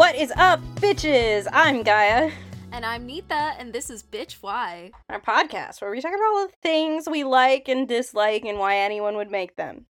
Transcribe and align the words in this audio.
What 0.00 0.16
is 0.16 0.32
up, 0.36 0.62
bitches? 0.76 1.46
I'm 1.52 1.82
Gaia, 1.82 2.30
And 2.72 2.86
I'm 2.86 3.06
Neetha, 3.06 3.54
and 3.58 3.70
this 3.70 3.90
is 3.90 4.02
Bitch 4.02 4.38
Why. 4.40 4.92
our 5.10 5.20
podcast 5.20 5.82
where 5.82 5.90
we 5.90 6.00
talk 6.00 6.14
about 6.14 6.24
all 6.24 6.46
the 6.46 6.54
things 6.62 7.06
we 7.06 7.22
like 7.22 7.68
and 7.68 7.86
dislike 7.86 8.46
and 8.46 8.58
why 8.58 8.78
anyone 8.78 9.14
would 9.16 9.30
make 9.30 9.56
them. 9.56 9.84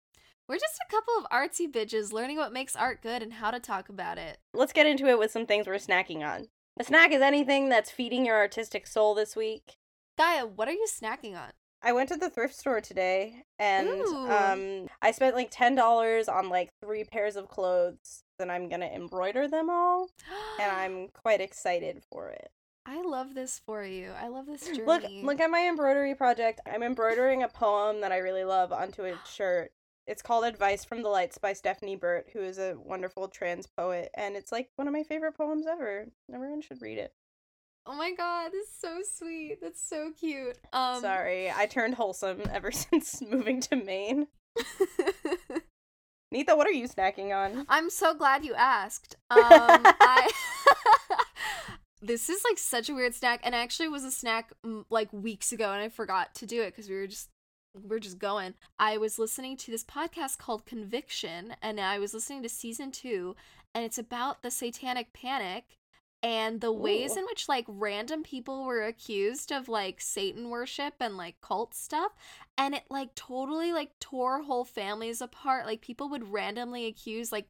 We're 0.49 0.57
just 0.59 0.81
a 0.85 0.91
couple 0.91 1.15
of 1.17 1.31
artsy 1.31 1.71
bitches 1.71 2.13
learning 2.13 2.39
what 2.39 2.53
makes 2.53 2.75
art 2.75 3.03
good 3.03 3.23
and 3.23 3.35
how 3.35 3.53
to 3.53 3.61
talk 3.61 3.89
about 3.89 4.19
it. 4.19 4.39
Let's 4.53 4.73
get 4.73 4.89
into 4.89 5.07
it 5.07 5.17
with 5.17 5.31
some 5.31 5.47
things 5.47 5.69
we're 5.69 5.75
snacking 5.75 6.27
on. 6.27 6.49
A 6.81 6.83
snack 6.83 7.13
is 7.13 7.23
anything 7.23 7.69
that's 7.69 7.93
feeding 7.93 8.27
your 8.27 8.37
artistic 8.37 8.89
soul 8.89 9.15
this 9.15 9.37
week. 9.37 9.77
Gaia, 10.19 10.45
what 10.45 10.67
are 10.67 10.73
you 10.73 10.89
snacking 10.93 11.37
on? 11.37 11.53
I 11.83 11.93
went 11.93 12.09
to 12.11 12.17
the 12.17 12.31
thrift 12.31 12.55
store 12.55 12.81
today 12.81 13.45
and 13.59 13.89
Ooh. 13.89 14.31
um 14.31 14.89
I 15.01 15.13
spent 15.13 15.35
like 15.35 15.51
$10 15.51 16.29
on 16.29 16.49
like 16.49 16.73
three 16.81 17.05
pairs 17.05 17.37
of 17.37 17.49
clothes 17.49 18.25
and 18.39 18.51
I'm 18.51 18.69
to 18.69 18.95
embroider 18.95 19.49
them 19.49 19.71
all 19.71 20.09
and 20.61 20.71
I'm 20.77 21.09
quite 21.09 21.41
excited 21.41 22.03
for 22.11 22.31
it. 22.31 22.51
I 22.87 23.03
love 23.03 23.35
this 23.35 23.61
for 23.65 23.85
you. 23.85 24.13
I 24.21 24.29
love 24.29 24.47
this 24.47 24.67
journey. 24.67 24.83
Look, 24.85 25.05
look 25.23 25.41
at 25.41 25.51
my 25.51 25.69
embroidery 25.69 26.15
project. 26.15 26.61
I'm 26.67 26.83
embroidering 26.83 27.43
a 27.43 27.49
poem 27.49 28.01
that 28.01 28.13
I 28.13 28.19
really 28.19 28.45
love 28.45 28.73
onto 28.73 29.05
a 29.05 29.19
shirt. 29.31 29.73
It's 30.07 30.23
called 30.23 30.45
Advice 30.45 30.85
from 30.85 31.03
the 31.03 31.09
Lights 31.09 31.39
by 31.39 31.53
Stephanie 31.53 31.95
Burt, 31.95 32.31
who 32.33 32.41
is 32.41 32.59
a 32.59 32.75
wonderful 32.77 33.29
trans 33.29 33.67
poet, 33.69 34.11
and 34.17 34.35
it's 34.35 34.51
like 34.51 34.71
one 34.75 34.89
of 34.89 34.95
my 34.95 35.05
favorite 35.05 35.37
poems 35.37 35.67
ever. 35.71 36.07
Everyone 36.35 36.63
should 36.63 36.83
read 36.83 36.99
it. 36.99 37.13
Oh 37.87 37.95
my 37.95 38.13
god, 38.13 38.53
this 38.53 38.69
is 38.69 38.75
so 38.79 38.99
sweet. 39.03 39.59
That's 39.61 39.83
so 39.83 40.13
cute. 40.19 40.59
Um 40.73 41.01
Sorry, 41.01 41.51
I 41.51 41.67
turned 41.67 41.95
wholesome 41.95 42.43
ever 42.53 42.71
since 42.73 43.21
moving 43.23 43.61
to 43.63 43.77
Maine. 43.77 44.27
Neetha, 46.33 46.57
what 46.57 46.67
are 46.67 46.73
you 46.73 46.89
snacking 46.89 47.35
on? 47.35 47.67
I'm 47.69 47.91
so 47.91 48.15
glad 48.15 48.45
you 48.45 48.55
asked. 48.55 49.17
Um 49.31 49.41
I 49.41 50.31
This 52.03 52.31
is 52.31 52.43
like 52.49 52.59
such 52.59 52.89
a 52.89 52.95
weird 52.95 53.15
snack 53.15 53.41
and 53.43 53.55
actually 53.55 53.89
was 53.89 54.05
a 54.05 54.11
snack 54.11 54.53
mm, 54.65 54.85
like 54.89 55.13
weeks 55.13 55.53
ago 55.53 55.73
and 55.73 55.83
I 55.83 55.89
forgot 55.91 56.35
to 56.37 56.47
do 56.47 56.63
it 56.63 56.75
cuz 56.75 56.89
we 56.89 56.95
were 56.95 57.07
just 57.07 57.29
we're 57.75 58.01
just 58.01 58.19
going. 58.19 58.55
I 58.79 58.97
was 58.97 59.19
listening 59.19 59.57
to 59.59 59.71
this 59.71 59.85
podcast 59.85 60.39
called 60.39 60.67
Conviction 60.67 61.55
and 61.63 61.81
I 61.81 61.99
was 61.99 62.15
listening 62.15 62.43
to 62.43 62.49
season 62.49 62.91
2 62.91 63.37
and 63.75 63.85
it's 63.85 63.99
about 63.99 64.43
the 64.43 64.51
satanic 64.51 65.13
panic 65.13 65.79
and 66.23 66.61
the 66.61 66.73
ways 66.73 67.17
Ooh. 67.17 67.21
in 67.21 67.25
which 67.27 67.49
like 67.49 67.65
random 67.69 68.23
people 68.23 68.65
were 68.65 68.83
accused 68.85 69.53
of 69.53 69.69
like 69.69 70.01
satan 70.01 70.51
worship 70.51 70.95
and 71.01 71.17
like 71.17 71.41
cult 71.41 71.75
stuff 71.75 72.13
and 72.59 72.75
it 72.75 72.85
like 72.91 73.15
totally 73.15 73.73
like 73.73 73.99
tore 74.01 74.43
whole 74.43 74.65
families 74.65 75.21
apart 75.21 75.67
like 75.67 75.81
people 75.81 76.09
would 76.09 76.31
randomly 76.31 76.87
accuse 76.87 77.33
like 77.33 77.49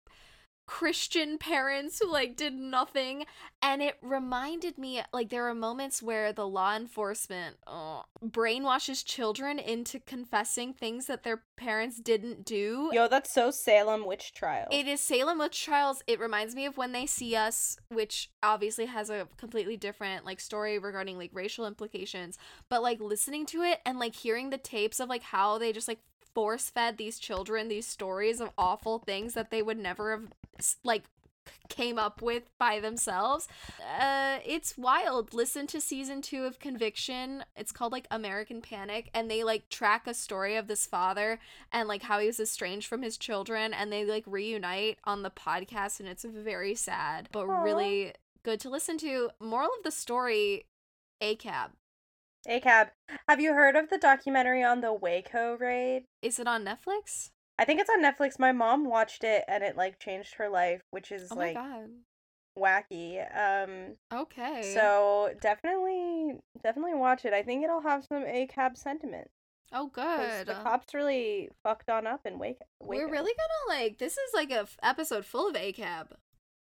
christian 0.71 1.37
parents 1.37 1.99
who 2.01 2.11
like 2.11 2.37
did 2.37 2.55
nothing 2.55 3.25
and 3.61 3.83
it 3.83 3.97
reminded 4.01 4.79
me 4.79 5.03
like 5.13 5.29
there 5.29 5.49
are 5.49 5.55
moments 5.55 6.01
where 6.01 6.33
the 6.33 6.47
law 6.47 6.77
enforcement 6.77 7.57
uh, 7.67 8.03
brainwashes 8.25 9.05
children 9.05 9.59
into 9.59 9.98
confessing 9.98 10.73
things 10.73 11.07
that 11.07 11.25
their 11.25 11.43
parents 11.57 12.01
didn't 12.01 12.45
do 12.45 12.89
Yo, 12.93 13.09
that's 13.09 13.33
so 13.33 13.51
Salem 13.51 14.07
witch 14.07 14.33
trial. 14.33 14.69
it 14.71 14.87
is 14.87 15.01
Salem 15.01 15.39
Witch 15.41 15.65
Trials. 15.65 16.03
It 16.07 16.21
reminds 16.21 16.55
me 16.55 16.67
of 16.67 16.77
When 16.77 16.93
They 16.93 17.05
See 17.05 17.35
Us, 17.35 17.77
which 17.89 18.31
obviously 18.43 18.87
has 18.87 19.11
a 19.11 19.27
completely 19.37 19.77
different 19.77 20.25
like 20.25 20.39
story 20.39 20.79
regarding 20.79 21.19
like 21.19 21.31
racial 21.33 21.67
implications. 21.67 22.39
But 22.69 22.83
like 22.83 23.01
listening 23.01 23.45
to 23.47 23.63
it 23.63 23.81
and 23.85 23.98
like 23.98 24.15
hearing 24.15 24.51
the 24.51 24.59
tapes 24.59 25.01
of 25.01 25.09
like 25.09 25.23
how 25.23 25.59
they 25.59 25.73
just 25.73 25.89
like 25.89 25.98
force 26.34 26.70
fed 26.70 26.97
these 26.97 27.19
children 27.19 27.69
these 27.69 27.86
stories 27.86 28.41
of 28.41 28.50
awful 28.56 28.98
things 28.98 29.34
that 29.34 29.50
they 29.50 29.62
would 29.62 29.78
never 29.78 30.11
have 30.12 30.28
like 30.84 31.05
came 31.69 31.98
up 31.98 32.20
with 32.20 32.45
by 32.59 32.81
themselves. 32.81 33.48
Uh 33.81 34.39
it's 34.45 34.77
wild. 34.77 35.33
Listen 35.33 35.67
to 35.69 35.80
season 35.80 36.23
2 36.23 36.45
of 36.45 36.58
Conviction. 36.58 37.45
It's 37.57 37.73
called 37.73 37.92
like 37.92 38.07
American 38.11 38.61
Panic 38.61 39.11
and 39.14 39.30
they 39.30 39.42
like 39.42 39.68
track 39.68 40.07
a 40.07 40.14
story 40.14 40.57
of 40.57 40.67
this 40.67 40.86
father 40.86 41.39
and 41.73 41.89
like 41.89 42.02
how 42.02 42.18
he 42.18 42.27
was 42.27 42.41
estranged 42.41 42.86
from 42.86 43.02
his 43.02 43.17
children 43.17 43.73
and 43.73 43.92
they 43.92 44.05
like 44.05 44.24
reunite 44.27 44.98
on 45.05 45.23
the 45.23 45.30
podcast 45.30 46.01
and 46.01 46.08
it's 46.08 46.24
very 46.24 46.74
sad 46.74 47.29
but 47.33 47.47
Aw. 47.48 47.62
really 47.62 48.12
good 48.42 48.61
to 48.61 48.70
listen 48.70 48.98
to. 48.98 49.30
Moral 49.41 49.70
of 49.79 49.85
the 49.85 49.91
story 49.91 50.67
ACAB. 51.23 51.70
ACAB. 52.48 52.90
Have 53.28 53.40
you 53.40 53.52
heard 53.55 53.77
of 53.77 53.90
the 53.90 53.98
documentary 53.98 54.62
on 54.62 54.80
the 54.80 54.92
Waco 54.92 55.56
raid? 55.58 56.05
Is 56.23 56.39
it 56.39 56.46
on 56.46 56.64
Netflix? 56.64 57.30
I 57.58 57.64
think 57.64 57.80
it's 57.80 57.90
on 57.90 58.02
Netflix. 58.02 58.39
My 58.39 58.52
mom 58.52 58.86
watched 58.89 59.23
it 59.24 59.45
and 59.46 59.62
it 59.62 59.77
like 59.77 59.98
changed 59.98 60.34
her 60.36 60.48
life, 60.48 60.80
which 60.90 61.12
is 61.12 61.29
Oh 61.30 61.34
like 61.36 61.55
my 61.55 61.61
god. 61.61 61.89
wacky. 62.58 63.18
Um 63.36 63.96
Okay. 64.12 64.73
so 64.74 65.30
definitely 65.40 66.39
definitely 66.62 66.95
watch 66.95 67.24
it. 67.24 67.33
I 67.33 67.42
think 67.42 67.62
it'll 67.64 67.83
have 67.83 68.05
some 68.06 68.24
ACAB 68.24 68.77
sentiment. 68.77 69.29
Oh 69.73 69.89
good. 69.89 70.46
The 70.46 70.55
cops 70.55 70.95
really 70.95 71.50
fucked 71.62 71.90
on 71.90 72.06
up 72.06 72.20
in 72.24 72.39
Waco. 72.39 72.64
We're 72.83 73.08
really 73.11 73.33
gonna 73.36 73.80
like 73.80 73.98
this 73.98 74.14
is 74.14 74.30
like 74.34 74.50
a 74.50 74.61
f- 74.61 74.77
episode 74.83 75.24
full 75.27 75.48
of 75.48 75.55
ACAB. 75.55 76.06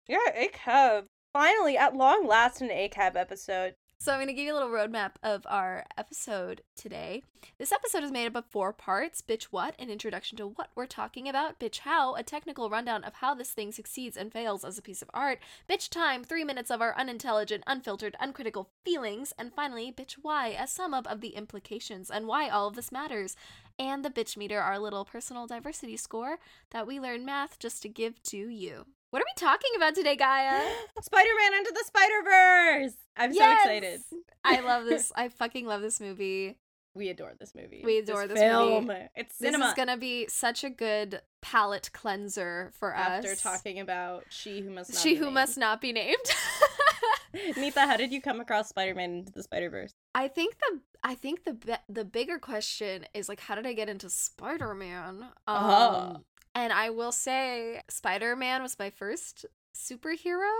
Yeah, 0.06 0.18
ACAB. 0.36 1.04
Finally, 1.32 1.76
at 1.78 1.94
long 1.94 2.26
last, 2.26 2.60
an 2.60 2.68
ACAB 2.70 3.14
episode. 3.16 3.74
So 4.02 4.12
I'm 4.12 4.16
going 4.16 4.28
to 4.28 4.32
give 4.32 4.46
you 4.46 4.54
a 4.54 4.58
little 4.58 4.70
roadmap 4.70 5.10
of 5.22 5.46
our 5.46 5.84
episode 5.98 6.62
today. 6.74 7.22
This 7.58 7.70
episode 7.70 8.02
is 8.02 8.10
made 8.10 8.26
up 8.28 8.34
of 8.34 8.46
four 8.46 8.72
parts 8.72 9.20
Bitch 9.20 9.44
What, 9.50 9.74
an 9.78 9.90
introduction 9.90 10.38
to 10.38 10.46
what 10.46 10.70
we're 10.74 10.86
talking 10.86 11.28
about, 11.28 11.60
Bitch 11.60 11.80
How, 11.80 12.14
a 12.14 12.22
technical 12.22 12.70
rundown 12.70 13.04
of 13.04 13.16
how 13.16 13.34
this 13.34 13.50
thing 13.50 13.72
succeeds 13.72 14.16
and 14.16 14.32
fails 14.32 14.64
as 14.64 14.78
a 14.78 14.82
piece 14.82 15.02
of 15.02 15.10
art, 15.12 15.38
Bitch 15.68 15.90
Time, 15.90 16.24
three 16.24 16.44
minutes 16.44 16.70
of 16.70 16.80
our 16.80 16.96
unintelligent, 16.96 17.62
unfiltered, 17.66 18.16
uncritical 18.18 18.70
feelings, 18.86 19.34
and 19.38 19.52
finally, 19.52 19.92
Bitch 19.92 20.14
Why, 20.22 20.48
a 20.58 20.66
sum 20.66 20.94
up 20.94 21.06
of 21.06 21.20
the 21.20 21.36
implications 21.36 22.10
and 22.10 22.26
why 22.26 22.48
all 22.48 22.68
of 22.68 22.76
this 22.76 22.90
matters, 22.90 23.36
and 23.80 24.04
the 24.04 24.10
Bitch 24.10 24.36
Meter, 24.36 24.60
our 24.60 24.78
little 24.78 25.04
personal 25.04 25.46
diversity 25.46 25.96
score 25.96 26.38
that 26.70 26.86
we 26.86 27.00
learn 27.00 27.24
math 27.24 27.58
just 27.58 27.80
to 27.82 27.88
give 27.88 28.22
to 28.24 28.36
you. 28.36 28.84
What 29.10 29.22
are 29.22 29.24
we 29.26 29.40
talking 29.40 29.70
about 29.76 29.94
today, 29.96 30.14
Gaia? 30.14 30.60
Spider 31.02 31.30
Man 31.40 31.58
into 31.58 31.72
the 31.72 31.84
Spider 31.86 32.22
Verse! 32.22 32.92
I'm 33.16 33.32
so 33.34 33.52
excited. 33.52 34.02
I 34.44 34.60
love 34.60 34.84
this. 34.84 35.10
I 35.16 35.28
fucking 35.28 35.66
love 35.66 35.80
this 35.80 35.98
movie. 36.00 36.58
We 36.94 37.08
adore 37.08 37.32
this 37.38 37.54
movie. 37.54 37.82
We 37.84 37.98
adore 37.98 38.26
this 38.26 38.38
film. 38.38 38.86
movie. 38.86 39.00
It's 39.16 39.36
This 39.38 39.48
cinema. 39.48 39.68
is 39.68 39.74
gonna 39.74 39.96
be 39.96 40.26
such 40.28 40.62
a 40.64 40.70
good 40.70 41.22
palate 41.40 41.90
cleanser 41.92 42.70
for 42.78 42.94
After 42.94 43.28
us. 43.30 43.32
After 43.38 43.42
talking 43.56 43.80
about 43.80 44.24
She 44.28 44.60
Who 44.60 44.70
Must 44.70 44.92
Not 44.92 45.00
she 45.00 45.10
Be 45.10 45.16
who 45.16 45.24
Named. 45.26 45.34
must 45.34 45.56
not 45.58 45.80
be 45.80 45.92
named. 45.92 46.16
Neetha, 47.56 47.86
how 47.86 47.96
did 47.96 48.12
you 48.12 48.20
come 48.20 48.40
across 48.40 48.68
Spider 48.68 48.94
Man 48.94 49.10
into 49.18 49.32
the 49.32 49.42
Spider 49.42 49.70
Verse? 49.70 49.92
I 50.14 50.26
think 50.28 50.56
the 50.58 50.80
I 51.02 51.14
think 51.14 51.44
the 51.44 51.54
be- 51.54 51.74
the 51.88 52.04
bigger 52.04 52.38
question 52.38 53.06
is 53.14 53.28
like 53.28 53.40
how 53.40 53.54
did 53.54 53.66
I 53.66 53.72
get 53.72 53.88
into 53.88 54.10
Spider 54.10 54.74
Man? 54.74 55.22
Um, 55.46 55.70
Oh. 55.70 56.24
and 56.54 56.72
I 56.72 56.90
will 56.90 57.12
say 57.12 57.82
Spider 57.88 58.36
Man 58.36 58.62
was 58.62 58.78
my 58.78 58.90
first 58.90 59.46
superhero, 59.74 60.50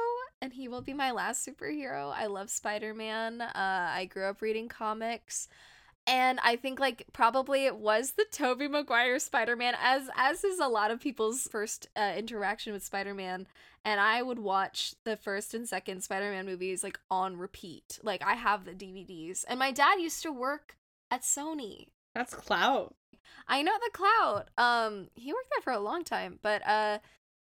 and 0.40 0.52
he 0.52 0.68
will 0.68 0.80
be 0.82 0.94
my 0.94 1.10
last 1.10 1.46
superhero. 1.46 2.12
I 2.14 2.26
love 2.26 2.48
Spider 2.50 2.94
Man. 2.94 3.40
Uh, 3.40 3.52
I 3.54 4.06
grew 4.06 4.24
up 4.24 4.40
reading 4.40 4.68
comics. 4.68 5.46
And 6.10 6.40
I 6.42 6.56
think 6.56 6.80
like 6.80 7.04
probably 7.12 7.66
it 7.66 7.76
was 7.76 8.12
the 8.12 8.26
Tobey 8.32 8.66
Maguire 8.66 9.20
Spider-Man 9.20 9.76
as 9.80 10.10
as 10.16 10.42
is 10.42 10.58
a 10.58 10.66
lot 10.66 10.90
of 10.90 10.98
people's 10.98 11.44
first 11.44 11.88
uh, 11.94 12.14
interaction 12.16 12.72
with 12.72 12.82
Spider-Man 12.82 13.46
and 13.84 14.00
I 14.00 14.20
would 14.20 14.40
watch 14.40 14.94
the 15.04 15.16
first 15.16 15.54
and 15.54 15.68
second 15.68 16.02
Spider-Man 16.02 16.46
movies 16.46 16.82
like 16.82 16.98
on 17.12 17.36
repeat. 17.36 18.00
Like 18.02 18.24
I 18.26 18.34
have 18.34 18.64
the 18.64 18.72
DVDs. 18.72 19.44
And 19.46 19.60
my 19.60 19.70
dad 19.70 20.00
used 20.00 20.22
to 20.24 20.32
work 20.32 20.76
at 21.12 21.22
Sony. 21.22 21.86
That's 22.12 22.34
Clout. 22.34 22.96
I 23.46 23.62
know 23.62 23.74
the 23.84 23.90
clout. 23.92 24.48
Um 24.58 25.10
he 25.14 25.32
worked 25.32 25.50
there 25.52 25.62
for 25.62 25.72
a 25.72 25.78
long 25.78 26.02
time, 26.02 26.40
but 26.42 26.66
uh 26.66 26.98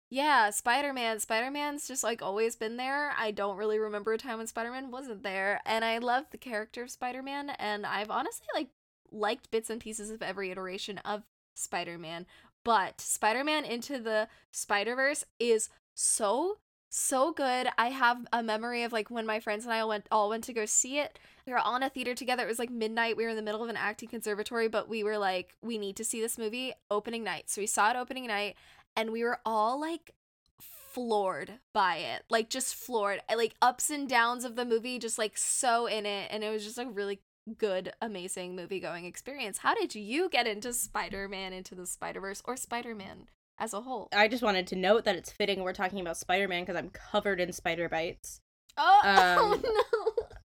yeah, 0.09 0.50
Spider-Man. 0.50 1.19
Spider-Man's 1.19 1.88
just 1.88 2.03
like 2.03 2.21
always 2.21 2.56
been 2.56 2.77
there. 2.77 3.13
I 3.17 3.31
don't 3.31 3.57
really 3.57 3.79
remember 3.79 4.13
a 4.13 4.17
time 4.17 4.39
when 4.39 4.47
Spider-Man 4.47 4.91
wasn't 4.91 5.23
there, 5.23 5.61
and 5.65 5.85
I 5.85 6.00
love 6.00 6.25
the 6.31 6.38
character 6.38 6.83
of 6.83 6.91
Spider-Man 6.91 7.51
and 7.51 7.85
I've 7.85 8.09
honestly 8.09 8.47
like 8.53 8.69
liked 9.11 9.51
bits 9.51 9.69
and 9.69 9.81
pieces 9.81 10.09
of 10.09 10.21
every 10.21 10.51
iteration 10.51 10.97
of 11.00 11.23
Spider-Man, 11.56 12.25
but 12.63 13.01
Spider-Man 13.01 13.65
into 13.65 14.00
the 14.00 14.27
Spider-Verse 14.51 15.25
is 15.39 15.69
so 15.95 16.57
so 16.89 17.31
good. 17.31 17.67
I 17.77 17.89
have 17.89 18.25
a 18.33 18.41
memory 18.41 18.83
of 18.83 18.91
like 18.91 19.11
when 19.11 19.25
my 19.25 19.39
friends 19.39 19.63
and 19.63 19.73
I 19.73 19.83
went 19.85 20.07
all 20.11 20.29
went 20.29 20.44
to 20.45 20.53
go 20.53 20.65
see 20.65 20.97
it. 20.97 21.19
We 21.45 21.53
were 21.53 21.59
all 21.59 21.75
in 21.75 21.83
a 21.83 21.89
theater 21.89 22.15
together. 22.15 22.44
It 22.44 22.50
was 22.50 22.59
like 22.59 22.71
midnight. 22.71 23.15
We 23.15 23.23
were 23.23 23.29
in 23.29 23.35
the 23.35 23.41
middle 23.41 23.63
of 23.63 23.69
an 23.69 23.77
acting 23.77 24.09
conservatory, 24.09 24.67
but 24.67 24.89
we 24.89 25.03
were 25.03 25.17
like, 25.17 25.56
we 25.61 25.77
need 25.77 25.95
to 25.97 26.03
see 26.03 26.19
this 26.19 26.38
movie 26.38 26.73
opening 26.89 27.23
night. 27.23 27.50
So 27.50 27.61
we 27.61 27.67
saw 27.67 27.91
it 27.91 27.95
opening 27.95 28.27
night, 28.27 28.56
and 29.00 29.12
we 29.12 29.24
were 29.24 29.40
all 29.46 29.80
like 29.80 30.13
floored 30.60 31.54
by 31.74 31.98
it. 31.98 32.24
Like 32.30 32.50
just 32.50 32.75
floored. 32.75 33.22
Like 33.34 33.56
ups 33.62 33.90
and 33.90 34.10
downs 34.10 34.44
of 34.44 34.57
the 34.57 34.66
movie, 34.66 35.00
just 35.00 35.18
like 35.18 35.38
so 35.38 35.86
in 35.86 36.06
it. 36.06 36.28
And 36.31 36.44
it 36.44 36.51
was 36.51 36.66
just 36.66 36.78
a 36.78 36.86
really 36.86 37.22
good, 37.57 37.94
amazing 38.01 38.57
movie 38.57 38.81
going 38.81 39.06
experience. 39.06 39.60
How 39.60 39.74
did 39.74 39.96
you 39.96 40.30
get 40.30 40.48
into 40.48 40.74
Spider 40.74 41.30
Man 41.30 41.54
into 41.54 41.75
the 41.75 41.86
Spider 41.86 42.19
Verse 42.19 42.42
or 42.46 42.57
Spider 42.57 42.94
Man? 42.94 43.28
as 43.62 43.74
a 43.74 43.81
whole. 43.81 44.07
I 44.13 44.30
just 44.30 44.42
wanted 44.42 44.68
to 44.68 44.78
note 44.78 45.04
that 45.04 45.18
it's 45.18 45.30
fitting 45.31 45.63
we're 45.63 45.74
talking 45.74 46.00
about 46.00 46.16
Spider 46.16 46.48
Man 46.48 46.63
because 46.63 46.78
I'm 46.78 46.90
covered 46.90 47.42
in 47.42 47.52
spider 47.52 47.90
bites. 47.90 48.40
Oh, 48.78 49.02
Um, 49.04 49.62
oh 49.63 49.84
no. 50.06 50.08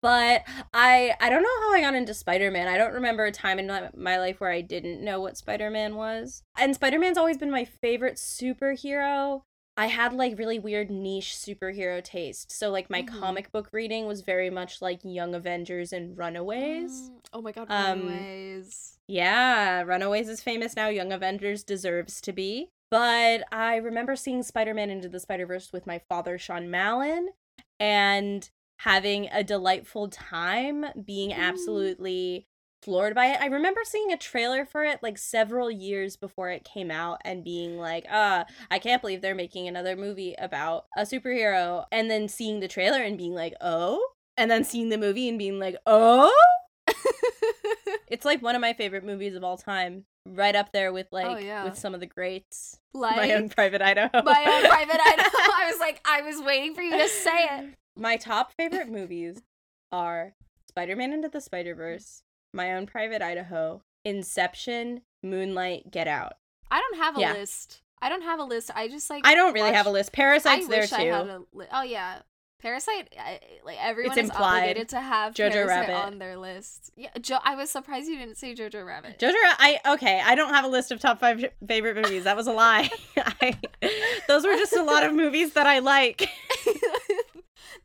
But 0.04 0.42
I 0.74 1.14
I 1.18 1.30
don't 1.30 1.42
know 1.42 1.60
how 1.62 1.72
I 1.72 1.80
got 1.80 1.94
into 1.94 2.12
Spider 2.12 2.50
Man. 2.50 2.68
I 2.68 2.76
don't 2.76 2.92
remember 2.92 3.24
a 3.24 3.32
time 3.32 3.58
in 3.58 3.66
my, 3.66 3.88
my 3.96 4.18
life 4.18 4.38
where 4.38 4.50
I 4.50 4.60
didn't 4.60 5.02
know 5.02 5.18
what 5.18 5.38
Spider 5.38 5.70
Man 5.70 5.96
was. 5.96 6.42
And 6.58 6.74
Spider 6.74 6.98
Man's 6.98 7.16
always 7.16 7.38
been 7.38 7.50
my 7.50 7.64
favorite 7.64 8.16
superhero. 8.16 9.40
I 9.78 9.86
had 9.86 10.12
like 10.12 10.38
really 10.38 10.58
weird 10.58 10.90
niche 10.90 11.34
superhero 11.34 12.04
taste. 12.04 12.52
So 12.52 12.68
like 12.70 12.90
my 12.90 13.02
Mhm. 13.02 13.18
comic 13.18 13.50
book 13.50 13.70
reading 13.72 14.06
was 14.06 14.20
very 14.20 14.50
much 14.50 14.82
like 14.82 15.00
Young 15.04 15.34
Avengers 15.34 15.90
and 15.90 16.18
Runaways. 16.18 17.08
Mm, 17.10 17.20
Oh 17.32 17.40
my 17.40 17.52
god, 17.52 17.68
Um, 17.70 18.00
Runaways. 18.06 18.98
Yeah, 19.08 19.80
Runaways 19.82 20.28
is 20.28 20.42
famous 20.42 20.76
now. 20.76 20.88
Young 20.88 21.12
Avengers 21.12 21.64
deserves 21.64 22.20
to 22.20 22.32
be. 22.32 22.68
But 22.90 23.44
I 23.50 23.76
remember 23.76 24.16
seeing 24.16 24.42
Spider 24.42 24.74
Man 24.74 24.90
Into 24.90 25.08
the 25.08 25.18
Spider 25.18 25.46
Verse 25.46 25.72
with 25.72 25.86
my 25.86 25.98
father, 26.10 26.36
Sean 26.38 26.70
Mallon, 26.70 27.30
and 27.80 28.50
having 28.84 29.28
a 29.32 29.42
delightful 29.44 30.08
time, 30.08 30.84
being 31.04 31.30
Mm. 31.30 31.38
absolutely 31.38 32.46
floored 32.82 33.14
by 33.14 33.26
it. 33.28 33.40
I 33.40 33.46
remember 33.46 33.80
seeing 33.84 34.12
a 34.12 34.16
trailer 34.18 34.66
for 34.66 34.84
it 34.84 35.02
like 35.02 35.16
several 35.16 35.70
years 35.70 36.16
before 36.16 36.50
it 36.50 36.64
came 36.64 36.90
out 36.90 37.18
and 37.24 37.42
being 37.42 37.78
like, 37.78 38.04
ah, 38.10 38.44
I 38.70 38.78
can't 38.78 39.00
believe 39.00 39.22
they're 39.22 39.34
making 39.34 39.66
another 39.68 39.96
movie 39.96 40.34
about 40.38 40.84
a 40.96 41.02
superhero. 41.02 41.86
And 41.90 42.10
then 42.10 42.28
seeing 42.28 42.60
the 42.60 42.68
trailer 42.68 43.00
and 43.02 43.16
being 43.16 43.34
like, 43.34 43.54
oh? 43.62 44.06
And 44.36 44.50
then 44.50 44.64
seeing 44.64 44.90
the 44.90 44.98
movie 44.98 45.28
and 45.30 45.38
being 45.38 45.58
like, 45.58 45.76
oh? 45.86 46.30
It's 48.08 48.24
like 48.24 48.42
one 48.42 48.54
of 48.54 48.60
my 48.60 48.74
favorite 48.74 49.04
movies 49.04 49.34
of 49.34 49.42
all 49.42 49.56
time. 49.56 50.04
Right 50.26 50.54
up 50.54 50.72
there 50.72 50.92
with 50.92 51.06
like 51.10 51.26
Oh, 51.26 51.36
yeah. 51.38 51.64
with 51.64 51.76
some 51.78 51.94
of 51.94 52.00
the 52.00 52.06
greats. 52.06 52.78
like 52.94 53.16
my 53.16 53.32
own 53.32 53.48
private 53.48 53.82
Idaho. 53.82 54.22
my 54.22 54.44
own 54.46 54.68
private 54.70 55.00
Idaho. 55.00 55.30
I 55.34 55.70
was 55.70 55.80
like, 55.80 56.00
I 56.06 56.22
was 56.22 56.40
waiting 56.42 56.74
for 56.74 56.82
you 56.82 56.96
to 56.96 57.08
say 57.08 57.44
it. 57.50 57.74
My 57.96 58.16
top 58.16 58.52
favorite 58.52 58.88
movies 58.90 59.42
are 59.92 60.34
Spider-Man 60.68 61.12
Into 61.12 61.28
the 61.28 61.40
Spider-Verse, 61.40 62.22
My 62.52 62.74
Own 62.74 62.86
Private 62.86 63.22
Idaho, 63.22 63.82
Inception, 64.04 65.02
Moonlight, 65.22 65.90
Get 65.90 66.08
Out. 66.08 66.34
I 66.70 66.80
don't 66.80 66.96
have 67.00 67.16
a 67.16 67.20
Yeah. 67.20 67.32
list. 67.34 67.80
I 68.02 68.08
don't 68.08 68.22
have 68.22 68.38
a 68.40 68.44
list. 68.44 68.70
I 68.74 68.88
just 68.88 69.08
like. 69.08 69.26
I 69.26 69.34
don't 69.34 69.54
really 69.54 69.72
have 69.72 69.86
a 69.86 69.90
list. 69.90 70.12
Parasite's 70.12 70.66
I 70.66 70.68
there 70.68 70.80
wish 70.82 70.92
I 70.92 71.02
had 71.04 71.24
too. 71.26 71.46
li- 71.54 71.66
Oh 71.72 71.82
yeah, 71.82 72.18
Parasite. 72.60 73.14
I, 73.18 73.40
like 73.64 73.78
everyone 73.80 74.18
It's 74.18 74.24
is 74.24 74.30
implied. 74.30 74.58
obligated 74.58 74.88
to 74.90 75.00
have 75.00 75.32
Jojo 75.32 75.52
Parasite 75.52 75.88
Rabbit. 75.88 75.94
on 75.94 76.18
their 76.18 76.36
list. 76.36 76.90
Yeah, 76.96 77.08
jo- 77.20 77.38
I 77.42 77.54
was 77.54 77.70
surprised 77.70 78.08
you 78.08 78.18
didn't 78.18 78.36
say 78.36 78.54
Jojo 78.54 78.84
Rabbit. 78.84 79.18
Jojo, 79.18 79.32
Ra- 79.34 79.54
I 79.58 79.80
okay. 79.94 80.20
I 80.22 80.34
don't 80.34 80.52
have 80.52 80.64
a 80.66 80.68
list 80.68 80.90
of 80.92 81.00
top 81.00 81.18
five 81.20 81.44
favorite 81.66 81.96
movies. 81.96 82.24
That 82.24 82.36
was 82.36 82.46
a 82.46 82.52
lie. 82.52 82.90
I, 83.16 83.56
those 84.28 84.44
were 84.44 84.54
just 84.56 84.74
a 84.76 84.82
lot 84.82 85.04
of 85.04 85.14
movies 85.14 85.52
that 85.54 85.66
I 85.66 85.78
like. 85.78 86.28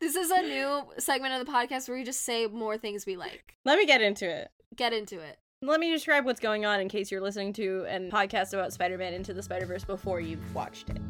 this 0.00 0.16
is 0.16 0.30
a 0.30 0.42
new 0.42 0.82
segment 0.98 1.34
of 1.34 1.46
the 1.46 1.52
podcast 1.52 1.88
where 1.88 1.96
we 1.96 2.04
just 2.04 2.22
say 2.22 2.46
more 2.46 2.78
things 2.78 3.06
we 3.06 3.16
like. 3.16 3.56
Let 3.64 3.78
me 3.78 3.86
get 3.86 4.02
into 4.02 4.28
it. 4.28 4.50
Get 4.76 4.92
into 4.92 5.20
it. 5.20 5.38
Let 5.62 5.78
me 5.78 5.90
describe 5.90 6.24
what's 6.24 6.40
going 6.40 6.64
on 6.64 6.80
in 6.80 6.88
case 6.88 7.10
you're 7.10 7.20
listening 7.20 7.52
to 7.54 7.84
a 7.88 7.98
podcast 8.10 8.54
about 8.54 8.72
Spider 8.72 8.96
Man 8.96 9.12
Into 9.12 9.34
the 9.34 9.42
Spider 9.42 9.66
Verse 9.66 9.84
before 9.84 10.20
you've 10.20 10.54
watched 10.54 10.88
it. 10.88 11.00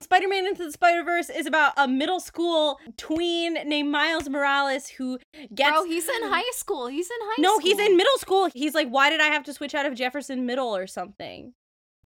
Spider 0.00 0.28
Man 0.28 0.46
Into 0.46 0.64
the 0.64 0.72
Spider 0.72 1.02
Verse 1.02 1.30
is 1.30 1.46
about 1.46 1.72
a 1.78 1.88
middle 1.88 2.20
school 2.20 2.78
tween 2.98 3.54
named 3.66 3.90
Miles 3.90 4.28
Morales 4.28 4.88
who 4.88 5.18
gets. 5.54 5.70
Bro, 5.70 5.84
he's 5.84 6.06
in 6.06 6.22
high 6.24 6.50
school. 6.52 6.86
He's 6.86 7.10
in 7.10 7.16
high 7.20 7.36
no, 7.38 7.56
school. 7.56 7.70
No, 7.70 7.76
he's 7.78 7.78
in 7.78 7.96
middle 7.96 8.18
school. 8.18 8.50
He's 8.54 8.74
like, 8.74 8.88
why 8.88 9.08
did 9.08 9.20
I 9.20 9.28
have 9.28 9.44
to 9.44 9.54
switch 9.54 9.74
out 9.74 9.86
of 9.86 9.94
Jefferson 9.94 10.44
Middle 10.44 10.76
or 10.76 10.86
something? 10.86 11.54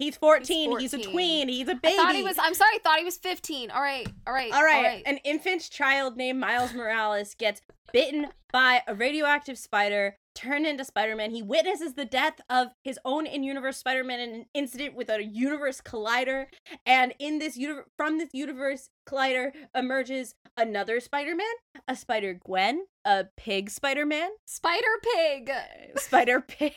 He's 0.02 0.18
14. 0.18 0.80
He's, 0.80 0.94
a 0.96 0.98
tween. 0.98 1.48
He's 1.48 1.68
a 1.68 1.76
baby. 1.76 1.94
I 1.94 1.96
thought 1.98 2.16
he 2.16 2.24
was. 2.24 2.38
I'm 2.40 2.56
sorry. 2.56 2.76
I 2.76 2.80
thought 2.80 2.98
he 2.98 3.06
was 3.06 3.18
15. 3.18 3.70
All 3.70 3.82
right. 3.82 4.08
All 4.26 4.34
right. 4.34 4.52
All 4.52 4.64
right. 4.64 5.04
An 5.06 5.18
infant 5.18 5.70
child 5.70 6.18
named 6.18 6.40
Miles 6.40 6.74
Morales 6.74 7.36
gets 7.36 7.62
bitten 7.94 8.28
by 8.52 8.82
a 8.88 8.96
radioactive 8.96 9.60
spider, 9.60 10.18
turned 10.34 10.66
into 10.66 10.84
Spider 10.84 11.16
Man. 11.16 11.30
He 11.30 11.44
witnesses 11.44 11.94
the 11.94 12.06
death 12.06 12.42
of 12.50 12.70
his 12.84 12.98
own 13.06 13.28
in 13.28 13.44
universe 13.44 13.78
Spider 13.78 14.04
Man 14.04 14.20
in 14.20 14.34
an 14.34 14.46
incident 14.56 14.96
with 14.96 15.10
a 15.10 15.24
universe 15.24 15.82
collider. 15.82 16.46
And 16.86 17.14
in 17.20 17.38
this 17.38 17.56
universe, 17.56 17.86
from 17.96 18.18
this 18.18 18.30
universe 18.34 18.90
collider 19.08 19.52
emerges 19.76 20.34
another 20.58 21.00
Spider 21.00 21.36
Man, 21.36 21.84
a 21.88 21.96
Spider 21.96 22.40
Gwen, 22.44 22.86
a 23.06 23.26
pig 23.38 23.70
Spider 23.70 24.08
Man, 24.08 24.32
Spider 24.46 24.82
Pig. 25.16 25.52
Spider 25.98 26.42
Pig. 26.42 26.74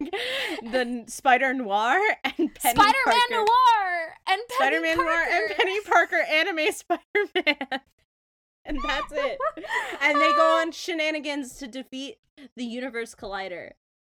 the 0.62 1.04
Spider 1.06 1.54
Noir 1.54 1.98
and 2.24 2.54
Penny 2.54 2.74
Spider 2.74 2.98
Man 3.06 3.18
Noir 3.30 4.14
and 4.26 4.40
Penny 4.48 4.56
Spider 4.56 4.80
Man 4.80 4.96
Noir 4.98 5.24
and. 5.30 5.56
Penny 5.56 5.80
Parker 5.82 6.16
anime 6.16 6.66
Spider 6.72 7.00
Man. 7.34 7.80
And 8.66 8.78
that's 8.86 9.12
it. 9.12 9.38
And 10.00 10.20
they 10.20 10.30
go 10.32 10.58
on 10.60 10.72
shenanigans 10.72 11.58
to 11.58 11.68
defeat 11.68 12.18
the 12.56 12.64
Universe 12.64 13.14
Collider. 13.14 13.70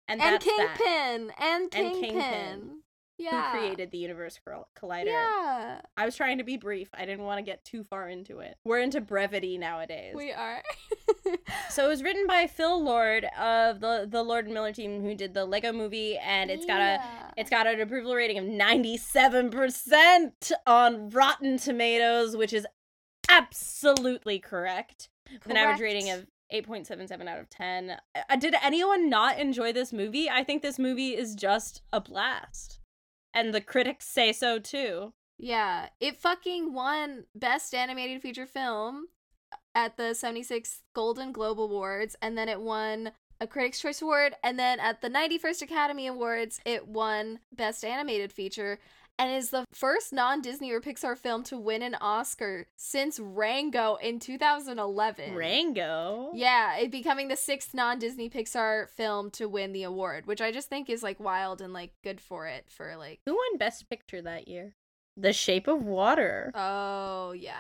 And, 0.08 0.20
and 0.20 0.34
that's 0.34 0.44
that. 0.44 0.76
Kingpin 0.76 1.32
and 1.38 1.74
And 1.74 1.92
Kingpin. 1.94 2.70
Yeah. 3.20 3.52
Who 3.52 3.58
created 3.58 3.90
the 3.90 3.98
Universe 3.98 4.38
Col- 4.46 4.68
Collider. 4.80 5.06
Yeah, 5.06 5.80
I 5.96 6.04
was 6.04 6.14
trying 6.16 6.38
to 6.38 6.44
be 6.44 6.56
brief. 6.56 6.88
I 6.94 7.04
didn't 7.04 7.24
want 7.24 7.38
to 7.38 7.42
get 7.42 7.64
too 7.64 7.82
far 7.84 8.08
into 8.08 8.38
it. 8.40 8.56
We're 8.64 8.80
into 8.80 9.00
brevity 9.00 9.58
nowadays. 9.58 10.14
we 10.16 10.32
are. 10.32 10.62
So 11.68 11.84
it 11.84 11.88
was 11.88 12.02
written 12.02 12.26
by 12.26 12.46
Phil 12.48 12.82
Lord 12.82 13.24
of 13.38 13.78
the 13.80 14.06
the 14.08 14.22
Lord 14.24 14.46
and 14.46 14.54
Miller 14.54 14.72
team 14.72 15.02
who 15.02 15.14
did 15.14 15.34
the 15.34 15.44
Lego 15.44 15.72
movie 15.72 16.16
and 16.18 16.50
it's 16.50 16.66
got 16.66 16.80
a 16.80 17.00
It's 17.36 17.50
got 17.50 17.66
an 17.68 17.80
approval 17.80 18.14
rating 18.14 18.38
of 18.38 18.44
97% 18.44 20.52
on 20.66 21.10
Rotten 21.10 21.58
Tomatoes, 21.58 22.36
which 22.36 22.52
is 22.52 22.66
absolutely 23.28 24.38
correct. 24.38 25.08
With 25.32 25.46
an 25.46 25.56
average 25.56 25.80
rating 25.80 26.10
of 26.10 26.26
8.77 26.52 27.28
out 27.28 27.38
of 27.38 27.48
10. 27.48 27.96
Uh, 28.28 28.36
did 28.36 28.54
anyone 28.62 29.08
not 29.08 29.38
enjoy 29.38 29.72
this 29.72 29.92
movie? 29.92 30.28
I 30.28 30.42
think 30.42 30.62
this 30.62 30.78
movie 30.78 31.10
is 31.16 31.34
just 31.36 31.82
a 31.92 32.00
blast. 32.00 32.79
And 33.32 33.54
the 33.54 33.60
critics 33.60 34.06
say 34.06 34.32
so 34.32 34.58
too. 34.58 35.12
Yeah, 35.38 35.88
it 36.00 36.18
fucking 36.18 36.74
won 36.74 37.24
Best 37.34 37.74
Animated 37.74 38.20
Feature 38.20 38.46
Film 38.46 39.06
at 39.74 39.96
the 39.96 40.14
76th 40.14 40.80
Golden 40.94 41.32
Globe 41.32 41.60
Awards, 41.60 42.16
and 42.20 42.36
then 42.36 42.48
it 42.48 42.60
won 42.60 43.12
a 43.40 43.46
Critics' 43.46 43.80
Choice 43.80 44.02
Award, 44.02 44.34
and 44.44 44.58
then 44.58 44.78
at 44.80 45.00
the 45.00 45.08
91st 45.08 45.62
Academy 45.62 46.06
Awards, 46.06 46.60
it 46.66 46.86
won 46.86 47.40
Best 47.50 47.84
Animated 47.84 48.32
Feature, 48.32 48.78
and 49.20 49.30
is 49.36 49.50
the 49.50 49.64
first 49.72 50.12
non 50.12 50.40
Disney 50.40 50.72
or 50.72 50.80
Pixar 50.80 51.16
film 51.16 51.42
to 51.44 51.58
win 51.58 51.82
an 51.82 51.94
Oscar 52.00 52.66
since 52.76 53.20
Rango 53.20 53.96
in 53.96 54.18
2011. 54.18 55.34
Rango. 55.34 56.30
Yeah, 56.34 56.76
it 56.78 56.90
becoming 56.90 57.28
the 57.28 57.36
sixth 57.36 57.74
non 57.74 57.98
Disney 57.98 58.30
Pixar 58.30 58.88
film 58.88 59.30
to 59.32 59.48
win 59.48 59.72
the 59.72 59.82
award, 59.82 60.26
which 60.26 60.40
I 60.40 60.50
just 60.50 60.68
think 60.68 60.88
is 60.88 61.02
like 61.02 61.20
wild 61.20 61.60
and 61.60 61.72
like 61.72 61.92
good 62.02 62.20
for 62.20 62.46
it 62.46 62.66
for 62.68 62.96
like 62.96 63.20
Who 63.26 63.32
won 63.34 63.58
Best 63.58 63.88
Picture 63.90 64.22
that 64.22 64.48
year? 64.48 64.74
The 65.16 65.32
Shape 65.32 65.68
of 65.68 65.84
Water. 65.84 66.50
oh 66.54 67.32
yeah. 67.32 67.56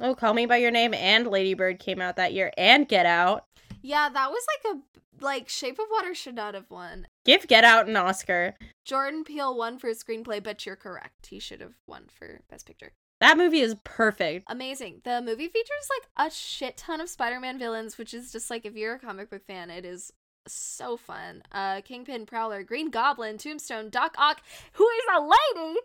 Oh, 0.00 0.14
Call 0.14 0.34
Me 0.34 0.44
By 0.44 0.56
Your 0.56 0.72
Name 0.72 0.92
and 0.92 1.26
Lady 1.28 1.54
Bird 1.54 1.78
came 1.78 2.00
out 2.00 2.16
that 2.16 2.32
year, 2.32 2.52
and 2.58 2.86
Get 2.88 3.06
Out. 3.06 3.44
Yeah, 3.84 4.08
that 4.08 4.30
was 4.30 4.42
like 4.64 4.74
a 4.74 5.22
like 5.22 5.48
Shape 5.50 5.78
of 5.78 5.84
Water 5.92 6.14
should 6.14 6.34
not 6.34 6.54
have 6.54 6.70
won. 6.70 7.06
Give 7.26 7.46
Get 7.46 7.64
Out 7.64 7.86
an 7.86 7.96
Oscar. 7.96 8.54
Jordan 8.86 9.24
Peele 9.24 9.54
won 9.54 9.78
for 9.78 9.90
screenplay, 9.90 10.42
but 10.42 10.64
you're 10.64 10.74
correct. 10.74 11.26
He 11.26 11.38
should 11.38 11.60
have 11.60 11.74
won 11.86 12.06
for 12.08 12.40
Best 12.48 12.66
Picture. 12.66 12.92
That 13.20 13.36
movie 13.36 13.60
is 13.60 13.76
perfect. 13.84 14.46
Amazing. 14.48 15.02
The 15.04 15.20
movie 15.20 15.48
features 15.48 15.88
like 15.90 16.28
a 16.28 16.30
shit 16.30 16.78
ton 16.78 17.02
of 17.02 17.10
Spider-Man 17.10 17.58
villains, 17.58 17.98
which 17.98 18.14
is 18.14 18.32
just 18.32 18.48
like 18.48 18.64
if 18.64 18.74
you're 18.74 18.94
a 18.94 18.98
comic 18.98 19.28
book 19.28 19.46
fan, 19.46 19.70
it 19.70 19.84
is 19.84 20.10
so 20.48 20.96
fun. 20.96 21.42
Uh 21.52 21.82
Kingpin, 21.82 22.24
Prowler, 22.24 22.62
Green 22.62 22.90
Goblin, 22.90 23.36
Tombstone, 23.36 23.90
Doc 23.90 24.14
Ock, 24.16 24.40
who 24.72 24.88
is 24.88 25.04
a 25.14 25.20
lady, 25.20 25.78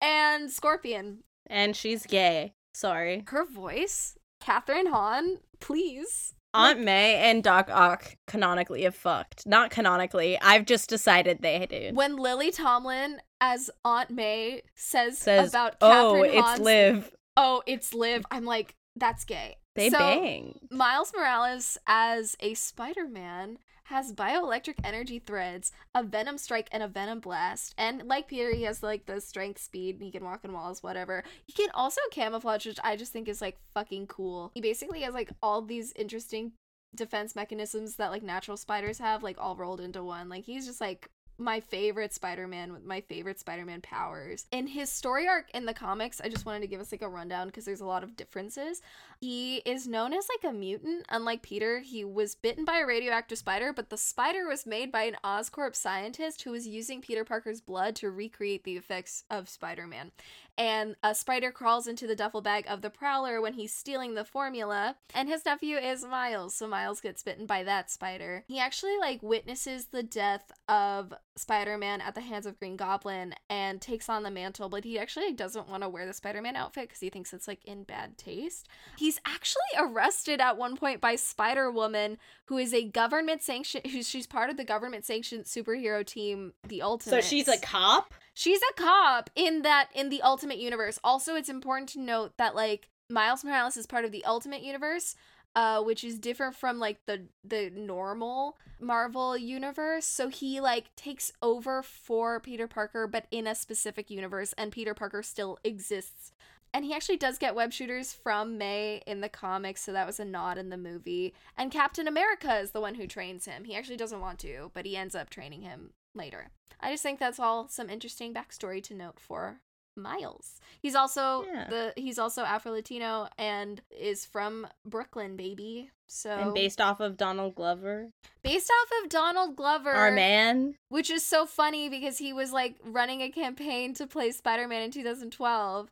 and 0.00 0.48
Scorpion. 0.48 1.24
And 1.48 1.74
she's 1.74 2.06
gay. 2.06 2.52
Sorry. 2.72 3.24
Her 3.26 3.44
voice, 3.44 4.16
Kathryn 4.40 4.90
Hahn, 4.90 5.38
please. 5.58 6.34
Aunt 6.54 6.80
May 6.80 7.16
and 7.16 7.42
Doc 7.42 7.68
Ock 7.70 8.16
canonically 8.26 8.82
have 8.82 8.94
fucked. 8.94 9.46
Not 9.46 9.70
canonically. 9.70 10.38
I've 10.40 10.66
just 10.66 10.88
decided 10.88 11.40
they 11.40 11.66
did. 11.66 11.96
When 11.96 12.16
Lily 12.16 12.50
Tomlin 12.50 13.20
as 13.40 13.70
Aunt 13.84 14.10
May 14.10 14.62
says, 14.74 15.18
Says, 15.18 15.50
about 15.50 15.76
oh, 15.80 16.14
Kathryn 16.16 16.34
it's 16.34 16.46
Hahn's 16.46 16.60
Liv. 16.60 17.12
oh, 17.36 17.62
it's 17.66 17.94
Liv. 17.94 18.24
I'm 18.30 18.44
like, 18.44 18.76
that's 18.96 19.24
gay. 19.24 19.56
They 19.74 19.88
So, 19.88 19.98
bang. 19.98 20.58
Miles 20.70 21.12
Morales 21.16 21.78
as 21.86 22.36
a 22.40 22.52
Spider-Man 22.54 23.58
has 23.92 24.12
bioelectric 24.12 24.76
energy 24.82 25.18
threads, 25.18 25.70
a 25.94 26.02
venom 26.02 26.38
strike, 26.38 26.68
and 26.72 26.82
a 26.82 26.88
venom 26.88 27.20
blast. 27.20 27.74
And 27.76 28.02
like 28.08 28.26
Peter, 28.26 28.54
he 28.54 28.62
has 28.62 28.82
like 28.82 29.06
the 29.06 29.20
strength, 29.20 29.60
speed, 29.60 29.96
and 29.96 30.04
he 30.04 30.10
can 30.10 30.24
walk 30.24 30.40
on 30.44 30.52
walls, 30.52 30.82
whatever. 30.82 31.22
He 31.46 31.52
can 31.52 31.68
also 31.74 32.00
camouflage, 32.10 32.66
which 32.66 32.80
I 32.82 32.96
just 32.96 33.12
think 33.12 33.28
is 33.28 33.42
like 33.42 33.58
fucking 33.74 34.06
cool. 34.06 34.50
He 34.54 34.60
basically 34.60 35.02
has 35.02 35.14
like 35.14 35.30
all 35.42 35.60
these 35.62 35.92
interesting 35.94 36.52
defense 36.94 37.36
mechanisms 37.36 37.96
that 37.96 38.10
like 38.10 38.22
natural 38.22 38.56
spiders 38.56 38.98
have, 38.98 39.22
like 39.22 39.36
all 39.38 39.56
rolled 39.56 39.80
into 39.80 40.02
one. 40.02 40.28
Like 40.28 40.44
he's 40.44 40.66
just 40.66 40.80
like 40.80 41.10
my 41.42 41.60
favorite 41.60 42.12
Spider-Man 42.12 42.72
with 42.72 42.84
my 42.84 43.00
favorite 43.00 43.38
Spider-Man 43.38 43.80
powers. 43.80 44.46
In 44.50 44.66
his 44.66 44.90
story 44.90 45.28
arc 45.28 45.50
in 45.52 45.66
the 45.66 45.74
comics, 45.74 46.20
I 46.22 46.28
just 46.28 46.46
wanted 46.46 46.60
to 46.60 46.66
give 46.66 46.80
us 46.80 46.92
like 46.92 47.02
a 47.02 47.08
rundown 47.08 47.48
because 47.48 47.64
there's 47.64 47.80
a 47.80 47.86
lot 47.86 48.02
of 48.02 48.16
differences. 48.16 48.80
He 49.20 49.58
is 49.58 49.86
known 49.86 50.12
as 50.12 50.28
like 50.28 50.50
a 50.50 50.56
mutant. 50.56 51.06
Unlike 51.08 51.42
Peter, 51.42 51.80
he 51.80 52.04
was 52.04 52.34
bitten 52.34 52.64
by 52.64 52.78
a 52.78 52.86
radioactive 52.86 53.38
spider, 53.38 53.72
but 53.72 53.90
the 53.90 53.96
spider 53.96 54.46
was 54.46 54.66
made 54.66 54.90
by 54.90 55.02
an 55.04 55.16
Oscorp 55.24 55.74
scientist 55.74 56.42
who 56.42 56.50
was 56.50 56.66
using 56.66 57.00
Peter 57.00 57.24
Parker's 57.24 57.60
blood 57.60 57.96
to 57.96 58.10
recreate 58.10 58.64
the 58.64 58.76
effects 58.76 59.24
of 59.30 59.48
Spider-Man 59.48 60.12
and 60.58 60.96
a 61.02 61.14
spider 61.14 61.50
crawls 61.50 61.86
into 61.86 62.06
the 62.06 62.16
duffel 62.16 62.42
bag 62.42 62.64
of 62.68 62.82
the 62.82 62.90
Prowler 62.90 63.40
when 63.40 63.54
he's 63.54 63.72
stealing 63.72 64.14
the 64.14 64.24
formula, 64.24 64.96
and 65.14 65.28
his 65.28 65.44
nephew 65.44 65.76
is 65.76 66.04
Miles, 66.04 66.54
so 66.54 66.66
Miles 66.66 67.00
gets 67.00 67.22
bitten 67.22 67.46
by 67.46 67.62
that 67.62 67.90
spider. 67.90 68.44
He 68.46 68.58
actually 68.58 68.98
like 68.98 69.22
witnesses 69.22 69.86
the 69.86 70.02
death 70.02 70.52
of 70.68 71.14
Spider-Man 71.36 72.00
at 72.00 72.14
the 72.14 72.20
hands 72.20 72.46
of 72.46 72.58
Green 72.58 72.76
Goblin 72.76 73.34
and 73.48 73.80
takes 73.80 74.08
on 74.08 74.22
the 74.22 74.30
mantle, 74.30 74.68
but 74.68 74.84
he 74.84 74.98
actually 74.98 75.32
doesn't 75.32 75.68
want 75.68 75.82
to 75.82 75.88
wear 75.88 76.06
the 76.06 76.12
Spider-Man 76.12 76.56
outfit 76.56 76.88
because 76.88 77.00
he 77.00 77.10
thinks 77.10 77.32
it's 77.32 77.48
like 77.48 77.64
in 77.64 77.84
bad 77.84 78.18
taste. 78.18 78.68
He's 78.98 79.18
actually 79.24 79.62
arrested 79.78 80.40
at 80.40 80.58
one 80.58 80.76
point 80.76 81.00
by 81.00 81.16
Spider-Woman, 81.16 82.18
who 82.46 82.58
is 82.58 82.74
a 82.74 82.84
government 82.84 83.42
sanctioned 83.42 83.86
who's 83.86 84.08
she's 84.08 84.26
part 84.26 84.50
of 84.50 84.56
the 84.56 84.64
government 84.64 85.04
sanctioned 85.04 85.44
superhero 85.44 86.04
team, 86.04 86.52
the 86.66 86.82
Ultimate. 86.82 87.22
So 87.22 87.28
she's 87.28 87.48
a 87.48 87.58
cop? 87.58 88.14
She's 88.34 88.60
a 88.60 88.80
cop 88.80 89.30
in 89.34 89.62
that 89.62 89.88
in 89.94 90.08
the 90.08 90.22
Ultimate 90.22 90.58
Universe. 90.58 90.98
Also, 91.02 91.34
it's 91.34 91.48
important 91.48 91.88
to 91.90 92.00
note 92.00 92.36
that 92.36 92.54
like 92.54 92.88
Miles 93.08 93.44
Morales 93.44 93.76
is 93.76 93.86
part 93.86 94.04
of 94.04 94.12
the 94.12 94.24
Ultimate 94.24 94.62
Universe, 94.62 95.14
uh, 95.54 95.82
which 95.82 96.04
is 96.04 96.18
different 96.18 96.54
from 96.54 96.78
like 96.78 96.98
the 97.06 97.26
the 97.44 97.70
normal 97.70 98.56
Marvel 98.80 99.36
universe. 99.36 100.06
So 100.06 100.28
he 100.28 100.60
like 100.60 100.94
takes 100.96 101.32
over 101.42 101.82
for 101.82 102.40
Peter 102.40 102.66
Parker, 102.66 103.06
but 103.06 103.26
in 103.30 103.46
a 103.46 103.54
specific 103.54 104.10
universe, 104.10 104.54
and 104.58 104.72
Peter 104.72 104.94
Parker 104.94 105.22
still 105.22 105.58
exists. 105.64 106.32
And 106.74 106.86
he 106.86 106.94
actually 106.94 107.18
does 107.18 107.36
get 107.36 107.54
web 107.54 107.70
shooters 107.70 108.14
from 108.14 108.56
May 108.56 109.02
in 109.06 109.20
the 109.20 109.28
comics, 109.28 109.82
so 109.82 109.92
that 109.92 110.06
was 110.06 110.18
a 110.18 110.24
nod 110.24 110.56
in 110.56 110.70
the 110.70 110.78
movie. 110.78 111.34
And 111.56 111.70
Captain 111.70 112.08
America 112.08 112.56
is 112.56 112.70
the 112.70 112.80
one 112.80 112.94
who 112.94 113.06
trains 113.06 113.44
him. 113.44 113.64
He 113.64 113.76
actually 113.76 113.98
doesn't 113.98 114.20
want 114.20 114.38
to, 114.38 114.70
but 114.72 114.86
he 114.86 114.96
ends 114.96 115.14
up 115.14 115.28
training 115.28 115.62
him 115.62 115.90
later. 116.14 116.50
I 116.80 116.90
just 116.90 117.02
think 117.02 117.18
that's 117.18 117.38
all 117.38 117.68
some 117.68 117.90
interesting 117.90 118.32
backstory 118.32 118.82
to 118.84 118.94
note 118.94 119.20
for 119.20 119.60
Miles. 119.96 120.60
He's 120.80 120.94
also 120.94 121.44
Yeah. 121.44 121.68
the 121.68 121.92
he's 121.96 122.18
also 122.18 122.42
Afro 122.42 122.72
Latino 122.72 123.28
and 123.38 123.80
is 123.90 124.24
from 124.24 124.66
Brooklyn, 124.86 125.36
baby. 125.36 125.90
So 126.06 126.30
And 126.30 126.54
based 126.54 126.80
off 126.80 127.00
of 127.00 127.16
Donald 127.16 127.54
Glover, 127.54 128.10
based 128.42 128.70
off 128.70 128.90
of 129.02 129.08
Donald 129.10 129.56
Glover, 129.56 129.92
our 129.92 130.10
man. 130.10 130.74
which 130.88 131.10
is 131.10 131.24
so 131.26 131.46
funny 131.46 131.88
because 131.88 132.18
he 132.18 132.32
was 132.32 132.52
like 132.52 132.76
running 132.84 133.22
a 133.22 133.30
campaign 133.30 133.94
to 133.94 134.06
play 134.06 134.30
Spider-Man 134.30 134.82
in 134.82 134.90
2012 134.90 135.90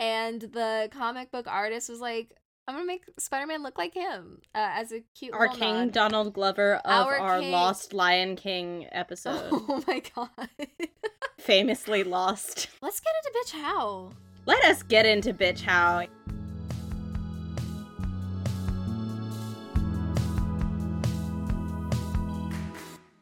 and 0.00 0.40
the 0.40 0.88
comic 0.92 1.30
book 1.30 1.46
artist 1.46 1.88
was 1.88 2.00
like 2.00 2.34
I'm 2.70 2.76
gonna 2.76 2.86
make 2.86 3.02
Spider-Man 3.18 3.64
look 3.64 3.78
like 3.78 3.94
him 3.94 4.42
uh, 4.54 4.70
as 4.74 4.92
a 4.92 5.00
cute 5.18 5.34
Our 5.34 5.48
King 5.48 5.74
nod. 5.74 5.92
Donald 5.92 6.32
Glover 6.32 6.76
of 6.76 7.06
Our 7.06 7.18
our. 7.18 7.42
Lost 7.42 7.92
Lion 7.92 8.36
King 8.36 8.86
episode. 8.92 9.48
Oh 9.52 9.82
my 9.88 10.00
god. 10.14 10.28
Famously 11.40 12.04
lost. 12.04 12.68
Let's 12.80 13.00
get 13.00 13.12
into 13.24 13.38
bitch 13.40 13.60
how. 13.60 14.12
Let 14.46 14.64
us 14.66 14.84
get 14.84 15.04
into 15.04 15.34
bitch 15.34 15.62
how. 15.62 16.06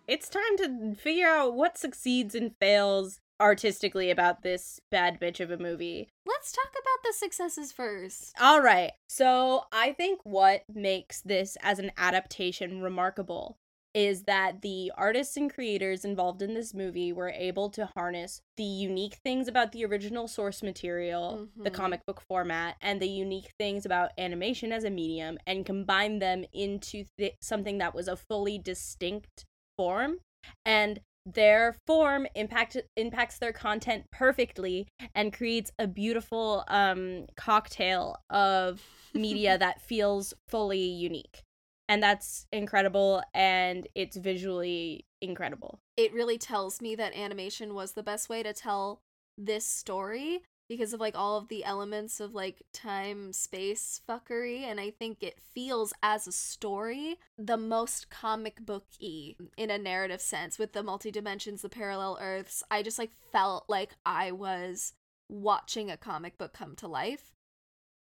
It's 0.07 0.29
time 0.29 0.59
to 0.59 0.95
figure 0.95 1.27
out 1.27 1.55
what 1.55 1.79
succeeds 1.79 2.35
and 2.35 2.55
fails 2.61 3.21
artistically 3.41 4.11
about 4.11 4.43
this 4.43 4.81
bad 4.91 5.21
bitch 5.21 5.41
of 5.41 5.51
a 5.51 5.59
movie. 5.59 6.09
Let's 6.27 6.53
talk 6.53 6.71
about 6.71 7.03
the 7.05 7.13
successes 7.13 7.73
first. 7.73 8.35
All 8.41 8.61
right. 8.61 8.93
So, 9.09 9.65
I 9.73 9.93
think 9.93 10.21
what 10.25 10.63
makes 10.73 11.21
this 11.23 11.57
as 11.63 11.79
an 11.79 11.93
adaptation 11.97 12.81
remarkable 12.83 13.57
is 13.95 14.25
that 14.25 14.61
the 14.61 14.93
artists 14.97 15.37
and 15.37 15.53
creators 15.53 16.05
involved 16.05 16.43
in 16.43 16.53
this 16.55 16.75
movie 16.75 17.11
were 17.13 17.31
able 17.31 17.71
to 17.71 17.87
harness 17.87 18.43
the 18.57 18.63
unique 18.63 19.17
things 19.25 19.49
about 19.49 19.73
the 19.73 19.85
original 19.85 20.29
source 20.29 20.63
material, 20.63 21.49
the 21.57 21.71
Mhm. 21.71 21.75
comic 21.75 22.01
book 22.07 22.21
format, 22.21 22.77
and 22.83 23.01
the 23.01 23.09
unique 23.09 23.51
things 23.59 23.87
about 23.87 24.13
animation 24.19 24.73
as 24.73 24.85
a 24.85 24.91
medium 24.91 25.39
and 25.47 25.65
combine 25.65 26.19
them 26.19 26.45
into 26.53 27.05
th- 27.17 27.35
something 27.41 27.79
that 27.79 27.95
was 27.95 28.09
a 28.09 28.17
fully 28.17 28.59
distinct 28.59 29.47
form 29.77 30.19
and 30.65 31.01
their 31.35 31.77
form 31.87 32.27
impact 32.35 32.77
impacts 32.97 33.39
their 33.39 33.53
content 33.53 34.05
perfectly 34.11 34.87
and 35.15 35.33
creates 35.33 35.71
a 35.79 35.87
beautiful 35.87 36.65
um 36.69 37.27
cocktail 37.37 38.17
of 38.31 38.83
media 39.15 39.59
that 39.59 39.81
feels 39.81 40.35
fully 40.49 40.79
unique. 40.79 41.43
And 41.91 42.03
that's 42.03 42.47
incredible 42.53 43.23
and 43.33 43.87
it's 43.95 44.17
visually 44.17 45.07
incredible. 45.23 45.79
It 45.97 46.13
really 46.13 46.39
tells 46.39 46.83
me 46.83 46.95
that 46.97 47.17
animation 47.17 47.75
was 47.75 47.93
the 47.93 48.03
best 48.03 48.29
way 48.29 48.43
to 48.43 48.53
tell 48.53 49.01
this 49.39 49.65
story 49.65 50.43
because 50.69 50.93
of 50.93 51.01
like 51.01 51.17
all 51.17 51.39
of 51.39 51.49
the 51.49 51.65
elements 51.65 52.21
of 52.21 52.35
like 52.35 52.63
time 52.73 53.33
space 53.33 54.01
fuckery 54.09 54.63
and 54.63 54.79
I 54.79 54.91
think 54.91 55.23
it 55.23 55.41
feels 55.55 55.93
as 56.03 56.27
a 56.27 56.33
story 56.33 57.17
the 57.39 57.57
most 57.57 58.11
comic 58.11 58.65
booky 58.65 59.37
in 59.57 59.71
a 59.71 59.79
narrative 59.79 60.21
sense 60.21 60.59
with 60.59 60.73
the 60.73 60.83
multi 60.83 61.11
dimensions, 61.11 61.63
the 61.63 61.69
parallel 61.69 62.19
earths. 62.21 62.63
I 62.71 62.83
just 62.83 62.99
like 62.99 63.13
felt 63.33 63.65
like 63.69 63.93
I 64.05 64.33
was 64.33 64.93
watching 65.29 65.91
a 65.91 65.97
comic 65.97 66.39
book 66.39 66.53
come 66.53 66.77
to 66.77 66.89
life 66.89 67.33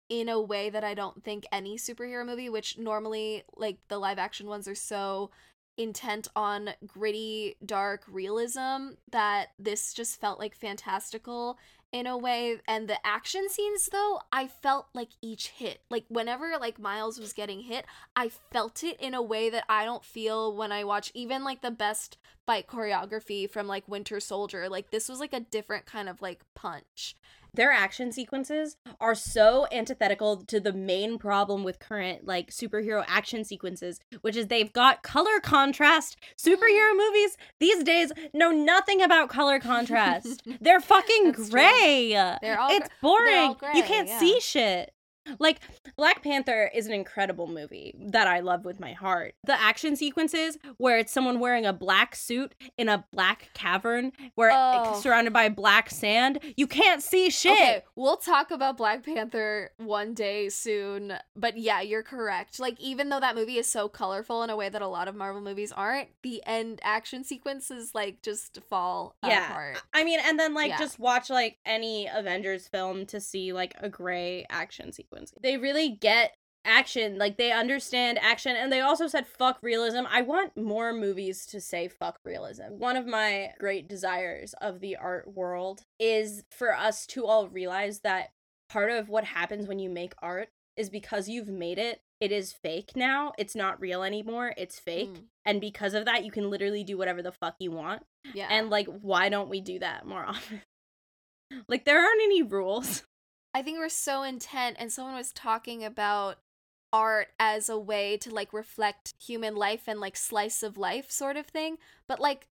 in 0.08 0.28
a 0.28 0.40
way 0.40 0.70
that 0.70 0.84
I 0.84 0.94
don't 0.94 1.24
think 1.24 1.44
any 1.50 1.76
superhero 1.76 2.24
movie, 2.24 2.48
which 2.48 2.78
normally 2.78 3.44
like 3.56 3.78
the 3.88 3.98
live 3.98 4.18
action 4.18 4.46
ones 4.46 4.68
are 4.68 4.74
so 4.74 5.30
intent 5.76 6.28
on 6.34 6.70
gritty, 6.86 7.56
dark 7.64 8.02
realism 8.08 8.94
that 9.10 9.48
this 9.58 9.92
just 9.92 10.20
felt 10.20 10.38
like 10.38 10.54
fantastical 10.54 11.58
in 11.92 12.06
a 12.06 12.16
way. 12.16 12.58
And 12.66 12.88
the 12.88 13.04
action 13.06 13.48
scenes, 13.48 13.88
though, 13.90 14.20
I 14.32 14.46
felt 14.46 14.86
like 14.94 15.10
each 15.22 15.48
hit. 15.48 15.80
Like 15.90 16.04
whenever 16.08 16.56
like 16.60 16.78
Miles 16.78 17.18
was 17.18 17.32
getting 17.32 17.60
hit, 17.62 17.86
I 18.14 18.30
felt 18.50 18.84
it 18.84 19.00
in 19.00 19.14
a 19.14 19.22
way 19.22 19.50
that 19.50 19.64
I 19.68 19.84
don't 19.84 20.04
feel 20.04 20.54
when 20.54 20.72
I 20.72 20.84
watch 20.84 21.10
even 21.14 21.44
like 21.44 21.62
the 21.62 21.70
best 21.70 22.18
fight 22.46 22.66
choreography 22.66 23.50
from 23.50 23.66
like 23.66 23.88
Winter 23.88 24.20
Soldier. 24.20 24.68
Like 24.68 24.90
this 24.90 25.08
was 25.08 25.20
like 25.20 25.32
a 25.32 25.40
different 25.40 25.86
kind 25.86 26.08
of 26.08 26.22
like 26.22 26.42
punch. 26.54 27.16
Their 27.56 27.72
action 27.72 28.12
sequences 28.12 28.76
are 29.00 29.14
so 29.14 29.66
antithetical 29.72 30.36
to 30.44 30.60
the 30.60 30.72
main 30.72 31.18
problem 31.18 31.64
with 31.64 31.78
current 31.78 32.26
like 32.26 32.50
superhero 32.50 33.04
action 33.08 33.44
sequences 33.44 34.00
which 34.20 34.36
is 34.36 34.46
they've 34.46 34.72
got 34.72 35.02
color 35.02 35.40
contrast. 35.40 36.16
Superhero 36.36 36.96
movies 36.96 37.36
these 37.58 37.82
days 37.82 38.12
know 38.32 38.50
nothing 38.50 39.02
about 39.02 39.28
color 39.28 39.58
contrast. 39.58 40.42
They're 40.60 40.80
fucking 40.80 41.32
That's 41.32 41.48
true. 41.48 41.60
gray. 41.60 42.36
They're 42.40 42.58
all 42.58 42.70
it's 42.70 42.88
boring 43.00 43.56
all 43.62 43.74
you 43.74 43.82
can't 43.82 44.08
yeah. 44.08 44.18
see 44.18 44.40
shit 44.40 44.92
like 45.38 45.60
Black 45.96 46.22
Panther 46.22 46.70
is 46.74 46.86
an 46.86 46.92
incredible 46.92 47.46
movie 47.46 47.94
that 48.10 48.26
I 48.26 48.40
love 48.40 48.64
with 48.64 48.80
my 48.80 48.92
heart. 48.92 49.34
The 49.44 49.60
action 49.60 49.96
sequences 49.96 50.58
where 50.76 50.98
it's 50.98 51.12
someone 51.12 51.40
wearing 51.40 51.66
a 51.66 51.72
black 51.72 52.14
suit 52.16 52.54
in 52.78 52.88
a 52.88 53.04
black 53.12 53.50
cavern 53.54 54.12
where 54.34 54.50
Oh. 54.52 54.98
surrounded 55.00 55.32
by 55.32 55.48
black 55.48 55.90
sand, 55.90 56.38
you 56.56 56.66
can't 56.66 57.02
see 57.02 57.30
shit. 57.30 57.52
Okay, 57.52 57.82
we'll 57.94 58.16
talk 58.16 58.50
about 58.50 58.76
Black 58.76 59.04
Panther 59.04 59.70
one 59.78 60.14
day 60.14 60.48
soon. 60.48 61.14
But 61.34 61.56
yeah, 61.58 61.80
you're 61.80 62.02
correct. 62.02 62.58
Like, 62.60 62.80
even 62.80 63.08
though 63.08 63.20
that 63.20 63.34
movie 63.34 63.58
is 63.58 63.70
so 63.70 63.88
colorful 63.88 64.42
in 64.42 64.50
a 64.50 64.56
way 64.56 64.68
that 64.68 64.82
a 64.82 64.86
lot 64.88 65.08
of 65.08 65.14
Marvel 65.14 65.40
movies 65.42 65.72
aren't, 65.72 66.08
the 66.22 66.42
end 66.46 66.80
action 66.82 67.24
sequences 67.24 67.92
like 67.94 68.22
just 68.22 68.58
fall 68.68 69.16
yeah 69.24 69.50
apart. 69.50 69.82
i 69.94 70.04
mean 70.04 70.18
and 70.24 70.38
then 70.38 70.54
like 70.54 70.70
Yeah. 70.70 70.78
just 70.78 70.98
watch 70.98 71.30
like 71.30 71.58
any 71.64 72.08
avengers 72.12 72.66
film 72.68 73.06
to 73.06 73.20
see 73.20 73.52
like 73.52 73.74
a 73.80 73.88
gray 73.88 74.44
action 74.50 74.92
sequence 74.92 75.15
they 75.42 75.56
really 75.56 75.90
get 75.90 76.34
action 76.64 77.16
like 77.16 77.36
they 77.36 77.52
understand 77.52 78.18
action 78.20 78.56
and 78.56 78.72
they 78.72 78.80
also 78.80 79.06
said 79.06 79.26
fuck 79.26 79.58
realism. 79.62 80.02
I 80.10 80.22
want 80.22 80.56
more 80.56 80.92
movies 80.92 81.46
to 81.46 81.60
say 81.60 81.88
fuck 81.88 82.18
realism. 82.24 82.78
One 82.78 82.96
of 82.96 83.06
my 83.06 83.52
great 83.58 83.88
desires 83.88 84.54
of 84.60 84.80
the 84.80 84.96
art 84.96 85.32
world 85.32 85.82
is 86.00 86.42
for 86.50 86.74
us 86.74 87.06
to 87.08 87.24
all 87.24 87.48
realize 87.48 88.00
that 88.00 88.30
part 88.68 88.90
of 88.90 89.08
what 89.08 89.24
happens 89.24 89.68
when 89.68 89.78
you 89.78 89.88
make 89.88 90.14
art 90.20 90.48
is 90.76 90.90
because 90.90 91.28
you've 91.28 91.48
made 91.48 91.78
it 91.78 92.00
it 92.20 92.32
is 92.32 92.52
fake 92.52 92.92
now. 92.96 93.32
It's 93.36 93.54
not 93.54 93.80
real 93.80 94.02
anymore. 94.02 94.54
It's 94.56 94.78
fake. 94.78 95.10
Mm, 95.12 95.24
and 95.44 95.60
because 95.60 95.94
of 95.94 96.06
that 96.06 96.24
you 96.24 96.30
can 96.30 96.48
literally 96.50 96.82
do 96.82 96.96
whatever 96.96 97.22
the 97.22 97.32
fuck 97.32 97.56
you 97.58 97.70
want. 97.70 98.02
Yeah. 98.34 98.48
and 98.50 98.70
like, 98.70 98.86
why 98.86 99.28
don't 99.28 99.48
we 99.50 99.60
do 99.60 99.78
that 99.78 100.06
more 100.06 100.24
often? 100.26 100.62
like, 101.68 101.84
there 101.84 102.00
aren't 102.00 102.22
any 102.22 102.42
rules. 102.42 103.04
I 103.54 103.62
think 103.62 103.78
we're 103.78 103.88
so 103.88 104.22
intent, 104.22 104.76
and 104.78 104.92
someone 104.92 105.14
was 105.14 105.32
talking 105.32 105.84
about 105.84 106.38
art 106.92 107.28
as 107.38 107.68
a 107.68 107.78
way 107.78 108.16
to 108.18 108.30
like 108.32 108.52
reflect 108.52 109.12
human 109.20 109.54
life 109.56 109.82
and 109.86 110.00
like 110.00 110.16
slice 110.16 110.62
of 110.62 110.76
life 110.78 111.10
sort 111.10 111.36
of 111.36 111.46
thing. 111.46 111.78
But 112.06 112.20
like 112.20 112.46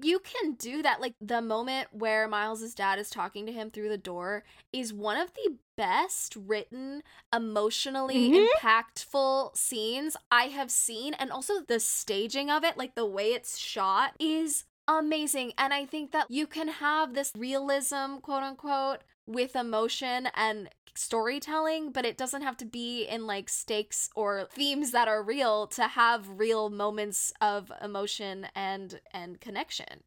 you 0.00 0.18
can 0.18 0.54
do 0.54 0.82
that. 0.82 1.00
Like 1.00 1.14
the 1.20 1.40
moment 1.40 1.88
where 1.92 2.26
Miles's 2.28 2.74
dad 2.74 2.98
is 2.98 3.10
talking 3.10 3.46
to 3.46 3.52
him 3.52 3.70
through 3.70 3.88
the 3.88 3.98
door 3.98 4.42
is 4.72 4.92
one 4.92 5.16
of 5.16 5.32
the 5.34 5.56
best 5.76 6.34
written, 6.36 7.02
emotionally 7.32 8.28
Mhm. 8.30 8.48
impactful 8.56 9.56
scenes 9.56 10.16
I 10.30 10.44
have 10.48 10.70
seen. 10.70 11.14
And 11.14 11.30
also 11.30 11.60
the 11.60 11.78
staging 11.80 12.50
of 12.50 12.64
it, 12.64 12.76
like 12.76 12.96
the 12.96 13.06
way 13.06 13.32
it's 13.34 13.56
shot, 13.56 14.14
is 14.18 14.64
amazing. 14.88 15.52
And 15.56 15.72
I 15.72 15.86
think 15.86 16.10
that 16.10 16.30
you 16.30 16.46
can 16.46 16.68
have 16.68 17.14
this 17.14 17.32
realism, 17.36 18.16
quote 18.16 18.42
unquote, 18.42 19.02
with 19.26 19.56
emotion 19.56 20.28
and 20.34 20.68
storytelling, 20.94 21.90
but 21.90 22.04
it 22.06 22.16
doesn't 22.16 22.42
have 22.42 22.56
to 22.58 22.64
be 22.64 23.04
in 23.04 23.26
like 23.26 23.48
stakes 23.48 24.08
or 24.14 24.46
themes 24.50 24.92
that 24.92 25.08
are 25.08 25.22
real 25.22 25.66
to 25.66 25.88
have 25.88 26.28
real 26.28 26.70
moments 26.70 27.32
of 27.40 27.72
emotion 27.82 28.46
and 28.54 29.00
and 29.12 29.40
connection. 29.40 30.04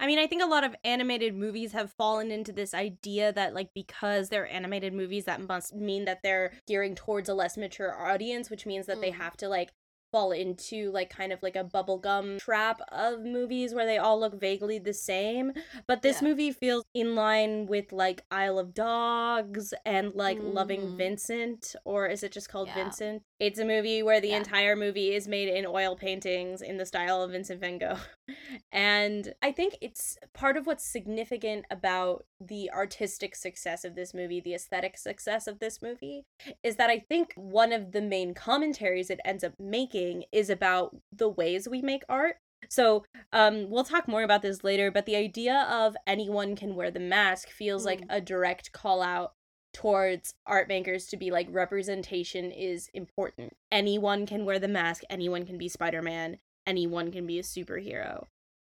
I 0.00 0.06
mean, 0.06 0.18
I 0.20 0.28
think 0.28 0.42
a 0.42 0.46
lot 0.46 0.62
of 0.62 0.76
animated 0.84 1.34
movies 1.34 1.72
have 1.72 1.92
fallen 1.92 2.30
into 2.30 2.52
this 2.52 2.72
idea 2.72 3.32
that, 3.32 3.52
like, 3.52 3.70
because 3.74 4.28
they're 4.28 4.46
animated 4.48 4.92
movies, 4.92 5.24
that 5.24 5.40
must 5.40 5.74
mean 5.74 6.04
that 6.04 6.22
they're 6.22 6.52
gearing 6.68 6.94
towards 6.94 7.28
a 7.28 7.34
less 7.34 7.56
mature 7.56 8.00
audience, 8.00 8.48
which 8.48 8.64
means 8.64 8.86
that 8.86 9.00
they 9.00 9.10
Mm. 9.10 9.16
have 9.16 9.36
to, 9.38 9.48
like, 9.48 9.72
fall 10.12 10.32
into, 10.32 10.90
like, 10.92 11.10
kind 11.10 11.32
of 11.32 11.42
like 11.42 11.56
a 11.56 11.64
bubblegum 11.64 12.38
trap 12.38 12.80
of 12.92 13.20
movies 13.24 13.74
where 13.74 13.86
they 13.86 13.98
all 13.98 14.18
look 14.20 14.40
vaguely 14.40 14.78
the 14.78 14.92
same. 14.94 15.52
But 15.86 16.02
this 16.02 16.20
Yeah. 16.20 16.22
movie 16.22 16.52
feels 16.52 16.84
in 16.94 17.14
line 17.14 17.66
with, 17.66 17.92
like, 17.92 18.24
Isle 18.30 18.58
of 18.58 18.74
Dogs 18.74 19.74
and, 19.84 20.14
like, 20.14 20.38
Loving 20.42 20.92
Mhm. 20.92 20.96
Vincent, 20.96 21.74
or 21.84 22.06
is 22.06 22.22
it 22.22 22.32
just 22.32 22.48
called 22.48 22.72
Yeah. 22.72 22.74
Vincent? 22.74 23.22
It's 23.40 23.58
a 23.60 23.64
movie 23.64 24.02
where 24.02 24.20
the 24.20 24.28
Yeah. 24.28 24.38
entire 24.38 24.74
movie 24.74 25.14
is 25.14 25.28
made 25.28 25.48
in 25.48 25.64
oil 25.64 25.94
paintings 25.94 26.60
in 26.60 26.76
the 26.76 26.84
style 26.86 27.22
of 27.22 27.30
Vincent 27.30 27.60
van 27.60 27.78
Gogh. 27.78 27.98
And 28.72 29.32
I 29.40 29.52
think 29.52 29.76
it's 29.80 30.18
part 30.34 30.56
of 30.56 30.66
what's 30.66 30.84
significant 30.84 31.64
about 31.70 32.26
the 32.40 32.70
artistic 32.70 33.34
success 33.34 33.84
of 33.84 33.94
this 33.94 34.12
movie, 34.12 34.40
the 34.40 34.54
aesthetic 34.54 34.98
success 34.98 35.46
of 35.46 35.58
this 35.60 35.80
movie, 35.80 36.24
is 36.62 36.76
that 36.76 36.90
I 36.90 36.98
think 36.98 37.32
one 37.36 37.72
of 37.72 37.92
the 37.92 38.02
main 38.02 38.34
commentaries 38.34 39.08
it 39.10 39.20
ends 39.24 39.42
up 39.44 39.54
making 39.58 40.24
is 40.32 40.50
about 40.50 40.96
the 41.12 41.28
ways 41.28 41.68
we 41.68 41.80
make 41.80 42.02
art. 42.08 42.36
So, 42.68 43.04
um, 43.32 43.70
we'll 43.70 43.84
talk 43.84 44.08
more 44.08 44.22
about 44.24 44.42
this 44.42 44.64
later, 44.64 44.90
but 44.90 45.06
the 45.06 45.16
idea 45.16 45.66
of 45.70 45.96
anyone 46.06 46.56
can 46.56 46.74
wear 46.74 46.90
the 46.90 47.00
mask 47.00 47.48
feels 47.48 47.86
like 47.86 48.00
Mm. 48.02 48.06
a 48.10 48.20
direct 48.20 48.72
call 48.72 49.00
out 49.00 49.32
towards 49.72 50.34
art 50.46 50.68
makers 50.68 51.06
to 51.08 51.16
be 51.16 51.30
like 51.30 51.46
representation 51.50 52.50
is 52.50 52.88
important. 52.94 53.56
Anyone 53.70 54.26
can 54.26 54.44
wear 54.44 54.58
the 54.58 54.68
mask, 54.68 55.02
anyone 55.10 55.44
can 55.44 55.58
be 55.58 55.68
Spider-Man, 55.68 56.38
anyone 56.66 57.10
can 57.12 57.26
be 57.26 57.38
a 57.38 57.42
superhero. 57.42 58.24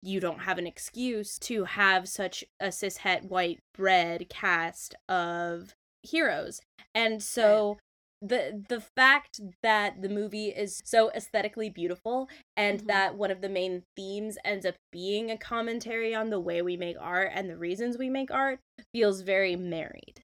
You 0.03 0.21
don't 0.21 0.41
have 0.41 0.59
an 0.59 0.67
excuse 0.67 1.39
to 1.41 1.65
have 1.65 2.09
such 2.09 2.45
a 2.59 2.69
cishet 2.69 3.25
white 3.25 3.61
bread 3.75 4.29
cast 4.31 4.95
of 5.09 5.75
heroes. 6.03 6.61
And 6.95 7.23
so 7.23 7.79
the 8.23 8.65
the 8.69 8.81
fact 8.81 9.41
that 9.63 10.03
the 10.03 10.09
movie 10.09 10.49
is 10.49 10.81
so 10.85 11.11
aesthetically 11.13 11.71
beautiful 11.71 12.29
and 12.57 12.81
Mhm. 12.81 12.87
that 12.87 13.15
one 13.15 13.31
of 13.31 13.41
the 13.41 13.49
main 13.49 13.85
themes 13.97 14.37
ends 14.45 14.67
up 14.67 14.75
being 14.93 15.31
a 15.31 15.39
commentary 15.39 16.15
on 16.15 16.29
the 16.31 16.41
way 16.41 16.61
we 16.61 16.77
make 16.77 16.97
art 17.01 17.31
and 17.35 17.49
the 17.49 17.57
reasons 17.57 17.97
we 17.97 18.11
make 18.11 18.31
art 18.31 18.61
feels 18.93 19.23
very 19.23 19.57
married. 19.57 20.23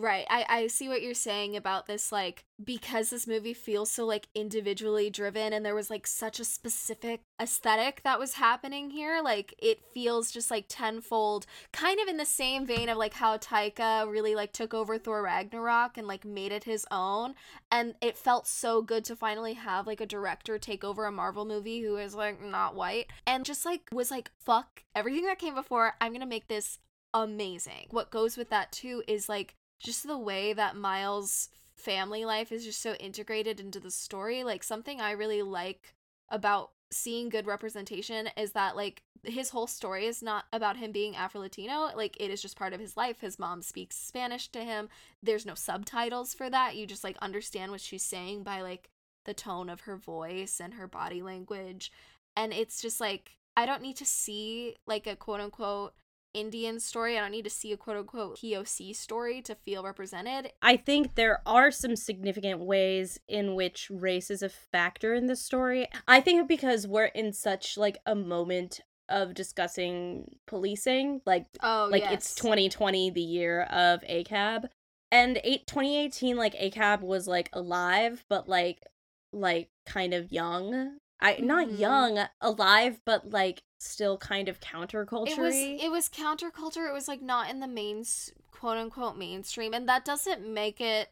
Right. 0.00 0.26
I, 0.30 0.46
I 0.48 0.66
see 0.68 0.88
what 0.88 1.02
you're 1.02 1.12
saying 1.12 1.56
about 1.56 1.88
this, 1.88 2.12
like, 2.12 2.44
because 2.62 3.10
this 3.10 3.26
movie 3.26 3.52
feels 3.52 3.90
so, 3.90 4.06
like, 4.06 4.28
individually 4.32 5.10
driven 5.10 5.52
and 5.52 5.66
there 5.66 5.74
was, 5.74 5.90
like, 5.90 6.06
such 6.06 6.38
a 6.38 6.44
specific 6.44 7.22
aesthetic 7.42 8.02
that 8.04 8.20
was 8.20 8.34
happening 8.34 8.90
here. 8.90 9.20
Like, 9.20 9.56
it 9.58 9.80
feels 9.92 10.30
just, 10.30 10.52
like, 10.52 10.66
tenfold, 10.68 11.46
kind 11.72 11.98
of 11.98 12.06
in 12.06 12.16
the 12.16 12.24
same 12.24 12.64
vein 12.64 12.88
of, 12.88 12.96
like, 12.96 13.14
how 13.14 13.38
Taika 13.38 14.08
really, 14.08 14.36
like, 14.36 14.52
took 14.52 14.72
over 14.72 14.98
Thor 14.98 15.20
Ragnarok 15.20 15.98
and, 15.98 16.06
like, 16.06 16.24
made 16.24 16.52
it 16.52 16.62
his 16.62 16.86
own. 16.92 17.34
And 17.72 17.96
it 18.00 18.16
felt 18.16 18.46
so 18.46 18.82
good 18.82 19.04
to 19.06 19.16
finally 19.16 19.54
have, 19.54 19.88
like, 19.88 20.00
a 20.00 20.06
director 20.06 20.60
take 20.60 20.84
over 20.84 21.06
a 21.06 21.12
Marvel 21.12 21.44
movie 21.44 21.80
who 21.82 21.96
is, 21.96 22.14
like, 22.14 22.40
not 22.40 22.76
white 22.76 23.08
and 23.26 23.44
just, 23.44 23.64
like, 23.64 23.88
was 23.90 24.12
like, 24.12 24.30
fuck 24.38 24.84
everything 24.94 25.24
that 25.24 25.40
came 25.40 25.56
before. 25.56 25.94
I'm 26.00 26.12
gonna 26.12 26.24
make 26.24 26.46
this 26.46 26.78
amazing. 27.12 27.88
What 27.90 28.12
goes 28.12 28.36
with 28.36 28.50
that, 28.50 28.70
too, 28.70 29.02
is, 29.08 29.28
like, 29.28 29.56
just 29.78 30.06
the 30.06 30.18
way 30.18 30.52
that 30.52 30.76
Miles' 30.76 31.48
family 31.74 32.24
life 32.24 32.50
is 32.50 32.64
just 32.64 32.82
so 32.82 32.94
integrated 32.94 33.60
into 33.60 33.80
the 33.80 33.90
story. 33.90 34.44
Like 34.44 34.62
something 34.62 35.00
I 35.00 35.12
really 35.12 35.42
like 35.42 35.94
about 36.28 36.70
seeing 36.90 37.28
good 37.28 37.46
representation 37.46 38.28
is 38.36 38.52
that 38.52 38.76
like 38.76 39.02
his 39.24 39.50
whole 39.50 39.66
story 39.66 40.06
is 40.06 40.22
not 40.22 40.44
about 40.52 40.76
him 40.76 40.92
being 40.92 41.16
Afro 41.16 41.40
Latino. 41.40 41.90
Like 41.94 42.16
it 42.20 42.30
is 42.30 42.42
just 42.42 42.58
part 42.58 42.72
of 42.72 42.80
his 42.80 42.96
life. 42.96 43.20
His 43.20 43.38
mom 43.38 43.62
speaks 43.62 43.96
Spanish 43.96 44.48
to 44.48 44.60
him. 44.60 44.88
There's 45.22 45.46
no 45.46 45.54
subtitles 45.54 46.34
for 46.34 46.50
that. 46.50 46.76
You 46.76 46.86
just 46.86 47.04
like 47.04 47.16
understand 47.20 47.72
what 47.72 47.80
she's 47.80 48.04
saying 48.04 48.42
by 48.42 48.62
like 48.62 48.90
the 49.24 49.34
tone 49.34 49.68
of 49.68 49.82
her 49.82 49.96
voice 49.96 50.60
and 50.60 50.74
her 50.74 50.86
body 50.86 51.22
language. 51.22 51.92
And 52.36 52.52
it's 52.52 52.80
just 52.80 53.00
like 53.00 53.32
I 53.56 53.66
don't 53.66 53.82
need 53.82 53.96
to 53.96 54.04
see 54.04 54.76
like 54.86 55.06
a 55.06 55.16
quote 55.16 55.40
unquote 55.40 55.94
Indian 56.34 56.78
story. 56.80 57.16
I 57.16 57.20
don't 57.20 57.30
need 57.30 57.44
to 57.44 57.50
see 57.50 57.72
a 57.72 57.76
quote 57.76 57.96
unquote 57.96 58.38
POC 58.38 58.94
story 58.94 59.40
to 59.42 59.54
feel 59.54 59.82
represented. 59.82 60.52
I 60.62 60.76
think 60.76 61.14
there 61.14 61.40
are 61.46 61.70
some 61.70 61.96
significant 61.96 62.60
ways 62.60 63.18
in 63.28 63.54
which 63.54 63.90
race 63.90 64.30
is 64.30 64.42
a 64.42 64.48
factor 64.48 65.14
in 65.14 65.26
this 65.26 65.42
story. 65.42 65.88
I 66.06 66.20
think 66.20 66.48
because 66.48 66.86
we're 66.86 67.06
in 67.06 67.32
such 67.32 67.76
like 67.76 67.98
a 68.06 68.14
moment 68.14 68.80
of 69.08 69.32
discussing 69.34 70.36
policing, 70.46 71.22
like 71.24 71.46
Oh, 71.62 71.88
like 71.90 72.04
it's 72.10 72.34
2020 72.34 73.10
the 73.10 73.22
year 73.22 73.62
of 73.62 74.02
ACAB 74.02 74.68
and 75.10 75.40
8 75.42 75.66
2018 75.66 76.36
like 76.36 76.54
ACAB 76.54 77.00
was 77.00 77.26
like 77.26 77.48
alive 77.54 78.24
but 78.28 78.48
like 78.48 78.82
like 79.32 79.70
kind 79.86 80.12
of 80.12 80.30
young. 80.30 80.98
I 81.20 81.38
not 81.38 81.68
Mhm. 81.68 81.78
young, 81.78 82.28
alive 82.40 83.00
but 83.04 83.30
like 83.30 83.62
still 83.80 84.18
kind 84.18 84.48
of 84.48 84.60
counterculture. 84.60 85.28
It 85.30 85.38
was 85.38 85.54
it 85.54 85.90
was 85.90 86.08
counterculture. 86.08 86.88
It 86.88 86.92
was 86.92 87.08
like 87.08 87.22
not 87.22 87.50
in 87.50 87.60
the 87.60 87.68
main 87.68 88.04
quote 88.50 88.76
unquote 88.76 89.16
mainstream, 89.16 89.74
and 89.74 89.88
that 89.88 90.04
doesn't 90.04 90.46
make 90.46 90.80
it. 90.80 91.10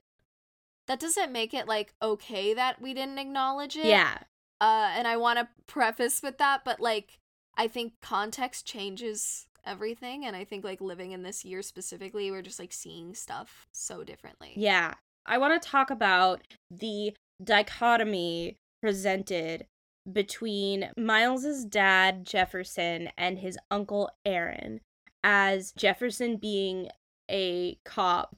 That 0.86 1.00
doesn't 1.00 1.32
make 1.32 1.52
it 1.52 1.66
like 1.66 1.94
okay 2.00 2.54
that 2.54 2.80
we 2.80 2.94
didn't 2.94 3.18
acknowledge 3.18 3.76
it. 3.76 3.86
yeah. 3.86 4.18
Uh, 4.60 4.90
and 4.94 5.06
I 5.06 5.16
want 5.18 5.38
to 5.38 5.48
preface 5.66 6.22
with 6.22 6.38
that, 6.38 6.64
but 6.64 6.80
like 6.80 7.18
I 7.56 7.68
think 7.68 7.94
context 8.00 8.66
changes 8.66 9.46
everything, 9.64 10.24
and 10.24 10.34
I 10.36 10.44
think 10.44 10.64
like 10.64 10.80
living 10.80 11.12
in 11.12 11.22
this 11.22 11.44
year 11.44 11.62
specifically, 11.62 12.30
we're 12.30 12.42
just 12.42 12.58
like 12.58 12.72
seeing 12.72 13.14
stuff 13.14 13.66
so 13.72 14.04
differently. 14.04 14.52
Yeah. 14.56 14.94
I 15.26 15.38
want 15.38 15.60
to 15.60 15.68
talk 15.68 15.90
about 15.90 16.42
the 16.70 17.12
dichotomy 17.42 18.56
presented 18.80 19.66
between 20.12 20.90
Miles's 20.96 21.64
dad 21.64 22.24
Jefferson 22.24 23.10
and 23.16 23.38
his 23.38 23.58
uncle 23.70 24.10
Aaron 24.24 24.80
as 25.24 25.72
Jefferson 25.72 26.36
being 26.36 26.88
a 27.30 27.78
cop 27.84 28.36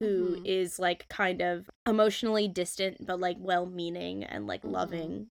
who 0.00 0.36
Mhm. 0.36 0.46
is 0.46 0.78
like 0.78 1.08
kind 1.08 1.40
of 1.42 1.68
emotionally 1.86 2.46
distant 2.46 3.04
but 3.04 3.18
like 3.18 3.36
well-meaning 3.40 4.22
and 4.22 4.46
like 4.46 4.62
Mhm. 4.62 4.70
loving 4.72 5.30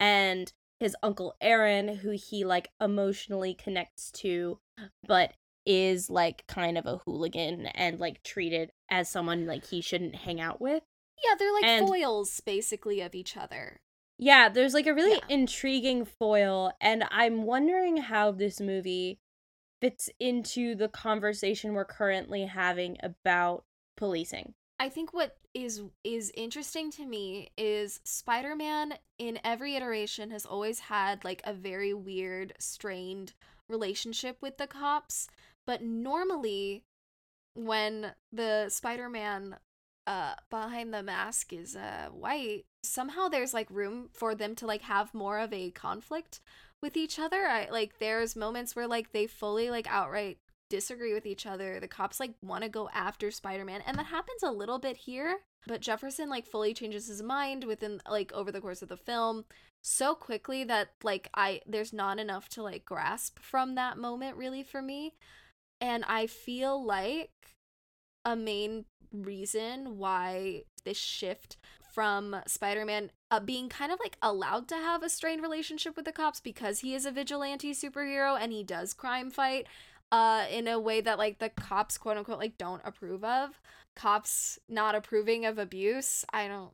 and 0.00 0.52
his 0.80 0.96
uncle 1.02 1.36
Aaron 1.40 1.88
who 1.98 2.10
he 2.10 2.44
like 2.44 2.68
emotionally 2.80 3.54
connects 3.54 4.10
to 4.12 4.58
but 5.04 5.34
is 5.64 6.08
like 6.10 6.46
kind 6.46 6.76
of 6.78 6.86
a 6.86 6.98
hooligan 6.98 7.66
and 7.66 8.00
like 8.00 8.22
treated 8.22 8.72
as 8.90 9.08
someone 9.08 9.46
like 9.46 9.66
he 9.66 9.80
shouldn't 9.80 10.14
hang 10.16 10.40
out 10.40 10.60
with. 10.60 10.82
Yeah, 11.22 11.34
they're 11.38 11.52
like 11.52 11.64
And- 11.64 11.86
foils 11.86 12.40
basically 12.40 13.00
of 13.00 13.14
each 13.14 13.36
other. 13.36 13.80
Yeah, 14.18 14.48
there's 14.48 14.74
like 14.74 14.86
a 14.86 14.94
really 14.94 15.20
Yeah. 15.28 15.34
intriguing 15.34 16.04
foil, 16.04 16.72
and 16.80 17.04
I'm 17.10 17.44
wondering 17.44 17.98
how 17.98 18.32
this 18.32 18.60
movie 18.60 19.20
fits 19.80 20.10
into 20.18 20.74
the 20.74 20.88
conversation 20.88 21.72
we're 21.72 21.84
currently 21.84 22.46
having 22.46 22.96
about 23.02 23.64
policing. 23.96 24.54
I 24.80 24.88
think 24.88 25.12
what 25.12 25.36
is 25.54 25.82
is 26.04 26.32
interesting 26.36 26.90
to 26.92 27.06
me 27.06 27.50
is 27.56 28.00
Spider-Man 28.04 28.98
in 29.18 29.38
every 29.44 29.76
iteration 29.76 30.30
has 30.30 30.44
always 30.46 30.80
had 30.80 31.24
like 31.24 31.40
a 31.44 31.52
very 31.52 31.94
weird, 31.94 32.54
strained 32.58 33.34
relationship 33.68 34.38
with 34.40 34.56
the 34.56 34.66
cops, 34.66 35.28
but 35.66 35.82
normally 35.82 36.84
when 37.54 38.14
the 38.32 38.68
Spider-Man 38.68 39.56
uh 40.08 40.34
behind 40.50 40.92
the 40.92 41.02
mask 41.02 41.52
is 41.52 41.76
uh 41.76 42.08
white, 42.10 42.64
somehow 42.82 43.28
there's 43.28 43.54
like 43.54 43.68
room 43.70 44.08
for 44.14 44.34
them 44.34 44.54
to 44.56 44.66
like 44.66 44.82
have 44.82 45.12
more 45.14 45.38
of 45.38 45.52
a 45.52 45.70
conflict 45.70 46.40
with 46.82 46.96
each 46.96 47.18
other. 47.18 47.46
I 47.46 47.68
like 47.70 47.98
there's 47.98 48.34
moments 48.34 48.74
where 48.74 48.88
like 48.88 49.12
they 49.12 49.26
fully 49.26 49.70
like 49.70 49.86
outright 49.88 50.38
disagree 50.70 51.12
with 51.12 51.26
each 51.26 51.46
other. 51.46 51.78
The 51.78 51.88
cops 51.88 52.20
like 52.20 52.34
want 52.42 52.62
to 52.62 52.68
go 52.68 52.88
after 52.92 53.30
Spider-Man 53.30 53.82
and 53.86 53.98
that 53.98 54.06
happens 54.06 54.42
a 54.42 54.50
little 54.50 54.78
bit 54.78 54.96
here, 54.96 55.40
but 55.66 55.80
Jefferson 55.80 56.30
like 56.30 56.46
fully 56.46 56.72
changes 56.72 57.08
his 57.08 57.22
mind 57.22 57.64
within 57.64 58.00
like 58.08 58.32
over 58.32 58.50
the 58.50 58.60
course 58.60 58.82
of 58.82 58.88
the 58.88 58.96
film 58.96 59.44
so 59.82 60.14
quickly 60.14 60.64
that 60.64 60.88
like 61.02 61.28
I 61.34 61.60
there's 61.66 61.92
not 61.92 62.18
enough 62.18 62.48
to 62.50 62.62
like 62.62 62.84
grasp 62.84 63.38
from 63.40 63.74
that 63.74 63.98
moment 63.98 64.36
really 64.36 64.62
for 64.62 64.80
me. 64.80 65.14
And 65.80 66.04
I 66.08 66.26
feel 66.26 66.82
like 66.84 67.57
a 68.28 68.36
main 68.36 68.84
reason 69.10 69.96
why 69.96 70.62
this 70.84 70.98
shift 70.98 71.56
from 71.94 72.36
Spider-Man 72.46 73.10
uh, 73.30 73.40
being 73.40 73.68
kind 73.68 73.90
of 73.90 73.98
like 74.00 74.18
allowed 74.20 74.68
to 74.68 74.76
have 74.76 75.02
a 75.02 75.08
strained 75.08 75.42
relationship 75.42 75.96
with 75.96 76.04
the 76.04 76.12
cops 76.12 76.38
because 76.38 76.80
he 76.80 76.94
is 76.94 77.06
a 77.06 77.10
vigilante 77.10 77.72
superhero 77.72 78.38
and 78.38 78.52
he 78.52 78.62
does 78.62 78.92
crime 78.92 79.30
fight 79.30 79.66
uh 80.12 80.46
in 80.50 80.68
a 80.68 80.78
way 80.78 81.00
that 81.00 81.18
like 81.18 81.38
the 81.38 81.48
cops 81.48 81.98
quote 81.98 82.16
unquote 82.16 82.38
like 82.38 82.56
don't 82.58 82.82
approve 82.84 83.24
of. 83.24 83.60
Cops 83.96 84.58
not 84.68 84.94
approving 84.94 85.44
of 85.44 85.58
abuse 85.58 86.24
i 86.32 86.46
don't 86.46 86.70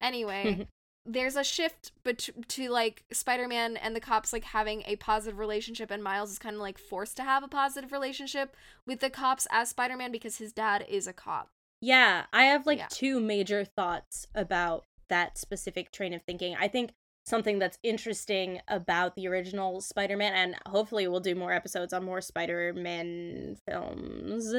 anyway 0.00 0.68
there's 1.06 1.36
a 1.36 1.42
shift 1.44 1.92
but 2.04 2.28
to 2.48 2.68
like 2.68 3.04
spider-man 3.10 3.76
and 3.76 3.96
the 3.96 4.00
cops 4.00 4.32
like 4.32 4.44
having 4.44 4.82
a 4.86 4.96
positive 4.96 5.38
relationship 5.38 5.90
and 5.90 6.02
miles 6.04 6.30
is 6.30 6.38
kind 6.38 6.54
of 6.56 6.60
like 6.60 6.78
forced 6.78 7.16
to 7.16 7.22
have 7.22 7.42
a 7.42 7.48
positive 7.48 7.90
relationship 7.92 8.54
with 8.86 9.00
the 9.00 9.10
cops 9.10 9.46
as 9.50 9.70
spider-man 9.70 10.12
because 10.12 10.36
his 10.36 10.52
dad 10.52 10.84
is 10.88 11.06
a 11.06 11.12
cop 11.12 11.48
Yeah, 11.80 12.26
I 12.32 12.44
have 12.44 12.66
like 12.66 12.78
Yeah. 12.78 12.86
two 12.90 13.18
major 13.20 13.64
thoughts 13.64 14.26
about 14.34 14.84
that 15.08 15.38
specific 15.38 15.90
train 15.90 16.12
of 16.12 16.22
thinking. 16.22 16.54
I 16.54 16.68
think 16.68 16.92
something 17.30 17.58
that's 17.58 17.78
interesting 17.82 18.60
about 18.68 19.14
the 19.14 19.26
original 19.26 19.80
Spider-Man 19.80 20.34
and 20.34 20.56
hopefully 20.66 21.08
we'll 21.08 21.20
do 21.20 21.34
more 21.34 21.52
episodes 21.52 21.92
on 21.92 22.04
more 22.04 22.20
Spider-Man 22.20 23.56
films 23.66 24.52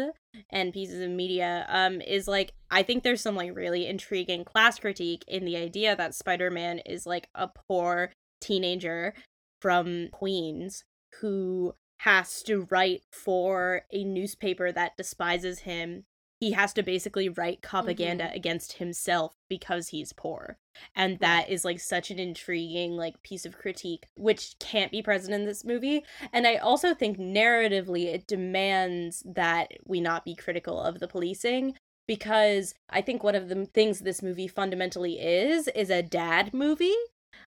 and 0.50 0.74
pieces 0.74 1.02
of 1.02 1.10
media 1.10 1.66
um 1.70 2.02
is 2.02 2.28
like 2.28 2.54
I 2.72 2.84
think 2.84 3.04
there's 3.04 3.22
some 3.22 3.36
like 3.36 3.56
really 3.56 3.86
intriguing 3.86 4.46
class 4.46 4.80
critique 4.80 5.24
in 5.28 5.46
the 5.46 5.58
idea 5.58 5.96
that 5.96 6.16
Spider-Man 6.16 6.80
is 6.80 7.06
like 7.06 7.28
a 7.36 7.48
poor 7.48 8.12
teenager 8.40 9.14
from 9.62 10.08
Queens 10.12 10.84
who 11.20 11.76
has 12.00 12.42
to 12.44 12.68
write 12.72 13.04
for 13.12 13.84
a 13.92 14.04
newspaper 14.04 14.72
that 14.72 14.98
despises 14.98 15.60
him 15.60 16.06
he 16.42 16.52
has 16.52 16.74
to 16.74 16.82
basically 16.82 17.30
write 17.30 17.62
propaganda 17.62 18.32
against 18.34 18.74
himself 18.74 19.36
because 19.48 19.90
he's 19.90 20.12
poor. 20.12 20.58
And 20.96 21.20
that 21.20 21.50
is 21.50 21.64
like 21.64 21.80
such 21.80 22.10
an 22.10 22.18
intriguing 22.18 22.98
like 22.98 23.22
piece 23.22 23.46
of 23.46 23.60
critique 23.60 24.08
which 24.18 24.56
can't 24.60 24.92
be 24.92 25.04
present 25.04 25.36
in 25.36 25.46
this 25.46 25.64
movie. 25.64 26.04
And 26.34 26.48
I 26.48 26.56
also 26.56 26.96
think 26.96 27.20
narratively 27.20 28.06
it 28.06 28.26
demands 28.26 29.22
that 29.24 29.72
we 29.86 30.02
not 30.02 30.26
be 30.26 30.34
critical 30.34 30.82
of 30.82 31.00
the 31.00 31.08
policing 31.08 31.76
because 32.08 32.74
I 32.90 33.02
think 33.02 33.24
one 33.24 33.36
of 33.36 33.48
the 33.48 33.68
things 33.68 34.00
this 34.00 34.24
movie 34.24 34.48
fundamentally 34.48 35.20
is 35.20 35.68
is 35.68 35.92
a 35.92 36.02
dad 36.02 36.56
movie. 36.56 36.98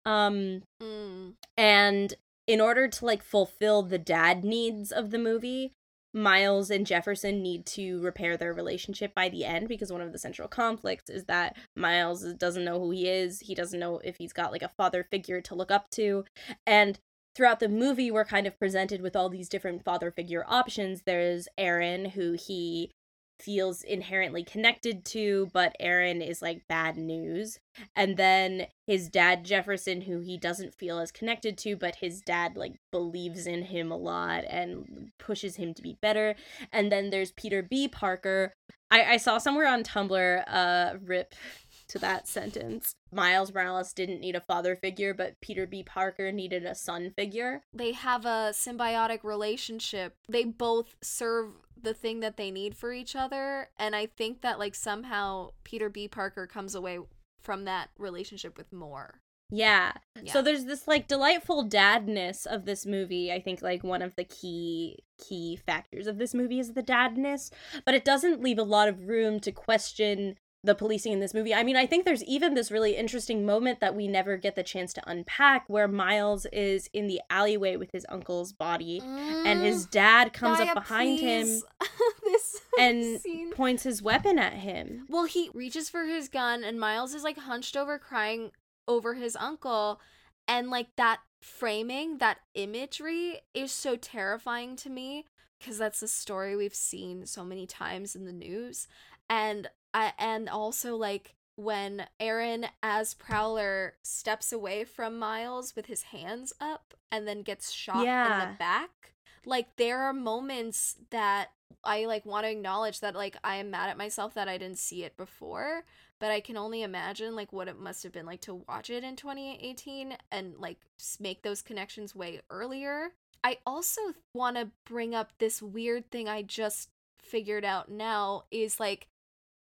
Um 0.04 0.62
mm. 0.82 1.32
and 1.56 2.12
in 2.46 2.60
order 2.60 2.86
to 2.86 3.06
like 3.06 3.22
fulfill 3.22 3.82
the 3.82 3.96
dad 3.96 4.44
needs 4.44 4.92
of 4.92 5.10
the 5.10 5.18
movie, 5.18 5.72
Miles 6.14 6.70
and 6.70 6.86
Jefferson 6.86 7.42
need 7.42 7.66
to 7.66 8.00
repair 8.00 8.36
their 8.36 8.54
relationship 8.54 9.14
by 9.14 9.28
the 9.28 9.44
end 9.44 9.68
because 9.68 9.92
one 9.92 10.00
of 10.00 10.12
the 10.12 10.18
central 10.18 10.46
conflicts 10.46 11.10
is 11.10 11.24
that 11.24 11.56
Miles 11.74 12.22
doesn't 12.34 12.64
know 12.64 12.78
who 12.78 12.92
he 12.92 13.08
is. 13.08 13.40
He 13.40 13.54
doesn't 13.54 13.80
know 13.80 13.98
if 14.04 14.16
he's 14.16 14.32
got 14.32 14.52
like 14.52 14.62
a 14.62 14.70
father 14.76 15.04
figure 15.10 15.40
to 15.40 15.54
look 15.54 15.72
up 15.72 15.90
to. 15.90 16.24
And 16.66 17.00
throughout 17.34 17.58
the 17.58 17.68
movie, 17.68 18.12
we're 18.12 18.24
kind 18.24 18.46
of 18.46 18.58
presented 18.58 19.00
with 19.00 19.16
all 19.16 19.28
these 19.28 19.48
different 19.48 19.84
father 19.84 20.12
figure 20.12 20.44
options. 20.46 21.02
There's 21.02 21.48
Aaron, 21.58 22.10
who 22.10 22.32
he 22.32 22.92
feels 23.38 23.82
inherently 23.82 24.44
connected 24.44 25.04
to, 25.04 25.48
but 25.52 25.74
Aaron 25.80 26.22
is 26.22 26.40
like 26.42 26.66
bad 26.68 26.96
news. 26.96 27.58
And 27.96 28.16
then 28.16 28.66
his 28.86 29.08
dad 29.08 29.44
Jefferson, 29.44 30.02
who 30.02 30.20
he 30.20 30.38
doesn't 30.38 30.74
feel 30.74 30.98
as 30.98 31.10
connected 31.10 31.58
to, 31.58 31.76
but 31.76 31.96
his 31.96 32.20
dad 32.20 32.56
like 32.56 32.74
believes 32.90 33.46
in 33.46 33.62
him 33.62 33.90
a 33.90 33.96
lot 33.96 34.44
and 34.48 35.10
pushes 35.18 35.56
him 35.56 35.74
to 35.74 35.82
be 35.82 35.96
better. 36.00 36.34
And 36.72 36.90
then 36.90 37.10
there's 37.10 37.32
Peter 37.32 37.62
B. 37.62 37.88
Parker. 37.88 38.52
I, 38.90 39.14
I 39.14 39.16
saw 39.16 39.38
somewhere 39.38 39.66
on 39.66 39.82
Tumblr, 39.82 40.44
uh, 40.46 40.94
rip 41.02 41.34
to 41.88 41.98
that 41.98 42.28
sentence. 42.28 42.94
Miles 43.12 43.52
Morales 43.52 43.92
didn't 43.92 44.20
need 44.20 44.36
a 44.36 44.40
father 44.40 44.76
figure, 44.76 45.14
but 45.14 45.40
Peter 45.40 45.66
B. 45.66 45.82
Parker 45.82 46.32
needed 46.32 46.64
a 46.64 46.74
son 46.74 47.12
figure. 47.16 47.62
they 47.72 47.92
have 47.92 48.24
a 48.24 48.52
symbiotic 48.52 49.22
relationship. 49.22 50.16
They 50.28 50.44
both 50.44 50.96
serve 51.02 51.50
the 51.84 51.94
thing 51.94 52.20
that 52.20 52.36
they 52.36 52.50
need 52.50 52.76
for 52.76 52.92
each 52.92 53.14
other, 53.14 53.68
and 53.78 53.94
I 53.94 54.06
think 54.06 54.40
that 54.42 54.58
like 54.58 54.74
somehow 54.74 55.50
Peter 55.62 55.88
B. 55.88 56.08
Parker 56.08 56.46
comes 56.46 56.74
away 56.74 56.98
from 57.40 57.64
that 57.64 57.90
relationship 57.98 58.56
with 58.56 58.72
more. 58.72 59.20
Yeah. 59.50 59.92
Yeah. 60.20 60.32
So 60.32 60.42
there's 60.42 60.64
this 60.64 60.88
like 60.88 61.06
delightful 61.06 61.68
dadness 61.68 62.46
of 62.46 62.64
this 62.64 62.86
movie. 62.86 63.30
I 63.30 63.40
think 63.40 63.62
like 63.62 63.84
one 63.84 64.02
of 64.02 64.16
the 64.16 64.24
key 64.24 65.04
key 65.18 65.56
factors 65.56 66.06
of 66.06 66.18
this 66.18 66.34
movie 66.34 66.58
is 66.58 66.72
the 66.72 66.82
dadness, 66.82 67.50
but 67.84 67.94
it 67.94 68.04
doesn't 68.04 68.42
leave 68.42 68.58
a 68.58 68.64
lot 68.64 68.88
of 68.88 69.06
room 69.08 69.38
to 69.40 69.52
question 69.52 70.36
the 70.64 70.74
policing 70.74 71.12
in 71.12 71.20
this 71.20 71.34
movie. 71.34 71.54
I 71.54 71.62
mean, 71.62 71.76
I 71.76 71.86
think 71.86 72.04
there's 72.04 72.24
even 72.24 72.54
this 72.54 72.70
really 72.70 72.96
interesting 72.96 73.44
moment 73.44 73.80
that 73.80 73.94
we 73.94 74.08
never 74.08 74.38
get 74.38 74.56
the 74.56 74.62
chance 74.62 74.94
to 74.94 75.02
unpack 75.08 75.64
where 75.68 75.86
Miles 75.86 76.46
is 76.46 76.88
in 76.94 77.06
the 77.06 77.20
alleyway 77.28 77.76
with 77.76 77.92
his 77.92 78.06
uncle's 78.08 78.52
body 78.52 79.00
and 79.04 79.60
his 79.60 79.86
mm. 79.86 79.90
dad 79.90 80.32
comes 80.32 80.60
up 80.60 80.74
behind 80.74 81.20
him 81.20 81.46
please. 81.46 81.64
this 82.24 82.60
and 82.78 83.20
scene. 83.20 83.52
points 83.52 83.82
his 83.82 84.02
weapon 84.02 84.38
at 84.38 84.54
him. 84.54 85.04
Well, 85.08 85.24
he 85.24 85.50
reaches 85.52 85.90
for 85.90 86.06
his 86.06 86.28
gun, 86.28 86.64
and 86.64 86.80
Miles 86.80 87.14
is 87.14 87.22
like 87.22 87.38
hunched 87.38 87.76
over, 87.76 87.98
crying 87.98 88.50
over 88.88 89.14
his 89.14 89.36
uncle, 89.36 90.00
and 90.48 90.70
like 90.70 90.96
that 90.96 91.20
framing, 91.42 92.18
that 92.18 92.38
imagery 92.54 93.40
is 93.52 93.70
so 93.70 93.96
terrifying 93.96 94.76
to 94.76 94.88
me 94.88 95.26
because 95.58 95.76
that's 95.78 96.02
a 96.02 96.08
story 96.08 96.56
we've 96.56 96.74
seen 96.74 97.26
so 97.26 97.44
many 97.44 97.66
times 97.66 98.16
in 98.16 98.24
the 98.24 98.32
news, 98.32 98.88
and 99.28 99.68
I 99.94 100.12
and 100.18 100.48
also 100.48 100.96
like 100.96 101.36
when 101.56 102.06
Aaron 102.18 102.66
as 102.82 103.14
Prowler 103.14 103.94
steps 104.02 104.52
away 104.52 104.84
from 104.84 105.18
Miles 105.18 105.76
with 105.76 105.86
his 105.86 106.02
hands 106.02 106.52
up 106.60 106.94
and 107.12 107.26
then 107.28 107.42
gets 107.42 107.70
shot 107.70 108.04
in 108.42 108.50
the 108.50 108.58
back. 108.58 109.12
Like 109.46 109.76
there 109.76 110.00
are 110.02 110.12
moments 110.12 110.96
that 111.10 111.50
I 111.84 112.06
like 112.06 112.26
want 112.26 112.44
to 112.44 112.50
acknowledge 112.50 113.00
that 113.00 113.14
like 113.14 113.36
I 113.44 113.56
am 113.56 113.70
mad 113.70 113.90
at 113.90 113.98
myself 113.98 114.34
that 114.34 114.48
I 114.48 114.58
didn't 114.58 114.78
see 114.78 115.04
it 115.04 115.16
before, 115.16 115.84
but 116.18 116.30
I 116.30 116.40
can 116.40 116.56
only 116.56 116.82
imagine 116.82 117.36
like 117.36 117.52
what 117.52 117.68
it 117.68 117.78
must 117.78 118.02
have 118.02 118.12
been 118.12 118.26
like 118.26 118.40
to 118.42 118.64
watch 118.68 118.90
it 118.90 119.04
in 119.04 119.14
2018 119.14 120.16
and 120.32 120.54
like 120.58 120.78
make 121.20 121.42
those 121.42 121.62
connections 121.62 122.16
way 122.16 122.40
earlier. 122.50 123.10
I 123.44 123.58
also 123.66 124.00
want 124.32 124.56
to 124.56 124.70
bring 124.86 125.14
up 125.14 125.32
this 125.38 125.62
weird 125.62 126.10
thing 126.10 126.28
I 126.28 126.42
just 126.42 126.88
figured 127.20 127.64
out 127.64 127.90
now 127.90 128.44
is 128.50 128.80
like 128.80 129.08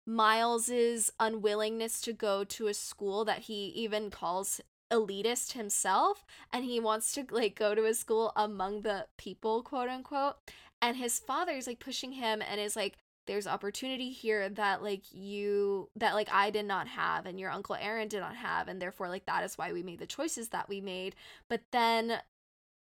Miles's 0.05 1.11
unwillingness 1.19 2.01
to 2.01 2.13
go 2.13 2.43
to 2.43 2.67
a 2.67 2.73
school 2.73 3.23
that 3.25 3.39
he 3.39 3.67
even 3.67 4.09
calls 4.09 4.61
elitist 4.91 5.53
himself 5.53 6.25
and 6.51 6.65
he 6.65 6.79
wants 6.79 7.13
to 7.13 7.25
like 7.31 7.55
go 7.55 7.73
to 7.73 7.85
a 7.85 7.93
school 7.93 8.33
among 8.35 8.81
the 8.81 9.07
people 9.17 9.63
quote 9.63 9.89
unquote. 9.89 10.35
And 10.81 10.97
his 10.97 11.19
father's 11.19 11.67
like 11.67 11.79
pushing 11.79 12.13
him 12.13 12.41
and 12.41 12.59
is 12.59 12.75
like 12.75 12.97
there's 13.27 13.47
opportunity 13.47 14.09
here 14.09 14.49
that 14.49 14.83
like 14.83 15.03
you 15.13 15.89
that 15.95 16.15
like 16.15 16.29
I 16.31 16.49
did 16.49 16.65
not 16.65 16.87
have 16.87 17.25
and 17.25 17.39
your 17.39 17.51
uncle 17.51 17.77
Aaron 17.79 18.07
did 18.07 18.19
not 18.19 18.35
have 18.35 18.67
and 18.67 18.81
therefore 18.81 19.07
like 19.07 19.25
that 19.27 19.43
is 19.43 19.57
why 19.57 19.71
we 19.71 19.83
made 19.83 19.99
the 19.99 20.05
choices 20.05 20.49
that 20.49 20.67
we 20.67 20.81
made. 20.81 21.15
But 21.47 21.61
then 21.71 22.17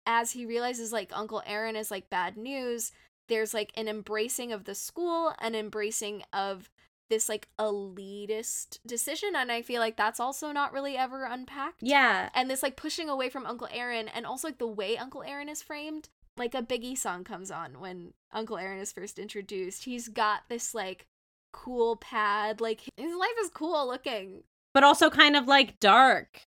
as 0.07 0.33
he 0.33 0.47
realizes 0.47 0.93
like 0.93 1.11
uncle 1.13 1.43
Aaron 1.47 1.75
is 1.75 1.91
like 1.91 2.11
bad 2.11 2.37
news 2.37 2.93
there's 3.29 3.53
like 3.53 3.73
an 3.77 3.89
embracing 3.89 4.53
of 4.53 4.65
the 4.65 4.75
school 4.75 5.33
an 5.41 5.55
embracing 5.55 6.23
of 6.33 6.71
this 7.09 7.29
like 7.29 7.49
elitist 7.59 8.79
decision 8.87 9.31
and 9.37 9.51
I 9.53 9.63
feel 9.63 9.81
like 9.81 9.97
that's 9.97 10.21
also 10.21 10.53
not 10.53 10.73
really 10.73 10.97
ever 10.97 11.25
unpacked 11.25 11.81
Yeah. 11.83 12.31
and 12.35 12.51
this 12.51 12.63
like 12.63 12.77
pushing 12.77 13.09
away 13.09 13.29
from 13.31 13.47
Uncle 13.47 13.69
Aaron 13.73 14.09
and 14.09 14.27
also 14.27 14.49
like 14.49 14.59
the 14.59 14.67
way 14.67 14.97
Uncle 14.97 15.23
Aaron 15.23 15.49
is 15.49 15.63
framed. 15.63 16.09
Like 16.37 16.55
a 16.55 16.63
Biggie 16.63 16.99
song 16.99 17.25
comes 17.25 17.51
on 17.51 17.81
when 17.81 18.13
Uncle 18.33 18.59
Aaron 18.59 18.79
is 18.79 18.93
first 18.93 19.19
introduced. 19.19 19.85
He's 19.85 20.09
got 20.09 20.43
this 20.51 20.75
like 20.75 21.07
cool 21.53 21.97
pad, 21.97 22.61
like 22.61 22.83
his 22.97 23.15
life 23.17 23.37
is 23.41 23.51
cool 23.55 23.87
looking. 23.87 24.43
but 24.75 24.85
also 24.85 25.09
kind 25.09 25.37
of 25.37 25.47
like 25.49 25.81
dark. 25.81 26.43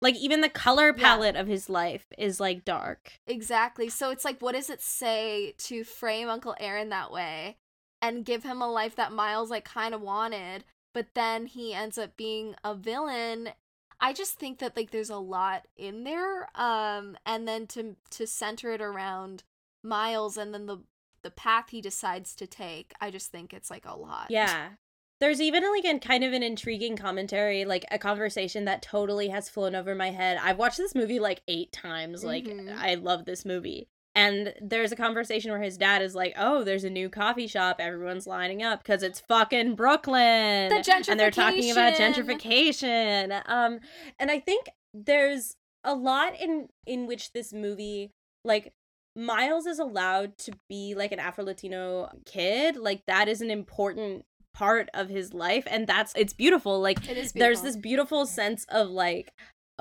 Like 0.00 0.14
even 0.16 0.40
the 0.42 0.48
color 0.48 0.94
Yeah. 0.96 1.02
palette 1.02 1.36
of 1.36 1.48
his 1.48 1.68
life 1.68 2.06
is 2.16 2.38
like 2.38 2.64
dark. 2.64 3.12
Exactly. 3.26 3.88
So 3.88 4.10
it's 4.10 4.24
like 4.24 4.40
what 4.40 4.54
does 4.54 4.70
it 4.70 4.80
say 4.82 5.54
to 5.58 5.82
frame 5.84 6.28
Uncle 6.28 6.54
Aaron 6.60 6.90
that 6.90 7.10
way 7.10 7.56
and 8.02 8.24
give 8.24 8.42
him 8.42 8.60
a 8.60 8.70
life 8.70 8.96
that 8.96 9.12
Miles 9.12 9.48
like 9.50 9.64
kind 9.64 9.94
of 9.94 10.02
wanted, 10.02 10.64
but 10.92 11.06
then 11.14 11.46
he 11.46 11.72
ends 11.72 11.96
up 11.96 12.16
being 12.16 12.56
a 12.64 12.74
villain. 12.74 13.50
I 14.00 14.12
just 14.12 14.34
think 14.34 14.58
that 14.58 14.76
like 14.76 14.90
there's 14.90 15.10
a 15.10 15.16
lot 15.16 15.68
in 15.76 16.02
there 16.02 16.48
um 16.60 17.16
and 17.24 17.46
then 17.46 17.66
to 17.68 17.94
to 18.10 18.26
center 18.26 18.72
it 18.72 18.82
around 18.82 19.44
Miles 19.84 20.36
and 20.36 20.52
then 20.52 20.66
the 20.66 20.78
the 21.22 21.30
path 21.30 21.70
he 21.70 21.80
decides 21.80 22.34
to 22.34 22.48
take, 22.48 22.92
I 23.00 23.12
just 23.12 23.30
think 23.30 23.54
it's 23.54 23.70
like 23.70 23.86
a 23.86 23.96
lot. 23.96 24.26
Yeah. 24.28 24.70
There's 25.20 25.40
even 25.40 25.62
like 25.70 25.84
a 25.84 26.00
kind 26.00 26.24
of 26.24 26.32
an 26.32 26.42
intriguing 26.42 26.96
commentary, 26.96 27.64
like 27.64 27.84
a 27.92 27.98
conversation 27.98 28.64
that 28.64 28.82
totally 28.82 29.28
has 29.28 29.48
flown 29.48 29.76
over 29.76 29.94
my 29.94 30.10
head. 30.10 30.36
I've 30.42 30.58
watched 30.58 30.78
this 30.78 30.96
movie 30.96 31.20
like 31.20 31.42
eight 31.46 31.70
times. 31.70 32.24
Like 32.24 32.42
Mhm. 32.46 32.76
I 32.76 32.94
love 32.96 33.24
this 33.24 33.44
movie. 33.44 33.86
And 34.14 34.52
there's 34.60 34.92
a 34.92 34.96
conversation 34.96 35.50
where 35.50 35.62
his 35.62 35.78
dad 35.78 36.02
is 36.02 36.14
like, 36.14 36.34
"Oh, 36.36 36.64
there's 36.64 36.84
a 36.84 36.90
new 36.90 37.08
coffee 37.08 37.46
shop. 37.46 37.76
Everyone's 37.78 38.26
lining 38.26 38.62
up 38.62 38.82
because 38.82 39.02
it's 39.02 39.20
fucking 39.20 39.74
Brooklyn." 39.74 40.68
The 40.68 40.76
gentrification. 40.76 41.08
And 41.08 41.20
they're 41.20 41.30
talking 41.30 41.70
about 41.70 41.94
gentrification. 41.94 43.42
Um, 43.46 43.80
and 44.18 44.30
I 44.30 44.38
think 44.38 44.66
there's 44.92 45.56
a 45.84 45.94
lot 45.94 46.38
in 46.38 46.68
in 46.86 47.06
which 47.06 47.32
this 47.32 47.52
movie, 47.52 48.12
like 48.44 48.72
Miles, 49.16 49.66
is 49.66 49.78
allowed 49.78 50.36
to 50.38 50.52
be 50.68 50.94
like 50.94 51.12
an 51.12 51.18
Afro 51.18 51.44
Latino 51.44 52.10
kid. 52.26 52.76
Like 52.76 53.04
that 53.06 53.28
is 53.28 53.40
an 53.40 53.50
important 53.50 54.24
part 54.54 54.90
of 54.92 55.08
his 55.08 55.32
life, 55.32 55.64
and 55.70 55.86
that's 55.86 56.12
it's 56.16 56.34
beautiful. 56.34 56.80
Like 56.80 57.08
It 57.08 57.16
is 57.16 57.32
there's 57.32 57.62
this 57.62 57.76
beautiful 57.76 58.26
sense 58.26 58.66
of 58.68 58.88
like 58.88 59.32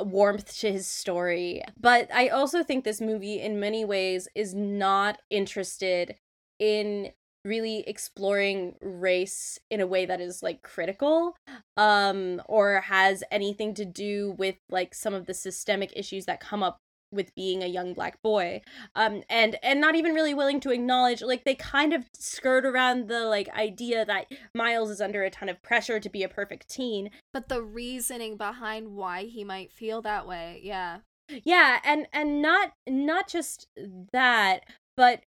warmth 0.04 0.60
to 0.60 0.72
his 0.72 0.88
story. 0.88 1.64
But 1.80 2.10
i 2.14 2.28
also 2.28 2.64
think 2.64 2.84
this 2.84 3.02
movie 3.02 3.40
in 3.40 3.60
many 3.60 3.86
ways 3.86 4.28
is 4.36 4.54
not 4.54 5.20
interested 5.30 6.16
in 6.60 7.12
really 7.44 7.80
exploring 7.88 8.76
race 8.82 9.60
in 9.72 9.82
a 9.82 9.88
way 9.88 10.06
that 10.06 10.22
is 10.22 10.44
like 10.44 10.62
critical 10.62 11.36
um 11.76 12.40
or 12.46 12.82
has 12.82 13.24
anything 13.32 13.74
to 13.74 13.84
do 13.84 14.36
with 14.38 14.56
like 14.70 14.94
some 14.94 15.16
of 15.16 15.26
the 15.26 15.34
systemic 15.34 15.92
issues 15.96 16.26
that 16.26 16.40
come 16.40 16.62
up 16.62 16.78
with 17.12 17.34
being 17.36 17.64
a 17.64 17.68
young 17.68 17.94
black 17.94 18.22
boy 18.22 18.62
um 18.96 19.24
and 19.30 19.58
and 19.64 19.82
not 19.82 19.96
even 19.96 20.14
really 20.14 20.34
willing 20.34 20.60
to 20.60 20.72
acknowledge 20.72 21.22
like 21.22 21.44
they 21.44 21.56
kind 21.56 21.94
of 21.94 22.06
skirt 22.14 22.66
around 22.66 23.08
the 23.08 23.26
like 23.26 23.50
idea 23.50 24.06
that 24.06 24.26
miles 24.54 24.90
is 24.90 25.02
under 25.02 25.24
a 25.24 25.30
ton 25.30 25.50
of 25.50 25.62
pressure 25.62 26.00
to 26.00 26.10
be 26.10 26.24
a 26.24 26.30
perfect 26.30 26.70
teen 26.70 27.10
But 27.34 27.50
the 27.50 27.62
reasoning 27.62 28.38
behind 28.38 28.96
why 28.96 29.24
he 29.24 29.44
might 29.44 29.72
feel 29.72 30.02
that 30.02 30.28
way, 30.28 30.60
yeah. 30.64 31.00
yeah 31.44 31.80
and 31.84 32.08
and 32.14 32.42
not 32.42 32.74
not 32.88 33.28
just 33.28 33.68
that 34.12 34.64
but 34.98 35.22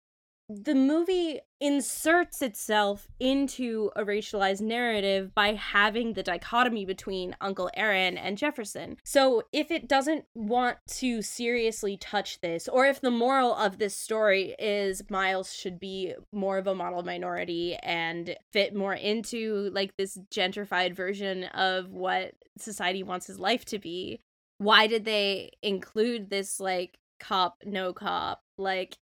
the 0.47 0.75
movie 0.75 1.39
inserts 1.59 2.41
itself 2.41 3.07
into 3.19 3.89
a 3.95 4.03
racialized 4.03 4.61
narrative 4.61 5.33
by 5.33 5.53
having 5.53 6.13
the 6.13 6.21
dichotomy 6.21 6.85
between 6.85 7.35
Uncle 7.41 7.71
Aaron 7.75 8.17
and 8.17 8.37
Jefferson. 8.37 8.97
So 9.03 9.43
if 9.51 9.71
it 9.71 9.87
doesn't 9.87 10.25
want 10.35 10.77
to 10.97 11.21
seriously 11.23 11.97
touch 11.97 12.41
this, 12.41 12.67
or 12.67 12.85
if 12.85 13.01
the 13.01 13.09
moral 13.09 13.55
of 13.55 13.79
this 13.79 13.97
story 13.97 14.55
is 14.59 15.01
Miles 15.09 15.53
should 15.53 15.79
be 15.79 16.13
more 16.31 16.59
of 16.59 16.67
a 16.67 16.75
model 16.75 17.01
minority 17.01 17.75
and 17.81 18.35
fit 18.51 18.75
more 18.75 18.93
into 18.93 19.71
like 19.73 19.97
this 19.97 20.19
gentrified 20.31 20.95
version 20.95 21.45
of 21.45 21.91
what 21.91 22.33
society 22.57 23.01
wants 23.01 23.25
his 23.25 23.39
life 23.39 23.65
to 23.65 23.79
be, 23.79 24.21
why 24.59 24.85
did 24.85 25.05
they 25.05 25.51
include 25.63 26.29
this 26.29 26.59
like 26.59 26.99
cop 27.19 27.63
no 27.65 27.93
cop 27.93 28.43
like 28.57 28.97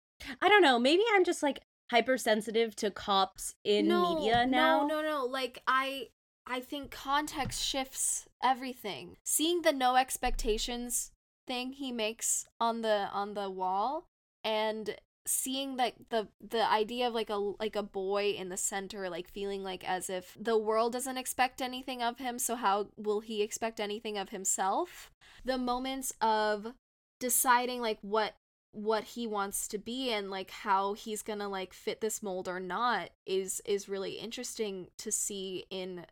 i 0.42 0.48
don't 0.48 0.62
know 0.62 0.78
maybe 0.78 1.02
i'm 1.14 1.24
just 1.24 1.42
like 1.42 1.60
hypersensitive 1.90 2.76
to 2.76 2.90
cops 2.90 3.54
in 3.64 3.88
media 3.88 4.46
now 4.46 4.86
No, 4.86 5.00
no, 5.00 5.02
no. 5.02 5.26
Like 5.26 5.62
I 5.66 6.08
I 6.46 6.60
think 6.60 6.90
context 6.90 7.62
shifts 7.62 8.26
everything. 8.42 9.16
Seeing 9.24 9.62
the 9.62 9.72
no 9.72 9.96
expectations 9.96 11.12
thing 11.46 11.72
he 11.72 11.92
makes 11.92 12.46
on 12.60 12.82
the 12.82 13.08
on 13.12 13.34
the 13.34 13.50
wall 13.50 14.06
and 14.44 14.96
seeing 15.26 15.76
like 15.76 15.94
the 16.10 16.28
the 16.40 16.70
idea 16.70 17.06
of 17.06 17.14
like 17.14 17.30
a 17.30 17.36
like 17.36 17.76
a 17.76 17.82
boy 17.82 18.30
in 18.30 18.48
the 18.48 18.56
center 18.56 19.10
like 19.10 19.28
feeling 19.28 19.62
like 19.62 19.86
as 19.86 20.08
if 20.08 20.36
the 20.40 20.56
world 20.56 20.92
doesn't 20.92 21.18
expect 21.18 21.60
anything 21.60 22.02
of 22.02 22.18
him 22.18 22.38
so 22.38 22.54
how 22.54 22.88
will 22.96 23.20
he 23.20 23.42
expect 23.42 23.78
anything 23.78 24.16
of 24.16 24.30
himself 24.30 25.10
the 25.44 25.58
moments 25.58 26.14
of 26.22 26.72
deciding 27.20 27.82
like 27.82 27.98
what 28.00 28.34
what 28.72 29.04
he 29.04 29.26
wants 29.26 29.66
to 29.68 29.78
be 29.78 30.12
and 30.12 30.30
like 30.30 30.50
how 30.50 30.92
he's 30.92 31.22
gonna 31.22 31.48
like 31.48 31.72
fit 31.72 32.00
this 32.00 32.22
mold 32.22 32.48
or 32.48 32.60
not 32.60 33.10
is 33.26 33.62
is 33.64 33.88
really 33.88 34.12
interesting 34.12 34.88
to 34.98 35.10
see 35.10 35.64
in 35.70 36.04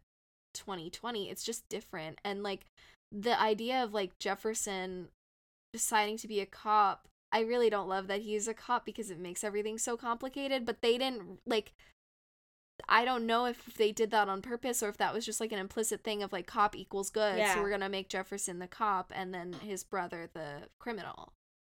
2020 0.54 1.28
it's 1.28 1.44
just 1.44 1.68
different 1.68 2.18
and 2.24 2.42
like 2.42 2.66
the 3.12 3.38
idea 3.40 3.82
of 3.82 3.92
like 3.92 4.18
jefferson 4.18 5.08
deciding 5.72 6.16
to 6.16 6.26
be 6.26 6.40
a 6.40 6.46
cop 6.46 7.06
i 7.30 7.40
really 7.40 7.68
don't 7.68 7.88
love 7.88 8.06
that 8.06 8.22
he's 8.22 8.48
a 8.48 8.54
cop 8.54 8.86
because 8.86 9.10
it 9.10 9.18
makes 9.18 9.44
everything 9.44 9.76
so 9.76 9.96
complicated 9.96 10.64
but 10.64 10.80
they 10.80 10.96
didn't 10.96 11.38
like 11.46 11.72
I 12.88 13.04
don't 13.04 13.26
know 13.26 13.46
if 13.46 13.64
they 13.76 13.90
did 13.90 14.10
that 14.10 14.28
on 14.28 14.42
purpose 14.42 14.82
or 14.82 14.88
if 14.88 14.98
that 14.98 15.14
was 15.14 15.24
just 15.24 15.40
like 15.40 15.50
an 15.50 15.58
implicit 15.58 16.04
thing 16.04 16.22
of 16.22 16.32
like 16.32 16.46
cop 16.46 16.76
equals 16.76 17.10
good. 17.10 17.38
Yeah. 17.38 17.54
So 17.54 17.62
we're 17.62 17.70
gonna 17.70 17.88
make 17.88 18.08
Jefferson 18.08 18.58
the 18.58 18.66
cop 18.66 19.12
and 19.14 19.32
then 19.32 19.54
his 19.54 19.82
brother 19.82 20.28
the 20.32 20.68
criminal. 20.78 21.32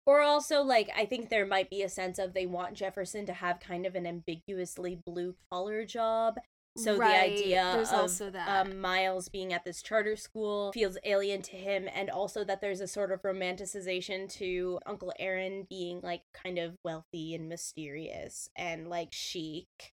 Or 0.06 0.22
also 0.22 0.62
like 0.62 0.90
i 0.96 1.04
think 1.04 1.28
there 1.28 1.46
might 1.46 1.68
be 1.68 1.82
a 1.82 1.88
sense 1.88 2.18
of 2.18 2.32
they 2.32 2.46
want 2.46 2.74
jefferson 2.74 3.26
to 3.26 3.32
have 3.32 3.60
kind 3.60 3.84
of 3.84 3.94
an 3.94 4.06
ambiguously 4.06 4.98
blue 5.04 5.34
collar 5.50 5.84
job 5.84 6.36
so 6.78 6.96
Right, 6.98 7.30
the 7.30 7.40
idea 7.40 7.72
there's 7.74 8.20
of. 8.20 8.34
Um, 8.46 8.80
miles 8.80 9.28
being 9.30 9.52
at 9.52 9.64
this 9.64 9.80
charter 9.80 10.14
school 10.14 10.72
feels 10.72 10.98
alien 11.04 11.40
to 11.42 11.56
him 11.56 11.88
and 11.94 12.10
also 12.10 12.44
that 12.44 12.60
there's 12.60 12.80
a 12.80 12.86
sort 12.86 13.12
of 13.12 13.22
romanticization 13.22 14.28
to 14.34 14.78
uncle 14.84 15.12
aaron 15.18 15.66
being 15.70 16.00
like 16.02 16.22
kind 16.34 16.58
of 16.58 16.76
wealthy 16.84 17.34
and 17.34 17.48
mysterious 17.48 18.50
and 18.56 18.88
like 18.88 19.08
chic 19.12 19.94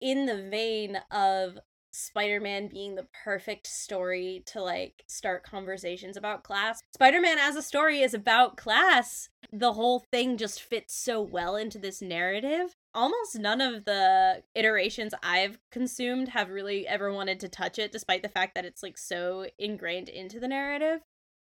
in 0.00 0.26
the 0.26 0.48
vein 0.50 0.98
of 1.10 1.58
Spider-Man 1.94 2.68
being 2.68 2.94
the 2.94 3.06
perfect 3.24 3.66
story 3.66 4.42
to 4.46 4.60
like 4.60 5.04
start 5.06 5.44
conversations 5.44 6.16
about 6.16 6.44
class. 6.44 6.80
Spider-Man 6.94 7.38
as 7.38 7.56
a 7.56 7.62
story 7.62 8.00
is 8.00 8.14
about 8.14 8.56
class. 8.56 9.28
The 9.52 9.74
whole 9.74 10.00
thing 10.10 10.36
just 10.36 10.60
fits 10.60 10.94
so 10.94 11.22
well 11.22 11.56
into 11.56 11.78
this 11.78 12.02
narrative. 12.02 12.74
Almost 12.94 13.38
none 13.38 13.60
of 13.60 13.84
the 13.84 14.42
iterations 14.54 15.14
I've 15.22 15.58
consumed 15.70 16.28
have 16.28 16.50
really 16.50 16.86
ever 16.86 17.12
wanted 17.12 17.40
to 17.40 17.48
touch 17.48 17.78
it 17.78 17.92
despite 17.92 18.22
the 18.22 18.28
fact 18.28 18.54
that 18.54 18.64
it's 18.64 18.82
like 18.82 18.98
so 18.98 19.46
ingrained 19.58 20.08
into 20.08 20.40
the 20.40 20.48
narrative. 20.48 21.00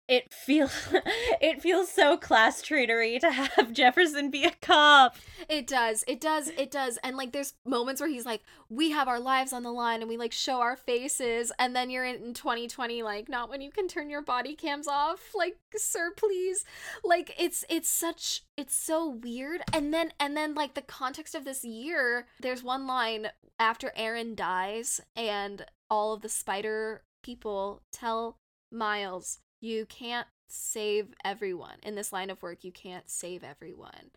It 0.08 0.32
feels 0.32 0.88
it 1.40 1.60
feels 1.60 1.90
so 1.90 2.16
class 2.16 2.62
traitory 2.62 3.20
to 3.20 3.30
have 3.30 3.72
Jefferson 3.72 4.30
be 4.30 4.44
a 4.44 4.52
cop. 4.62 5.16
It 5.50 5.66
does. 5.66 6.02
It 6.08 6.18
does. 6.20 6.48
It 6.48 6.70
does. 6.70 6.98
And 7.04 7.16
like 7.16 7.32
there's 7.32 7.54
moments 7.66 8.00
where 8.00 8.08
he's 8.08 8.24
like, 8.24 8.42
we 8.70 8.90
have 8.90 9.06
our 9.06 9.20
lives 9.20 9.52
on 9.52 9.62
the 9.62 9.72
line 9.72 10.00
and 10.00 10.08
we 10.08 10.16
like 10.16 10.32
show 10.32 10.60
our 10.60 10.76
faces 10.76 11.52
and 11.58 11.76
then 11.76 11.90
you're 11.90 12.06
in, 12.06 12.16
in 12.16 12.34
2020 12.34 13.02
like 13.02 13.28
not 13.28 13.50
when 13.50 13.60
you 13.60 13.70
can 13.70 13.86
turn 13.86 14.08
your 14.08 14.22
body 14.22 14.54
cams 14.54 14.88
off. 14.88 15.34
Like, 15.34 15.58
sir, 15.76 16.10
please. 16.16 16.64
Like 17.04 17.34
it's 17.38 17.66
it's 17.68 17.90
such 17.90 18.44
it's 18.56 18.74
so 18.74 19.06
weird. 19.08 19.60
And 19.74 19.92
then 19.92 20.12
and 20.18 20.34
then 20.34 20.54
like 20.54 20.72
the 20.72 20.82
context 20.82 21.34
of 21.34 21.44
this 21.44 21.64
year, 21.64 22.26
there's 22.40 22.62
one 22.62 22.86
line 22.86 23.28
after 23.58 23.92
Aaron 23.94 24.34
dies 24.34 25.02
and 25.14 25.66
all 25.90 26.14
of 26.14 26.22
the 26.22 26.28
spider 26.28 27.02
people 27.22 27.82
tell 27.92 28.38
Miles, 28.70 29.38
you 29.60 29.86
can't 29.86 30.26
save 30.48 31.14
everyone. 31.24 31.76
In 31.82 31.94
this 31.94 32.12
line 32.12 32.30
of 32.30 32.42
work, 32.42 32.64
you 32.64 32.72
can't 32.72 33.08
save 33.10 33.42
everyone 33.44 34.10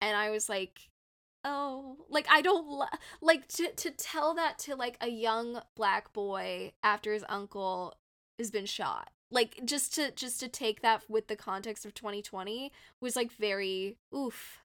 and 0.00 0.16
I 0.16 0.30
was 0.30 0.48
like, 0.48 0.90
oh, 1.44 1.96
like 2.10 2.26
I 2.30 2.42
don't 2.42 2.68
li- 2.68 2.98
like 3.20 3.48
to 3.48 3.70
to 3.72 3.90
tell 3.90 4.34
that 4.34 4.58
to 4.60 4.74
like 4.76 4.96
a 5.00 5.08
young 5.08 5.60
black 5.76 6.12
boy 6.12 6.72
after 6.82 7.12
his 7.12 7.24
uncle 7.28 7.94
has 8.38 8.50
been 8.50 8.66
shot. 8.66 9.10
Like 9.30 9.60
just 9.64 9.94
to 9.94 10.10
just 10.10 10.40
to 10.40 10.48
take 10.48 10.82
that 10.82 11.04
with 11.08 11.28
the 11.28 11.36
context 11.36 11.86
of 11.86 11.94
2020 11.94 12.70
was 13.00 13.16
like 13.16 13.32
very 13.32 13.96
oof. 14.14 14.58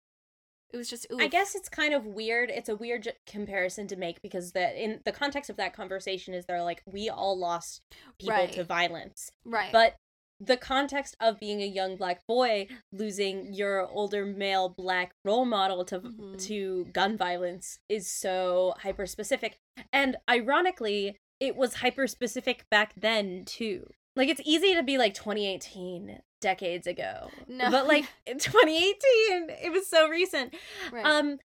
It 0.73 0.77
was 0.77 0.89
just 0.89 1.05
oof. 1.13 1.21
I 1.21 1.27
guess 1.27 1.55
it's 1.55 1.69
kind 1.69 1.93
of 1.93 2.05
weird. 2.05 2.49
It's 2.49 2.67
a 2.67 2.75
weird 2.75 3.03
j- 3.03 3.13
comparison 3.25 3.87
to 3.87 3.95
make 3.95 4.21
because 4.21 4.51
the 4.51 4.83
in 4.83 4.99
the 5.05 5.11
context 5.13 5.49
of 5.49 5.55
that 5.57 5.73
conversation 5.73 6.33
is 6.33 6.45
they're 6.45 6.63
like 6.63 6.81
we 6.85 7.09
all 7.09 7.37
lost 7.37 7.81
people 8.19 8.35
Right. 8.35 8.51
to 8.53 8.63
violence, 8.63 9.31
right. 9.45 9.71
but 9.71 9.95
the 10.39 10.57
context 10.57 11.15
of 11.19 11.39
being 11.39 11.61
a 11.61 11.65
young 11.65 11.95
black 11.97 12.21
boy 12.27 12.67
losing 12.91 13.53
your 13.53 13.87
older 13.87 14.25
male 14.25 14.69
black 14.69 15.11
role 15.25 15.45
model 15.45 15.83
to 15.85 15.99
Mhm. 15.99 16.45
to 16.47 16.85
gun 16.93 17.17
violence 17.17 17.79
is 17.89 18.09
so 18.11 18.73
hyper 18.79 19.05
specific, 19.05 19.57
and 19.91 20.17
ironically, 20.29 21.17
it 21.39 21.55
was 21.55 21.75
hyper 21.75 22.07
specific 22.07 22.65
back 22.69 22.93
then 22.95 23.43
too. 23.45 23.87
Like 24.15 24.29
it's 24.29 24.41
easy 24.45 24.73
to 24.75 24.83
be 24.83 24.97
like 24.97 25.13
2018 25.13 26.21
decades 26.41 26.87
ago, 26.87 27.29
No. 27.47 27.69
but 27.71 27.87
like 27.87 28.05
in 28.27 28.37
2018, 28.39 29.49
it 29.49 29.71
was 29.71 29.87
so 29.89 30.07
recent. 30.09 30.55
right. 30.91 31.05
Um, 31.05 31.39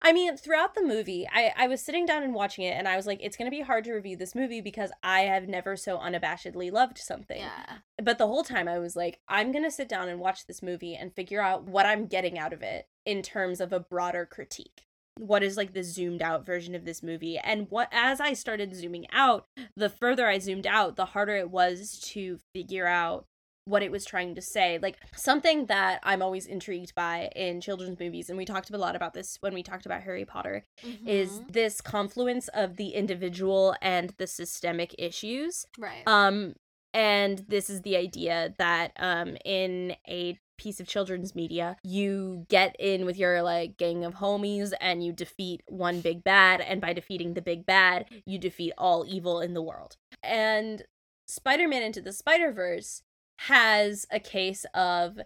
I 0.00 0.12
mean, 0.12 0.36
throughout 0.36 0.74
the 0.74 0.82
movie, 0.82 1.26
I 1.32 1.52
I 1.56 1.66
was 1.66 1.80
sitting 1.82 2.06
down 2.06 2.22
and 2.22 2.32
watching 2.34 2.64
it, 2.64 2.70
and 2.76 2.86
I 2.86 2.96
was 2.96 3.06
like, 3.06 3.18
it's 3.20 3.36
gonna 3.36 3.50
be 3.50 3.62
hard 3.62 3.84
to 3.84 3.92
review 3.92 4.16
this 4.16 4.34
movie 4.34 4.60
because 4.60 4.92
I 5.02 5.20
have 5.22 5.48
never 5.48 5.76
so 5.76 5.98
unabashedly 5.98 6.70
loved 6.70 6.98
something. 6.98 7.38
yeah. 7.40 7.78
But 8.02 8.18
the 8.18 8.26
whole 8.28 8.44
time, 8.44 8.68
I 8.68 8.78
was 8.78 8.94
like, 8.94 9.18
I'm 9.28 9.50
gonna 9.52 9.70
sit 9.72 9.88
down 9.88 10.08
and 10.08 10.20
watch 10.20 10.46
this 10.46 10.62
movie 10.62 10.94
and 10.94 11.12
figure 11.14 11.42
out 11.42 11.64
what 11.64 11.84
I'm 11.86 12.06
getting 12.06 12.38
out 12.38 12.52
of 12.52 12.62
it 12.62 12.86
in 13.04 13.22
terms 13.22 13.60
of 13.60 13.72
a 13.72 13.80
broader 13.80 14.24
critique. 14.24 14.84
what 15.18 15.42
is 15.42 15.56
like 15.56 15.72
the 15.72 15.82
zoomed 15.82 16.22
out 16.22 16.46
version 16.46 16.76
of 16.76 16.84
this 16.84 17.02
movie 17.02 17.36
and 17.38 17.66
what 17.70 17.88
as 17.90 18.20
i 18.20 18.32
started 18.32 18.72
zooming 18.72 19.04
out 19.12 19.46
the 19.76 19.88
further 19.88 20.28
i 20.28 20.38
zoomed 20.38 20.64
out 20.66 20.94
the 20.94 21.06
harder 21.06 21.34
it 21.36 21.50
was 21.50 21.98
to 21.98 22.38
figure 22.54 22.86
out 22.86 23.26
what 23.68 23.82
it 23.82 23.90
was 23.92 24.04
trying 24.04 24.34
to 24.34 24.40
say 24.40 24.78
like 24.82 24.96
something 25.14 25.66
that 25.66 26.00
i'm 26.02 26.22
always 26.22 26.46
intrigued 26.46 26.94
by 26.94 27.28
in 27.36 27.60
children's 27.60 27.98
movies 28.00 28.28
and 28.28 28.38
we 28.38 28.44
talked 28.44 28.70
a 28.70 28.78
lot 28.78 28.96
about 28.96 29.12
this 29.14 29.36
when 29.40 29.52
we 29.54 29.62
talked 29.62 29.86
about 29.86 30.02
harry 30.02 30.24
potter 30.24 30.64
is 31.06 31.40
Mhm. 31.40 31.52
this 31.52 31.80
confluence 31.80 32.48
of 32.48 32.76
the 32.76 32.88
individual 32.90 33.74
and 33.82 34.10
the 34.18 34.26
systemic 34.26 34.94
issues 34.98 35.66
right. 35.78 36.02
um 36.06 36.54
and 36.94 37.44
this 37.48 37.68
is 37.68 37.82
the 37.82 37.96
idea 37.96 38.54
that 38.58 38.92
um 38.96 39.36
in 39.44 39.94
a 40.08 40.38
piece 40.56 40.80
of 40.80 40.88
children's 40.88 41.34
media 41.36 41.76
you 41.84 42.44
get 42.48 42.74
in 42.80 43.04
with 43.04 43.16
your 43.16 43.42
like 43.42 43.76
gang 43.76 44.04
of 44.04 44.14
homies 44.16 44.72
and 44.80 45.04
you 45.04 45.12
defeat 45.12 45.62
one 45.68 46.00
big 46.00 46.24
bad 46.24 46.60
and 46.60 46.80
by 46.80 46.92
defeating 46.92 47.34
the 47.34 47.42
big 47.42 47.64
bad 47.66 48.06
you 48.26 48.38
defeat 48.38 48.72
all 48.78 49.04
evil 49.06 49.40
in 49.40 49.54
the 49.54 49.62
world 49.62 49.96
and 50.22 50.82
spider-man 51.28 51.82
into 51.82 52.00
the 52.00 52.12
spider-verse 52.12 53.02
has 53.38 54.06
a 54.10 54.20
case 54.20 54.66
of 54.74 55.18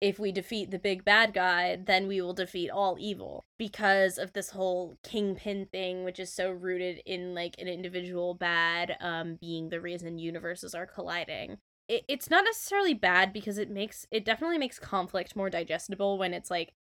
if 0.00 0.18
we 0.18 0.30
defeat 0.30 0.70
the 0.70 0.78
big 0.78 1.04
bad 1.04 1.34
guy, 1.34 1.76
then 1.84 2.06
we 2.06 2.20
will 2.20 2.32
defeat 2.32 2.70
all 2.70 2.96
evil 3.00 3.44
because 3.58 4.16
of 4.16 4.32
this 4.32 4.50
whole 4.50 4.96
kingpin 5.02 5.66
thing, 5.66 6.04
which 6.04 6.20
is 6.20 6.32
so 6.32 6.50
rooted 6.50 7.02
in 7.04 7.34
like 7.34 7.56
an 7.58 7.66
individual 7.66 8.34
bad 8.34 8.96
um, 9.00 9.36
being 9.40 9.68
the 9.68 9.80
reason 9.80 10.18
universes 10.18 10.74
are 10.74 10.86
colliding. 10.86 11.58
It, 11.88 12.04
it's 12.06 12.30
not 12.30 12.44
necessarily 12.44 12.94
bad 12.94 13.32
because 13.32 13.58
it 13.58 13.70
makes 13.70 14.06
it 14.10 14.24
definitely 14.24 14.58
makes 14.58 14.78
conflict 14.78 15.34
more 15.34 15.50
digestible 15.50 16.16
when 16.18 16.32
it's 16.32 16.50
like 16.50 16.72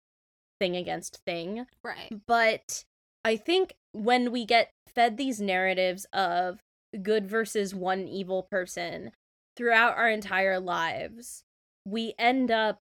thing 0.60 0.76
against 0.76 1.22
thing 1.26 1.68
right. 1.84 2.12
but 2.26 2.84
I 3.24 3.36
think 3.36 3.76
when 3.92 4.32
we 4.32 4.44
get 4.44 4.72
fed 4.88 5.16
these 5.18 5.40
narratives 5.40 6.06
of 6.14 6.60
good 7.04 7.30
versus 7.30 7.76
one 7.76 8.08
evil 8.08 8.48
person 8.50 9.12
throughout 9.58 9.98
our 9.98 10.10
entire 10.10 10.60
lives, 10.60 11.44
we 11.84 12.14
end 12.18 12.52
up 12.52 12.80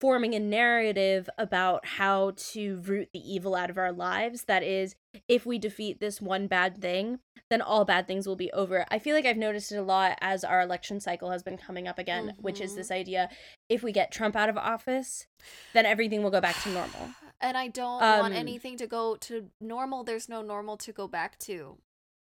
forming 0.00 0.32
a 0.34 0.38
narrative 0.38 1.28
about 1.36 1.84
how 1.84 2.32
to 2.36 2.76
root 2.84 3.08
the 3.12 3.18
evil 3.18 3.56
out 3.56 3.68
of 3.70 3.76
our 3.78 3.90
lives. 3.90 4.44
That 4.44 4.62
is, 4.62 4.94
if 5.28 5.44
we 5.44 5.58
defeat 5.58 5.98
this 5.98 6.20
one 6.20 6.46
bad 6.46 6.80
thing, 6.80 7.18
then 7.50 7.60
all 7.60 7.84
bad 7.84 8.06
things 8.06 8.26
will 8.28 8.36
be 8.36 8.52
over. 8.52 8.86
I 8.92 9.00
feel 9.00 9.16
like 9.16 9.26
I've 9.26 9.36
noticed 9.36 9.72
it 9.72 9.76
a 9.78 9.82
lot 9.82 10.16
as 10.20 10.44
our 10.44 10.60
election 10.60 11.00
cycle 11.00 11.30
has 11.32 11.42
been 11.42 11.58
coming 11.58 11.88
up 11.88 11.98
again, 11.98 12.34
which 12.40 12.60
is 12.60 12.76
this 12.76 12.92
idea 12.92 13.28
if 13.68 13.82
we 13.82 13.90
get 13.90 14.12
Trump 14.12 14.36
out 14.36 14.48
of 14.48 14.56
office, 14.56 15.26
then 15.74 15.84
everything 15.84 16.22
will 16.22 16.30
go 16.30 16.40
back 16.40 16.60
to 16.62 16.68
normal. 16.70 17.10
And 17.44 17.56
I 17.56 17.66
don't 17.66 18.00
want 18.00 18.26
Um, 18.26 18.32
anything 18.34 18.76
to 18.76 18.86
go 18.86 19.16
to 19.16 19.48
normal. 19.60 20.04
There's 20.04 20.28
no 20.28 20.42
normal 20.42 20.76
to 20.76 20.92
go 20.92 21.08
back 21.08 21.40
to. 21.40 21.76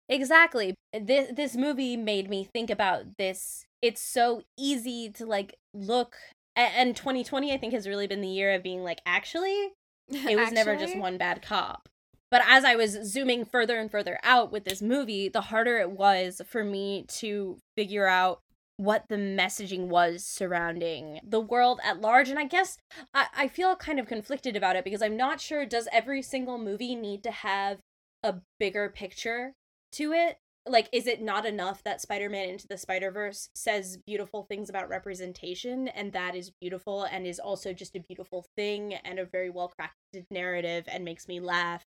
Exactly. 0.08 0.76
This 0.94 1.32
this 1.36 1.56
movie 1.56 1.98
made 1.98 2.30
me 2.30 2.44
think 2.44 2.70
about 2.70 3.18
this. 3.18 3.66
It's 3.82 4.02
so 4.02 4.44
easy 4.58 5.10
to 5.12 5.26
like 5.26 5.56
look 5.74 6.16
and 6.56 6.96
2020 6.96 7.54
I 7.54 7.58
think 7.58 7.74
has 7.74 7.88
really 7.88 8.08
been 8.08 8.22
the 8.22 8.28
year 8.28 8.54
of 8.54 8.64
being 8.64 8.84
like 8.84 9.02
actually 9.06 9.74
it 10.10 10.38
was 10.38 10.52
never 10.52 10.76
just 10.76 10.98
one 10.98 11.18
bad 11.18 11.42
cop. 11.42 11.90
But 12.32 12.42
as 12.48 12.66
I 12.66 12.76
was 12.76 12.98
zooming 13.04 13.46
further 13.46 13.78
and 13.78 13.90
further 13.90 14.20
out 14.24 14.52
with 14.52 14.66
this 14.66 14.82
movie, 14.82 15.30
the 15.30 15.42
harder 15.42 15.78
it 15.78 15.92
was 15.92 16.42
for 16.46 16.64
me 16.64 17.06
to 17.20 17.58
figure 17.78 18.08
out 18.08 18.40
what 18.78 19.06
the 19.08 19.16
messaging 19.16 19.88
was 19.88 20.26
surrounding 20.26 21.20
the 21.24 21.40
world 21.40 21.80
at 21.84 22.02
large. 22.02 22.30
And 22.30 22.38
I 22.38 22.46
guess 22.46 22.78
I, 23.14 23.28
I 23.36 23.48
feel 23.48 23.76
kind 23.76 24.00
of 24.00 24.08
conflicted 24.08 24.56
about 24.56 24.76
it 24.76 24.84
because 24.84 25.02
I'm 25.02 25.16
not 25.16 25.40
sure 25.40 25.66
does 25.66 25.88
every 25.94 26.22
single 26.22 26.58
movie 26.58 26.96
need 26.96 27.24
to 27.24 27.32
have 27.32 27.80
a 28.22 28.36
bigger 28.60 28.90
picture 28.90 29.54
to 29.96 30.14
it? 30.14 30.38
Like, 30.68 30.90
is 30.92 31.06
it 31.06 31.22
not 31.22 31.46
enough 31.46 31.84
that 31.84 32.02
Spider 32.02 32.28
Man 32.30 32.50
Into 32.50 32.68
the 32.68 32.78
Spider 32.78 33.12
Verse 33.12 33.50
says 33.54 33.98
beautiful 33.98 34.44
things 34.44 34.70
about 34.70 34.90
representation, 34.90 35.88
and 35.90 36.12
that 36.14 36.36
is 36.36 36.52
beautiful 36.60 37.04
and 37.04 37.28
is 37.28 37.40
also 37.40 37.72
just 37.72 37.96
a 37.96 38.00
beautiful 38.00 38.46
thing 38.56 38.96
and 38.96 39.20
a 39.20 39.26
very 39.26 39.52
well 39.52 39.72
crafted 39.80 40.26
narrative 40.32 40.86
and 40.88 41.06
makes 41.06 41.28
me 41.28 41.40
laugh 41.40 41.86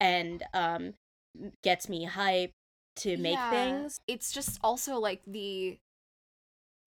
and 0.00 0.42
um 0.52 0.92
gets 1.62 1.88
me 1.88 2.04
hype 2.04 2.52
to 2.96 3.16
make 3.16 3.38
Yeah. 3.38 3.50
things? 3.50 4.00
It's 4.06 4.32
just 4.32 4.58
also 4.62 4.98
like 4.98 5.22
the 5.26 5.78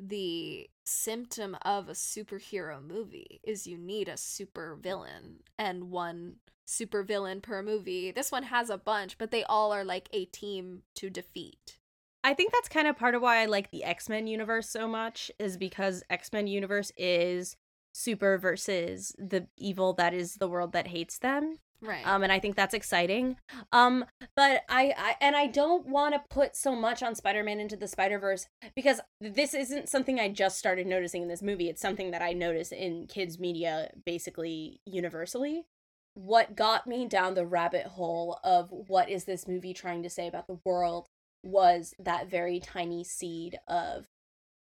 the 0.04 0.68
symptom 0.84 1.56
of 1.62 1.88
a 1.88 1.94
superhero 1.94 2.84
movie 2.84 3.40
is 3.44 3.68
you 3.68 3.78
need 3.78 4.10
a 4.10 4.18
super 4.18 4.78
villain 4.82 5.38
and 5.60 5.92
one 5.92 6.38
super 6.66 7.04
villain 7.04 7.42
per 7.42 7.62
movie. 7.62 8.12
This 8.12 8.32
one 8.32 8.44
has 8.44 8.70
a 8.70 8.78
bunch, 8.78 9.18
but 9.18 9.32
they 9.32 9.44
all 9.44 9.72
are 9.72 9.84
like 9.84 10.10
a 10.12 10.26
team 10.26 10.82
to 10.96 11.10
defeat. 11.10 11.78
I 12.24 12.34
think 12.34 12.52
that's 12.52 12.70
kind 12.70 12.88
of 12.88 12.98
part 12.98 13.16
of 13.16 13.22
why 13.22 13.42
I 13.42 13.46
like 13.46 13.72
the 13.72 13.84
X 13.84 14.08
Men 14.10 14.28
universe 14.28 14.70
so 14.70 14.88
much, 14.88 15.32
is 15.40 15.58
because 15.58 16.04
X 16.10 16.32
Men 16.32 16.48
universe 16.48 16.92
is 16.98 17.58
super 17.94 18.38
versus 18.38 19.14
the 19.18 19.48
evil 19.58 19.94
that 19.94 20.14
is 20.14 20.36
the 20.36 20.48
world 20.48 20.72
that 20.74 20.88
hates 20.88 21.18
them. 21.18 21.58
Right. 21.84 22.06
um 22.06 22.22
and 22.22 22.32
i 22.32 22.40
think 22.40 22.56
that's 22.56 22.74
exciting. 22.76 23.38
Um 23.72 24.06
but 24.36 24.64
i, 24.70 24.94
I 24.98 25.16
and 25.20 25.36
i 25.36 25.48
don't 25.48 25.88
want 25.88 26.14
to 26.14 26.22
put 26.30 26.56
so 26.56 26.76
much 26.76 27.02
on 27.02 27.16
spider-man 27.16 27.60
into 27.60 27.76
the 27.76 27.88
spider-verse 27.88 28.48
because 28.76 29.02
this 29.20 29.54
isn't 29.54 29.90
something 29.90 30.20
i 30.20 30.30
just 30.30 30.60
started 30.60 30.86
noticing 30.88 31.24
in 31.24 31.28
this 31.28 31.42
movie. 31.42 31.70
It's 31.70 31.82
something 31.82 32.12
that 32.12 32.22
i 32.22 32.34
notice 32.34 32.72
in 32.72 33.08
kids 33.08 33.40
media 33.40 33.90
basically 34.06 34.80
universally. 34.86 35.66
What 36.14 36.56
got 36.56 36.88
me 36.88 37.08
down 37.08 37.34
the 37.36 37.46
rabbit 37.46 37.86
hole 37.88 38.40
of 38.44 38.70
what 38.72 39.10
is 39.10 39.24
this 39.24 39.48
movie 39.48 39.74
trying 39.74 40.04
to 40.04 40.10
say 40.10 40.28
about 40.28 40.48
the 40.48 40.60
world 40.66 41.08
was 41.44 41.96
that 41.98 42.30
very 42.30 42.60
tiny 42.60 43.04
seed 43.04 43.58
of 43.68 44.06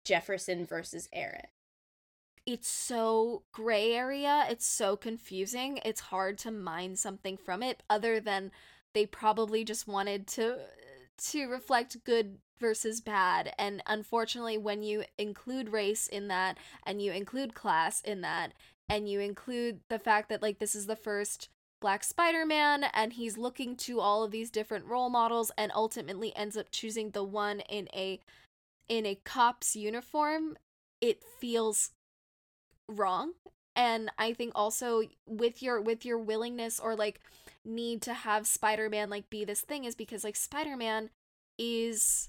jefferson 0.04 0.64
versus 0.66 1.08
aaron 1.12 1.46
it's 2.46 2.68
so 2.68 3.42
gray 3.52 3.92
area. 3.92 4.46
It's 4.48 4.66
so 4.66 4.96
confusing. 4.96 5.80
It's 5.84 6.00
hard 6.00 6.38
to 6.38 6.50
mine 6.52 6.94
something 6.96 7.36
from 7.36 7.62
it 7.62 7.82
other 7.90 8.20
than 8.20 8.52
they 8.94 9.04
probably 9.04 9.64
just 9.64 9.86
wanted 9.88 10.26
to 10.28 10.58
to 11.18 11.46
reflect 11.48 12.04
good 12.04 12.38
versus 12.58 13.00
bad. 13.00 13.52
And 13.58 13.82
unfortunately, 13.86 14.58
when 14.58 14.82
you 14.82 15.04
include 15.18 15.70
race 15.70 16.06
in 16.06 16.28
that 16.28 16.58
and 16.84 17.02
you 17.02 17.12
include 17.12 17.54
class 17.54 18.00
in 18.00 18.20
that 18.20 18.52
and 18.88 19.08
you 19.08 19.20
include 19.20 19.80
the 19.88 19.98
fact 19.98 20.28
that 20.28 20.42
like 20.42 20.58
this 20.58 20.74
is 20.74 20.86
the 20.86 20.96
first 20.96 21.48
Black 21.80 22.04
Spider-Man 22.04 22.84
and 22.94 23.14
he's 23.14 23.36
looking 23.36 23.76
to 23.76 24.00
all 24.00 24.24
of 24.24 24.30
these 24.30 24.50
different 24.50 24.86
role 24.86 25.10
models 25.10 25.50
and 25.58 25.72
ultimately 25.74 26.34
ends 26.36 26.56
up 26.56 26.70
choosing 26.70 27.10
the 27.10 27.24
one 27.24 27.60
in 27.60 27.88
a 27.94 28.20
in 28.88 29.04
a 29.04 29.16
cop's 29.24 29.74
uniform, 29.74 30.56
it 31.00 31.22
feels 31.40 31.90
wrong 32.88 33.32
and 33.74 34.10
i 34.18 34.32
think 34.32 34.52
also 34.54 35.02
with 35.26 35.62
your 35.62 35.80
with 35.80 36.04
your 36.04 36.18
willingness 36.18 36.78
or 36.78 36.94
like 36.94 37.20
need 37.64 38.00
to 38.00 38.14
have 38.14 38.46
spider-man 38.46 39.10
like 39.10 39.28
be 39.28 39.44
this 39.44 39.60
thing 39.60 39.84
is 39.84 39.94
because 39.94 40.22
like 40.22 40.36
spider-man 40.36 41.10
is 41.58 42.28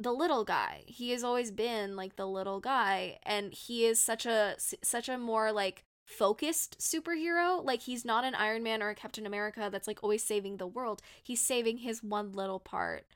the 0.00 0.12
little 0.12 0.44
guy. 0.44 0.84
He 0.86 1.10
has 1.10 1.24
always 1.24 1.50
been 1.50 1.96
like 1.96 2.16
the 2.16 2.26
little 2.26 2.60
guy 2.60 3.18
and 3.24 3.52
he 3.52 3.84
is 3.84 4.00
such 4.00 4.26
a 4.26 4.56
such 4.58 5.08
a 5.08 5.18
more 5.18 5.52
like 5.52 5.84
focused 6.06 6.78
superhero. 6.78 7.64
Like 7.64 7.82
he's 7.82 8.04
not 8.04 8.24
an 8.24 8.34
iron 8.34 8.62
man 8.62 8.82
or 8.82 8.90
a 8.90 8.94
captain 8.94 9.26
america 9.26 9.68
that's 9.70 9.88
like 9.88 10.02
always 10.02 10.22
saving 10.22 10.56
the 10.56 10.66
world. 10.66 11.02
He's 11.22 11.40
saving 11.40 11.78
his 11.78 12.02
one 12.02 12.32
little 12.32 12.60
part 12.60 13.06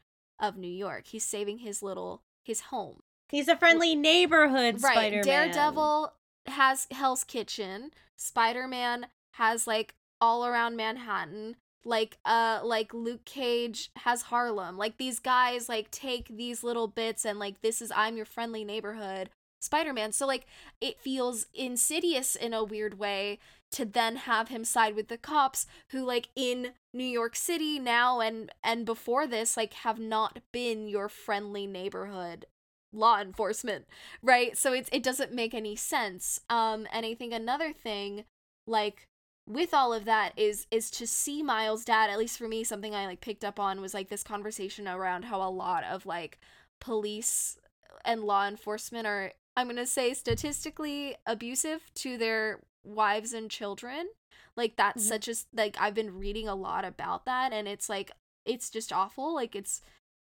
of 0.41 0.57
new 0.57 0.71
york. 0.71 1.07
He's 1.07 1.25
saving 1.25 1.59
his 1.59 1.83
little 1.83 2.23
his 2.45 2.63
home. 2.63 3.01
He's 3.29 3.49
a 3.49 3.57
friendly 3.57 3.95
neighborhood 3.95 4.83
right. 4.83 4.93
Spider-man. 4.93 5.25
Daredevil 5.25 6.13
has 6.47 6.87
hell's 6.91 7.25
kitchen 7.25 7.91
spider-man 8.17 9.07
has 9.33 9.67
like 9.67 9.95
all 10.21 10.45
around 10.47 10.77
manhattan 10.77 11.57
like 11.85 12.19
uh 12.25 12.61
like 12.63 12.95
luke 12.95 13.25
cage 13.25 13.91
has 13.97 14.23
harlem 14.23 14.77
like 14.77 14.99
these 14.99 15.19
guys 15.19 15.69
like 15.69 15.91
take 15.91 16.29
these 16.29 16.63
little 16.63 16.87
bits 16.87 17.25
and 17.25 17.39
like 17.39 17.61
this 17.61 17.83
is 17.83 17.93
i'm 17.97 18.17
your 18.17 18.27
friendly 18.27 18.65
neighborhood 18.65 19.31
spider-man. 19.63 20.13
So 20.13 20.27
like 20.27 20.47
it 20.81 21.01
feels 21.01 21.47
insidious 21.55 22.37
in 22.37 22.53
a 22.53 22.65
weird 22.65 22.99
way 22.99 23.39
to 23.71 23.85
then 23.85 24.17
have 24.17 24.49
him 24.49 24.65
side 24.65 24.95
with 24.95 25.09
the 25.09 25.17
cops 25.17 25.67
who 25.91 26.05
like 26.05 26.29
in 26.37 26.73
new 26.93 27.05
york 27.05 27.35
city 27.35 27.79
now 27.79 28.21
and 28.21 28.53
and 28.63 28.85
before 28.85 29.27
this 29.27 29.57
like 29.57 29.73
have 29.73 29.99
not 29.99 30.41
been 30.53 30.87
your 30.87 31.09
friendly 31.09 31.67
neighborhood 31.67 32.45
law 32.93 33.21
enforcement 33.21 33.87
right 34.23 34.57
so 34.57 34.73
it's 34.73 34.89
it 34.93 35.03
doesn't 35.03 35.33
make 35.33 35.55
any 35.55 35.75
sense 35.75 36.41
um 36.51 36.87
and 36.93 37.07
i 37.07 37.15
think 37.15 37.33
another 37.33 37.73
thing 37.73 38.25
like 38.67 39.07
with 39.49 39.73
all 39.75 39.93
of 39.93 40.05
that 40.05 40.33
is 40.37 40.67
is 40.71 40.91
to 40.91 41.07
see 41.07 41.43
miles 41.43 41.85
dad 41.85 42.11
at 42.11 42.19
least 42.19 42.39
for 42.39 42.49
me 42.49 42.63
something 42.63 42.95
i 42.95 43.07
like 43.07 43.21
picked 43.21 43.45
up 43.45 43.59
on 43.59 43.81
was 43.81 43.95
like 43.95 44.09
this 44.09 44.23
conversation 44.23 44.87
around 44.87 45.25
how 45.25 45.43
a 45.43 45.51
lot 45.51 45.83
of 45.85 46.05
like 46.07 46.39
police 46.81 47.59
and 48.05 48.25
law 48.25 48.47
enforcement 48.47 49.07
are 49.07 49.33
i'm 49.57 49.67
going 49.67 49.77
to 49.77 49.87
say 49.87 50.13
statistically 50.15 51.17
abusive 51.27 51.91
to 51.95 52.19
their 52.19 52.61
wives 52.85 53.33
and 53.33 53.51
children. 53.51 54.09
Like 54.57 54.77
that's 54.77 55.05
Mhm. 55.05 55.09
such 55.09 55.29
a 55.29 55.35
like 55.55 55.77
I've 55.81 55.95
been 55.95 56.19
reading 56.19 56.49
a 56.49 56.55
lot 56.55 56.85
about 56.85 57.25
that 57.27 57.53
and 57.53 57.69
it's 57.69 57.89
like 57.89 58.11
it's 58.45 58.71
just 58.71 58.93
awful. 58.93 59.35
Like 59.35 59.55
it's 59.55 59.83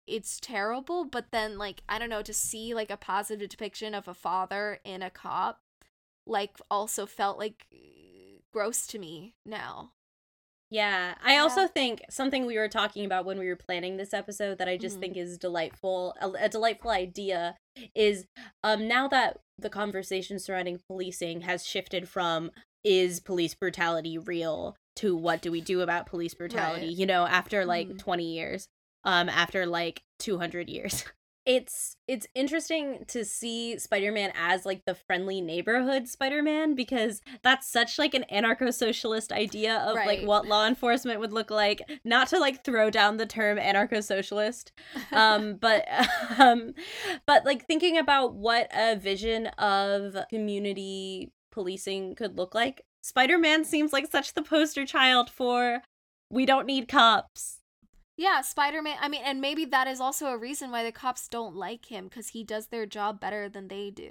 it's 0.09 0.39
terrible, 0.41 1.05
but 1.05 1.27
then 1.31 1.59
like 1.59 1.83
I 1.89 1.99
don't 1.99 2.11
know 2.11 2.23
to 2.23 2.33
see 2.33 2.75
like 2.75 2.91
a 2.91 2.97
positive 2.97 3.49
depiction 3.49 3.95
of 3.95 4.09
a 4.09 4.15
father 4.15 4.81
in 4.85 5.03
a 5.03 5.11
cop 5.11 5.61
like 6.27 6.59
also 6.71 7.07
felt 7.07 7.39
like 7.39 7.67
gross 8.53 8.87
to 8.89 8.99
me 8.99 9.35
now. 9.47 9.93
Yeah, 10.71 11.15
I 11.23 11.35
Yeah. 11.35 11.43
also 11.43 11.67
think 11.67 12.03
something 12.11 12.45
we 12.45 12.59
were 12.59 12.69
talking 12.69 13.07
about 13.07 13.25
when 13.25 13.39
we 13.39 13.49
were 13.49 13.57
planning 13.57 13.97
this 13.97 14.13
episode 14.13 14.59
that 14.59 14.69
I 14.69 14.77
just 14.77 14.97
Mhm. 14.97 15.01
think 15.01 15.17
is 15.17 15.39
delightful, 15.39 16.15
a, 16.21 16.31
a 16.45 16.49
delightful 16.49 16.91
idea 16.91 17.57
is 17.95 18.27
um 18.63 18.87
now 18.89 19.09
that 19.09 19.39
the 19.57 19.71
conversation 19.71 20.39
surrounding 20.39 20.81
policing 20.87 21.43
has 21.43 21.67
shifted 21.67 22.09
from 22.09 22.51
is 22.85 23.21
police 23.21 23.55
brutality 23.55 24.19
real 24.19 24.77
to 24.97 25.17
what 25.17 25.41
do 25.41 25.51
we 25.51 25.61
do 25.61 25.81
about 25.81 26.07
police 26.07 26.35
brutality, 26.35 26.87
Right. 26.87 26.97
you 26.97 27.07
know, 27.07 27.27
after 27.27 27.65
like 27.65 27.89
Mhm. 27.89 27.99
20 27.99 28.35
years, 28.35 28.67
um 29.05 29.29
after 29.29 29.67
like 29.67 30.03
200 30.19 30.69
years. 30.69 31.05
It's 31.49 31.97
it's 32.07 32.27
interesting 32.35 33.07
to 33.09 33.25
see 33.25 33.79
Spider-Man 33.79 34.33
as 34.39 34.67
like 34.67 34.85
the 34.85 34.95
friendly 34.95 35.41
neighborhood 35.41 36.07
Spider-Man 36.07 36.75
because 36.75 37.23
that's 37.43 37.67
such 37.67 37.99
like 37.99 38.13
an 38.13 38.27
anarcho-socialist 38.31 39.33
idea 39.33 39.79
of 39.79 39.95
like 39.95 40.25
what 40.25 40.47
law 40.47 40.67
enforcement 40.67 41.21
would 41.21 41.33
look 41.33 41.51
like. 41.51 41.81
Not 42.05 42.29
to 42.29 42.39
like 42.39 42.67
throw 42.67 42.91
down 42.91 43.17
the 43.17 43.25
term 43.25 43.57
anarcho-socialist, 43.57 44.73
um, 45.13 45.57
but 45.57 45.87
um, 46.39 46.75
but 47.27 47.47
like 47.47 47.65
thinking 47.65 47.97
about 47.97 48.35
what 48.35 48.69
a 48.77 48.97
vision 48.97 49.47
of 49.57 50.19
community 50.29 51.33
policing 51.51 52.15
could 52.15 52.37
look 52.37 52.55
like. 52.55 52.83
Spider-Man 53.01 53.65
seems 53.65 53.91
like 53.91 54.11
such 54.13 54.35
the 54.35 54.43
poster 54.43 54.85
child 54.85 55.31
for 55.31 55.81
we 56.31 56.45
don't 56.45 56.67
need 56.67 56.89
cops. 56.89 57.58
Yeah, 58.19 58.41
Spider 58.41 58.83
Man. 58.83 58.97
I 59.01 59.09
mean, 59.09 59.23
and 59.25 59.41
maybe 59.41 59.65
that 59.67 59.87
is 59.87 60.01
also 60.01 60.27
a 60.27 60.37
reason 60.37 60.73
why 60.73 60.83
the 60.83 60.91
cops 60.91 61.29
don't 61.29 61.55
like 61.55 61.87
him 61.87 62.09
because 62.09 62.31
he 62.31 62.43
does 62.43 62.67
their 62.67 62.85
job 62.85 63.21
better 63.21 63.49
than 63.49 63.69
they 63.69 63.91
do. 63.91 64.11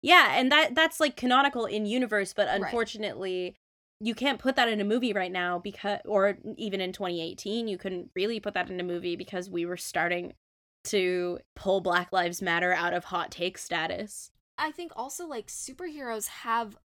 Yeah, 0.00 0.32
and 0.32 0.50
that 0.50 0.74
that's 0.74 0.98
like 0.98 1.16
canonical 1.16 1.66
in 1.66 1.84
universe, 1.84 2.32
but 2.32 2.48
Right. 2.48 2.62
unfortunately, 2.62 3.54
you 4.00 4.14
can't 4.14 4.38
put 4.38 4.56
that 4.56 4.70
in 4.70 4.80
a 4.80 4.84
movie 4.84 5.12
right 5.12 5.30
now 5.30 5.58
because 5.58 6.00
or 6.06 6.38
even 6.56 6.80
in 6.80 6.92
2018, 6.92 7.68
you 7.68 7.76
couldn't 7.76 8.10
really 8.16 8.40
put 8.40 8.54
that 8.54 8.70
in 8.70 8.80
a 8.80 8.84
movie 8.84 9.16
because 9.16 9.50
we 9.50 9.66
were 9.66 9.76
starting 9.76 10.32
to 10.84 11.38
pull 11.54 11.82
Black 11.82 12.10
Lives 12.14 12.40
Matter 12.40 12.72
out 12.72 12.94
of 12.94 13.04
hot 13.04 13.30
take 13.30 13.58
status. 13.58 14.30
I 14.56 14.70
think 14.70 14.92
also 14.96 15.26
like 15.26 15.48
superheroes 15.48 16.28
have 16.28 16.78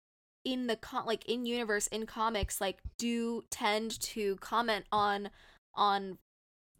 in 0.45 0.66
the 0.66 0.74
con 0.74 1.07
like 1.07 1.24
in 1.26 1.47
universe 1.47 1.87
in 1.87 2.07
comics 2.07 2.61
like 2.61 2.80
do 2.99 3.45
tend 3.51 3.99
to 4.01 4.35
comment 4.37 4.85
on 4.91 5.30
on 5.76 6.18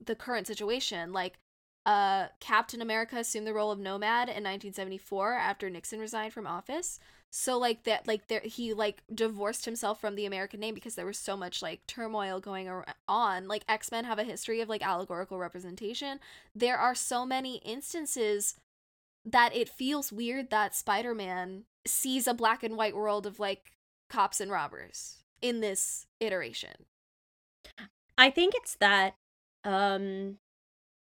the 0.07 0.15
current 0.15 0.47
situation 0.47 1.13
like 1.13 1.39
uh 1.87 2.29
Captain 2.41 2.81
America 2.81 3.17
assumed 3.17 3.47
the 3.47 3.55
role 3.55 3.71
of 3.71 3.79
Nomad 3.79 4.29
in 4.29 4.43
1974 4.43 5.35
after 5.35 5.69
Nixon 5.69 6.01
resigned 6.01 6.33
from 6.33 6.47
office. 6.47 6.99
So 7.31 7.59
like 7.59 7.83
that 7.85 8.07
like 8.07 8.29
there 8.29 8.41
he 8.45 8.73
like 8.73 9.03
divorced 9.13 9.65
himself 9.65 10.01
from 10.01 10.15
the 10.15 10.25
American 10.25 10.61
name 10.61 10.75
because 10.75 10.95
there 10.95 11.05
was 11.05 11.19
so 11.19 11.37
much 11.37 11.63
like 11.63 11.87
turmoil 11.87 12.39
going 12.41 12.71
on. 13.09 13.49
Like 13.49 13.65
X-Men 13.69 14.05
have 14.05 14.19
a 14.21 14.25
history 14.25 14.61
of 14.61 14.69
like 14.69 14.87
allegorical 14.87 15.39
representation. 15.39 16.21
There 16.55 16.79
are 16.79 16.95
so 16.95 17.27
many 17.27 17.57
instances 17.57 18.55
that 19.25 19.55
it 19.57 19.69
feels 19.69 20.13
weird 20.13 20.51
that 20.51 20.75
Spider-Man 20.75 21.65
sees 21.87 22.27
a 22.27 22.35
black 22.35 22.63
and 22.63 22.77
white 22.77 22.95
world 22.95 23.27
of 23.27 23.41
like 23.41 23.73
cops 24.09 24.41
and 24.41 24.51
robbers 24.51 25.25
in 25.43 25.61
this 25.61 26.07
iteration. 26.21 26.87
I 28.17 28.31
think 28.31 28.55
it's 28.55 28.77
that 28.77 29.17
um 29.65 30.39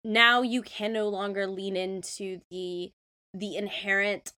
now 0.04 0.42
you 0.42 0.62
can 0.62 0.94
no 0.94 1.08
longer 1.10 1.48
lean 1.48 1.76
into 1.76 2.40
the 2.52 2.92
the 3.34 3.56
inherent 3.56 4.34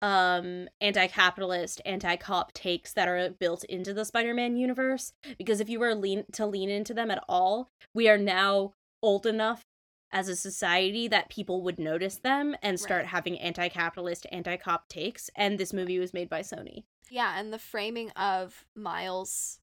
um 0.00 0.68
anti-capitalist 0.80 1.80
anti-cop 1.84 2.52
takes 2.52 2.92
that 2.92 3.06
are 3.08 3.30
built 3.30 3.62
into 3.64 3.94
the 3.94 4.04
Spider-Man 4.04 4.56
universe 4.56 5.12
because 5.38 5.60
if 5.60 5.68
you 5.68 5.78
were 5.78 5.94
lean 5.94 6.24
to 6.32 6.44
lean 6.46 6.68
into 6.70 6.92
them 6.94 7.10
at 7.10 7.22
all 7.28 7.68
we 7.94 8.08
are 8.08 8.18
now 8.18 8.72
old 9.02 9.26
enough 9.26 9.62
as 10.10 10.28
a 10.28 10.36
society 10.36 11.08
that 11.08 11.30
people 11.30 11.62
would 11.62 11.78
notice 11.78 12.16
them 12.16 12.54
and 12.62 12.78
start 12.80 13.02
Right. 13.02 13.08
having 13.10 13.38
anti-capitalist 13.38 14.26
anti-cop 14.32 14.88
takes 14.88 15.30
and 15.36 15.56
this 15.56 15.72
movie 15.72 15.98
was 15.98 16.12
made 16.12 16.28
by 16.28 16.40
Sony. 16.40 16.84
Yeah, 17.10 17.38
and 17.38 17.52
the 17.52 17.58
framing 17.58 18.10
of 18.10 18.64
Miles 18.76 19.60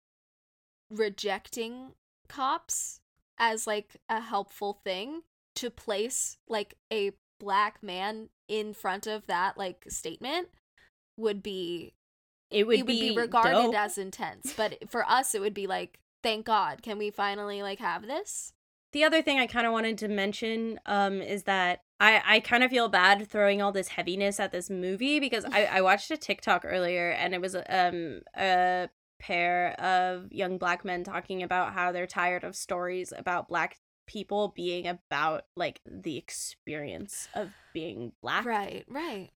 rejecting 0.90 1.94
cops 2.28 3.02
as 3.40 3.66
like 3.66 3.98
a 4.10 4.20
helpful 4.22 4.82
thing 4.84 5.22
to 5.56 5.70
place 5.70 6.38
like 6.48 6.76
a 6.92 7.12
black 7.40 7.82
man 7.82 8.30
in 8.48 8.74
front 8.74 9.08
of 9.08 9.26
that 9.28 9.58
like 9.58 9.86
statement 9.88 10.50
would 11.18 11.42
be 11.42 11.94
It 12.52 12.68
would, 12.68 12.80
it 12.80 12.86
would 12.86 12.88
be, 12.88 13.16
regarded 13.16 13.54
dope. 13.54 13.76
as 13.76 13.98
intense. 13.98 14.54
But 14.56 14.90
for 14.90 15.10
us 15.10 15.34
it 15.34 15.42
would 15.42 15.54
be 15.54 15.68
like 15.68 16.00
thank 16.22 16.46
God, 16.46 16.82
can 16.82 16.98
we 16.98 17.12
finally 17.12 17.62
like 17.62 17.80
have 17.80 18.06
this? 18.06 18.54
The 18.92 19.04
other 19.04 19.22
thing 19.22 19.38
I 19.40 19.48
kind 19.48 19.68
of 19.68 19.74
wanted 19.74 19.98
to 20.00 20.08
mention 20.08 20.80
um, 20.88 21.22
is 21.22 21.44
that 21.44 21.82
I, 22.00 22.22
I 22.26 22.40
kind 22.40 22.64
of 22.64 22.72
feel 22.72 22.90
bad 22.90 23.30
throwing 23.30 23.62
all 23.62 23.72
this 23.72 23.90
heaviness 23.90 24.40
at 24.40 24.52
this 24.52 24.70
movie 24.70 25.20
because 25.20 25.46
I, 25.46 25.66
I 25.66 25.82
watched 25.82 26.10
a 26.12 26.18
TikTok 26.18 26.66
earlier 26.66 27.12
and 27.12 27.34
it 27.34 27.42
was 27.42 27.56
um 27.56 28.22
a 28.36 28.90
pair 29.20 29.80
of 29.80 30.32
young 30.32 30.58
black 30.58 30.84
men 30.86 31.04
talking 31.04 31.44
about 31.44 31.74
how 31.74 31.92
they're 31.92 32.08
tired 32.08 32.44
of 32.44 32.56
stories 32.56 33.14
about 33.16 33.48
black 33.48 33.78
people 34.08 34.54
being 34.56 34.88
about 34.88 35.44
like 35.56 35.82
the 35.86 36.18
experience 36.18 37.28
of 37.36 37.52
being 37.74 38.12
black. 38.22 38.46
Right, 38.46 38.86
right. 38.90 39.30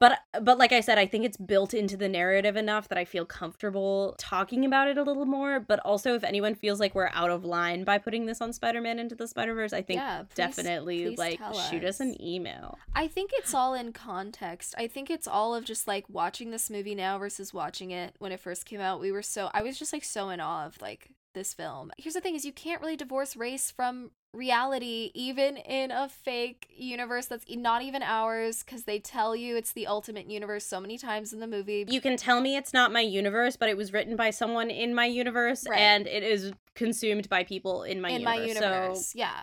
But 0.00 0.18
but 0.40 0.56
like 0.58 0.72
I 0.72 0.80
said, 0.80 0.96
I 0.98 1.06
think 1.06 1.24
it's 1.26 1.36
built 1.36 1.74
into 1.74 1.96
the 1.96 2.08
narrative 2.08 2.56
enough 2.56 2.88
that 2.88 2.96
I 2.98 3.04
feel 3.04 3.24
comfortable 3.26 4.14
talking 4.18 4.64
about 4.64 4.88
it 4.88 4.96
a 4.96 5.02
little 5.02 5.26
more. 5.26 5.60
But 5.60 5.78
also, 5.80 6.14
if 6.14 6.24
anyone 6.24 6.54
feels 6.54 6.80
like 6.80 6.94
we're 6.94 7.10
out 7.12 7.30
of 7.30 7.44
line 7.44 7.84
by 7.84 7.98
putting 7.98 8.24
this 8.24 8.40
on 8.40 8.52
Spider-Man 8.54 8.98
into 8.98 9.14
the 9.14 9.28
Spider-Verse, 9.28 9.72
I 9.74 9.82
think 9.82 9.98
Yeah, 10.00 10.22
please- 10.22 10.34
definitely 10.34 11.04
please 11.04 11.18
like 11.18 11.38
shoot 11.70 11.84
us 11.84 11.96
us. 11.96 12.00
an 12.00 12.20
email. 12.20 12.78
I 12.94 13.06
think 13.08 13.30
it's 13.34 13.52
all 13.52 13.74
in 13.74 13.92
context. 13.92 14.74
I 14.78 14.86
think 14.88 15.10
it's 15.10 15.28
all 15.28 15.54
of 15.54 15.64
just 15.64 15.86
like 15.86 16.06
watching 16.08 16.50
this 16.50 16.70
movie 16.70 16.94
now 16.94 17.18
versus 17.18 17.52
watching 17.52 17.90
it 17.90 18.14
when 18.18 18.32
it 18.32 18.40
first 18.40 18.64
came 18.64 18.80
out. 18.80 19.00
We 19.00 19.12
were 19.12 19.22
so 19.22 19.50
I 19.52 19.62
was 19.62 19.78
just 19.78 19.92
like 19.92 20.04
so 20.04 20.30
in 20.30 20.40
awe 20.40 20.64
of 20.66 20.80
like 20.80 21.10
this 21.34 21.52
film. 21.54 21.92
Here's 21.98 22.14
the 22.14 22.20
thing 22.20 22.34
is 22.34 22.44
you 22.46 22.52
can't 22.52 22.80
really 22.80 22.96
divorce 22.96 23.36
race 23.36 23.70
from 23.70 24.10
reality 24.32 25.10
even 25.14 25.56
in 25.56 25.90
a 25.90 26.08
fake 26.08 26.68
universe 26.76 27.26
that's 27.26 27.44
not 27.48 27.82
even 27.82 28.02
ours 28.02 28.62
cuz 28.62 28.84
they 28.84 28.98
tell 28.98 29.34
you 29.34 29.56
it's 29.56 29.72
the 29.72 29.86
ultimate 29.86 30.30
universe 30.30 30.64
so 30.64 30.80
many 30.80 30.96
times 30.96 31.32
in 31.32 31.40
the 31.40 31.46
movie. 31.46 31.84
You 31.88 32.00
can 32.00 32.16
tell 32.16 32.40
me 32.40 32.56
it's 32.56 32.72
not 32.72 32.92
my 32.92 33.00
universe, 33.00 33.56
but 33.56 33.68
it 33.68 33.76
was 33.76 33.92
written 33.92 34.16
by 34.16 34.30
someone 34.30 34.70
in 34.70 34.94
my 34.94 35.06
universe, 35.06 35.66
Right. 35.68 35.80
and 35.80 36.06
it 36.06 36.22
is 36.22 36.52
consumed 36.74 37.28
by 37.28 37.42
people 37.44 37.82
in 37.82 38.00
my 38.00 38.10
in 38.10 38.20
universe. 38.20 38.38
my 38.38 38.44
universe. 38.46 39.14
Yeah. 39.14 39.40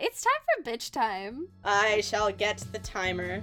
It's 0.00 0.22
time 0.22 0.42
for 0.64 0.70
bitch 0.70 0.92
time. 0.92 1.48
I 1.64 2.00
shall 2.02 2.30
get 2.30 2.58
the 2.72 2.78
timer. 2.78 3.42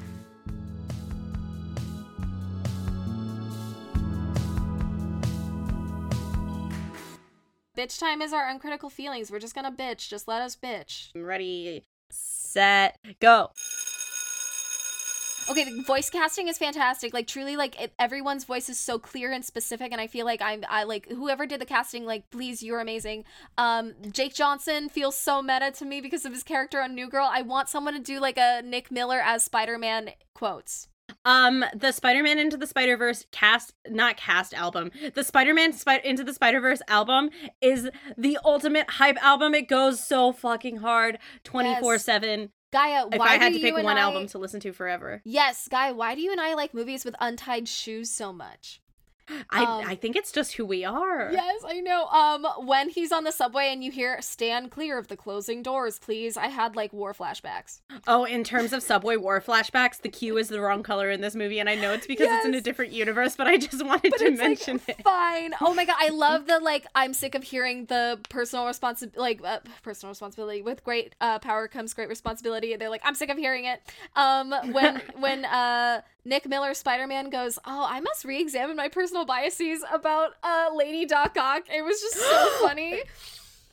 Bitch 7.76 8.00
time 8.00 8.22
is 8.22 8.32
our 8.32 8.48
uncritical 8.48 8.90
feelings. 8.90 9.30
We're 9.30 9.40
just 9.40 9.56
to 9.56 9.72
bitch. 9.72 10.08
Just 10.08 10.28
let 10.28 10.42
us 10.42 10.56
bitch. 10.56 11.12
So 11.14 11.20
ready, 11.22 11.84
set, 12.10 12.98
go. 13.20 13.50
Okay, 15.48 15.66
the 15.66 15.84
voice 15.84 16.10
casting 16.10 16.48
is 16.48 16.58
fantastic. 16.58 17.14
Like 17.14 17.28
truly, 17.28 17.56
like 17.56 17.80
it, 17.80 17.94
everyone's 18.00 18.46
voice 18.46 18.68
is 18.68 18.80
so 18.80 18.98
clear 18.98 19.32
and 19.32 19.46
specific, 19.46 19.92
and 19.92 20.02
I 20.02 20.08
feel 20.08 20.26
like 20.26 20.42
I'm, 20.42 20.64
I 20.68 20.84
like 20.84 21.08
whoever 21.10 21.46
did 21.46 21.62
the 21.62 21.66
casting. 21.66 22.06
Like, 22.06 22.30
please, 22.32 22.64
you're 22.64 22.80
amazing. 22.80 23.26
Um, 23.58 23.94
Jake 24.12 24.34
Johnson 24.34 24.90
feels 24.90 25.16
so 25.16 25.44
meta 25.44 25.72
to 25.72 25.86
me 25.86 26.02
because 26.02 26.26
of 26.26 26.34
his 26.34 26.42
character 26.44 26.82
on 26.82 26.96
New 26.96 27.10
Girl. 27.10 27.30
I 27.32 27.44
want 27.44 27.70
someone 27.70 27.94
to 27.94 28.00
do 28.00 28.20
like 28.20 28.38
a 28.38 28.62
Nick 28.64 28.90
Miller 28.90 29.20
as 29.20 29.44
Spider 29.44 29.78
Man 29.78 30.12
quotes. 30.34 30.88
Um, 31.26 31.66
the 31.76 31.92
Spider-Man 31.92 32.38
into 32.40 32.56
the 32.56 32.68
Spider-Verse 32.68 33.26
cast, 33.32 33.74
not 33.90 34.16
cast 34.18 34.54
album. 34.54 34.92
The 35.16 35.24
Spider-Man 35.24 35.74
Spi- 35.74 36.02
into 36.04 36.24
the 36.24 36.34
Spider-Verse 36.34 36.82
album 36.88 37.32
is 37.62 37.90
the 38.18 38.38
ultimate 38.46 38.90
hype 38.92 39.18
album. 39.24 39.54
It 39.56 39.68
goes 39.68 40.06
so 40.06 40.32
fucking 40.32 40.78
hard, 40.78 41.18
twenty 41.44 41.76
four 41.80 41.98
seven. 41.98 42.52
Gaia, 42.72 43.08
If 43.12 43.20
why 43.20 43.28
I 43.30 43.38
had 43.38 43.54
do 43.54 43.60
to 43.60 43.64
pick 43.64 43.74
one 43.84 43.98
I- 43.98 44.02
album 44.02 44.28
to 44.28 44.38
listen 44.38 44.60
to 44.62 44.74
forever, 44.74 45.22
Yes, 45.24 45.68
Gaia, 45.70 45.94
why 45.94 46.14
do 46.14 46.22
you 46.22 46.32
and 46.32 46.42
I 46.42 46.54
like 46.56 46.74
movies 46.74 47.06
with 47.06 47.16
untied 47.22 47.68
shoes 47.70 48.12
so 48.12 48.32
much? 48.34 48.82
I 49.50 49.64
Um, 49.64 49.84
I 49.88 49.96
think 49.96 50.16
it's 50.16 50.32
just 50.32 50.54
who 50.56 50.66
we 50.66 50.84
are. 50.86 51.30
Yes, 51.32 51.62
I 51.68 51.80
know. 51.82 52.06
Um, 52.08 52.46
when 52.66 52.90
he's 52.90 53.12
on 53.12 53.24
the 53.24 53.32
subway 53.32 53.70
and 53.72 53.84
you 53.84 53.92
hear 53.92 54.22
"Stand 54.22 54.72
clear 54.72 54.98
of 54.98 55.08
the 55.08 55.18
closing 55.18 55.64
doors, 55.64 55.98
please," 56.00 56.38
I 56.38 56.48
had 56.48 56.76
like 56.76 56.94
war 56.94 57.14
flashbacks. 57.14 57.82
Oh, 58.08 58.24
in 58.26 58.44
terms 58.44 58.72
of 58.74 58.84
subway 58.84 59.18
war 59.18 59.42
flashbacks, 59.42 60.02
the 60.02 60.10
Q 60.10 60.38
is 60.38 60.50
the 60.50 60.62
wrong 60.62 60.84
color 60.84 61.10
in 61.10 61.22
this 61.22 61.36
movie, 61.36 61.60
and 61.60 61.70
I 61.70 61.76
know 61.76 61.92
it's 61.94 62.08
because 62.08 62.28
it's 62.30 62.46
in 62.46 62.54
a 62.54 62.62
different 62.62 62.92
universe, 62.92 63.36
but 63.36 63.48
I 63.48 63.58
just 63.58 63.84
wanted 63.84 64.12
But 64.12 64.20
to 64.20 64.32
mention 64.32 64.80
like 64.88 65.00
it. 65.00 65.04
fine. 65.04 65.54
Oh 65.62 65.74
my 65.74 65.86
god, 65.86 65.96
I 66.00 66.10
love 66.10 66.48
the 66.48 66.60
like. 66.60 66.86
I'm 66.94 67.14
sick 67.14 67.34
of 67.36 67.44
hearing 67.44 67.86
the 67.86 68.20
personal 68.30 68.68
responsibility, 68.68 69.20
like 69.20 69.42
uh, 69.44 69.60
personal 69.84 70.12
responsibility. 70.12 70.62
With 70.62 70.84
great 70.84 71.16
uh, 71.20 71.40
power 71.40 71.68
comes 71.68 71.94
great 71.94 72.10
responsibility. 72.10 72.74
And 72.74 72.82
they're 72.82 72.90
like, 72.90 73.02
I'm 73.04 73.16
sick 73.16 73.30
of 73.30 73.38
hearing 73.38 73.66
it. 73.66 73.82
Um, 74.16 74.54
when 74.72 75.02
when 75.18 75.46
uh 75.46 76.02
Nick 76.26 76.50
Miller 76.50 76.74
Spider 76.74 77.08
Man 77.08 77.30
goes, 77.30 77.60
oh, 77.66 77.86
I 77.88 78.00
must 78.02 78.26
re-examine 78.26 78.76
my 78.76 78.90
personal 78.90 79.26
biases 79.26 79.84
about 79.94 80.32
uh 80.44 80.70
Lady 80.74 81.06
Doc 81.06 81.38
Ock. 81.40 81.64
It 81.74 81.84
was 81.84 82.02
just 82.02 82.16
so 82.16 82.50
funny. 82.62 83.04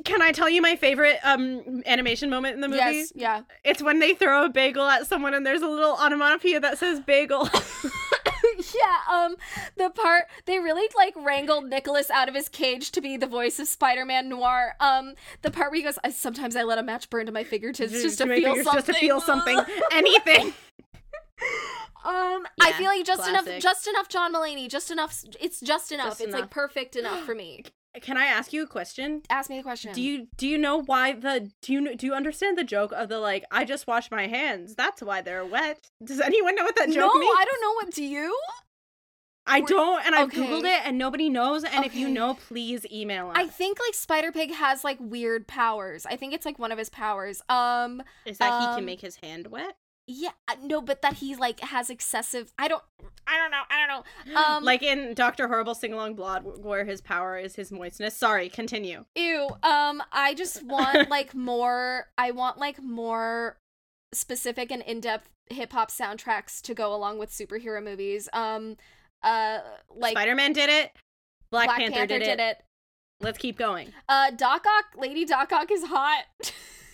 Can 0.05 0.21
I 0.21 0.33
tell 0.33 0.49
you 0.51 0.61
my 0.61 0.77
favorite 0.77 1.19
um 1.25 1.83
animation 1.87 2.29
moment 2.29 2.55
in 2.55 2.61
the 2.61 2.69
movie? 2.69 2.79
yes, 2.79 3.13
yeah. 3.15 3.43
It's 3.65 3.83
when 3.83 3.99
they 4.01 4.15
throw 4.15 4.45
a 4.45 4.49
bagel 4.49 4.87
at 4.87 5.07
someone 5.07 5.33
and 5.35 5.47
there's 5.47 5.63
a 5.63 5.69
little 5.69 5.97
onomatopoeia 5.97 6.61
that 6.61 6.79
says 6.79 7.01
bagel. 7.01 7.49
yeah, 8.75 8.99
um, 9.11 9.37
the 9.77 9.91
part 9.91 10.25
they 10.47 10.59
really 10.59 10.89
like 10.97 11.15
wrangled 11.17 11.67
Nicholas 11.67 12.11
out 12.11 12.29
of 12.29 12.35
his 12.35 12.49
cage 12.49 12.91
to 12.93 13.01
be 13.01 13.17
the 13.17 13.27
voice 13.27 13.59
of 13.59 13.69
Spider-Man 13.69 14.29
Noir. 14.29 14.75
Um, 14.81 15.15
the 15.43 15.51
part 15.51 15.71
where 15.71 15.79
he 15.79 15.83
goes, 15.85 15.99
I, 16.05 16.11
"Sometimes 16.11 16.57
I 16.57 16.65
let 16.65 16.79
a 16.79 16.83
match 16.83 17.09
burn 17.09 17.27
to 17.27 17.33
my 17.33 17.45
fingertips 17.45 17.93
just 17.93 18.19
to, 18.19 18.27
my 18.27 18.37
feel 18.37 18.55
fingers, 18.55 18.65
something." 18.65 18.79
just 18.79 18.87
to 18.87 18.95
feel 18.95 19.21
something, 19.21 19.59
anything. 19.93 20.53
Um, 22.05 22.45
I 22.61 22.73
feel 22.73 22.87
like 22.87 23.05
just 23.05 23.29
enough, 23.29 23.47
just 23.61 23.87
enough 23.87 24.09
John 24.09 24.35
Mulaney, 24.35 24.69
just 24.69 24.91
enough. 24.91 25.23
It's 25.41 25.61
just 25.61 25.93
enough. 25.93 26.09
Just 26.11 26.21
it's 26.23 26.33
like 26.33 26.51
perfect 26.51 26.97
enough 26.97 27.25
for 27.25 27.35
me. 27.35 27.65
Can 28.01 28.17
I 28.17 28.25
ask 28.25 28.53
you 28.53 28.63
a 28.63 28.67
question? 28.67 29.23
Ask 29.29 29.51
me 29.51 29.59
the 29.59 29.63
question. 29.63 29.93
Do 29.93 30.01
you 30.01 30.27
do 30.37 30.49
you 30.49 30.57
know 30.59 30.83
why 30.83 31.13
the 31.13 31.51
do 31.61 31.73
you 31.73 31.95
do 31.95 32.07
you 32.07 32.15
understand 32.15 32.57
the 32.59 32.65
joke 32.65 32.91
of 32.93 33.09
the 33.09 33.19
like 33.19 33.45
I 33.51 33.65
just 33.65 33.87
washed 33.87 34.11
my 34.11 34.27
hands 34.27 34.75
that's 34.75 35.03
why 35.03 35.21
they're 35.21 35.45
wet? 35.45 35.91
Does 36.03 36.19
anyone 36.19 36.57
know 36.57 36.65
what 36.65 36.75
that 36.77 36.89
No, 36.89 36.95
joke 36.95 37.15
means? 37.15 37.37
I 37.39 37.45
don't 37.45 37.61
know 37.61 37.73
what. 37.75 37.91
Do 37.95 38.03
you? 38.05 38.37
I 39.47 39.59
We're- 39.61 39.67
don't, 39.67 40.07
and 40.07 40.15
I've 40.15 40.29
okay. 40.29 40.39
googled 40.41 40.65
it, 40.65 40.87
and 40.87 40.97
nobody 40.97 41.29
knows. 41.29 41.65
And 41.65 41.85
if 41.85 41.95
you 41.97 42.09
know, 42.09 42.35
please 42.35 42.87
email 42.93 43.29
us. 43.29 43.37
I 43.37 43.49
think 43.49 43.79
like 43.81 43.95
Spider 43.95 44.31
Pig 44.31 44.53
has 44.53 44.85
like 44.85 44.99
weird 45.01 45.49
powers. 45.49 46.07
I 46.07 46.15
think 46.17 46.33
it's 46.33 46.47
like 46.47 46.61
one 46.61 46.71
of 46.71 46.79
his 46.79 46.89
powers. 46.89 47.43
Um, 47.49 48.03
Is 48.25 48.39
that 48.39 48.61
he 48.61 48.67
um, 48.69 48.77
can 48.77 48.85
make 48.85 49.01
his 49.01 49.17
hand 49.17 49.49
wet? 49.49 49.77
Yeah, 50.15 50.31
uh, 50.49 50.55
no, 50.63 50.81
but 50.81 51.03
that 51.03 51.15
he 51.15 51.35
like 51.35 51.61
has 51.61 51.91
excessive. 51.91 52.53
I 52.59 52.69
don't. 52.69 52.83
I 53.27 53.39
don't 53.39 53.51
know. 53.51 53.63
I 53.71 53.87
don't 53.87 53.89
know. 53.89 54.41
Um, 54.43 54.65
like 54.65 54.83
in 54.83 55.15
Doctor 55.15 55.49
Horrible 55.49 55.75
Sing 55.75 55.93
Along 55.93 56.15
Blog, 56.15 56.43
where 56.65 56.85
his 56.85 57.01
power 57.01 57.39
is 57.39 57.55
his 57.55 57.71
moistness. 57.71 58.17
Sorry, 58.17 58.49
continue. 58.49 59.05
Ew. 59.15 59.49
Um, 59.63 60.03
I 60.13 60.35
just 60.35 60.63
want 60.65 61.09
like 61.11 61.35
more. 61.35 62.09
I 62.19 62.33
want 62.33 62.59
like 62.59 62.83
more 62.83 63.59
specific 64.13 64.71
and 64.71 64.83
in-depth 64.83 65.29
hip 65.49 65.73
hop 65.73 65.91
soundtracks 65.91 66.61
to 66.63 66.75
go 66.75 66.95
along 66.95 67.19
with 67.19 67.31
superhero 67.31 67.83
movies. 67.83 68.29
Um, 68.33 68.77
uh, 69.23 69.61
like 69.95 70.13
Spider 70.13 70.35
Man 70.35 70.53
did 70.53 70.69
it. 70.69 70.93
Black, 71.51 71.69
Panther, 71.69 72.07
did, 72.07 72.41
it. 72.41 72.63
Let's 73.21 73.37
keep 73.37 73.59
going. 73.59 73.93
Uh, 74.09 74.31
Doc 74.31 74.65
Ock, 74.67 74.97
Lady 74.97 75.27
Doc 75.27 75.53
Ock 75.53 75.71
is 75.71 75.85
hot. 75.85 76.25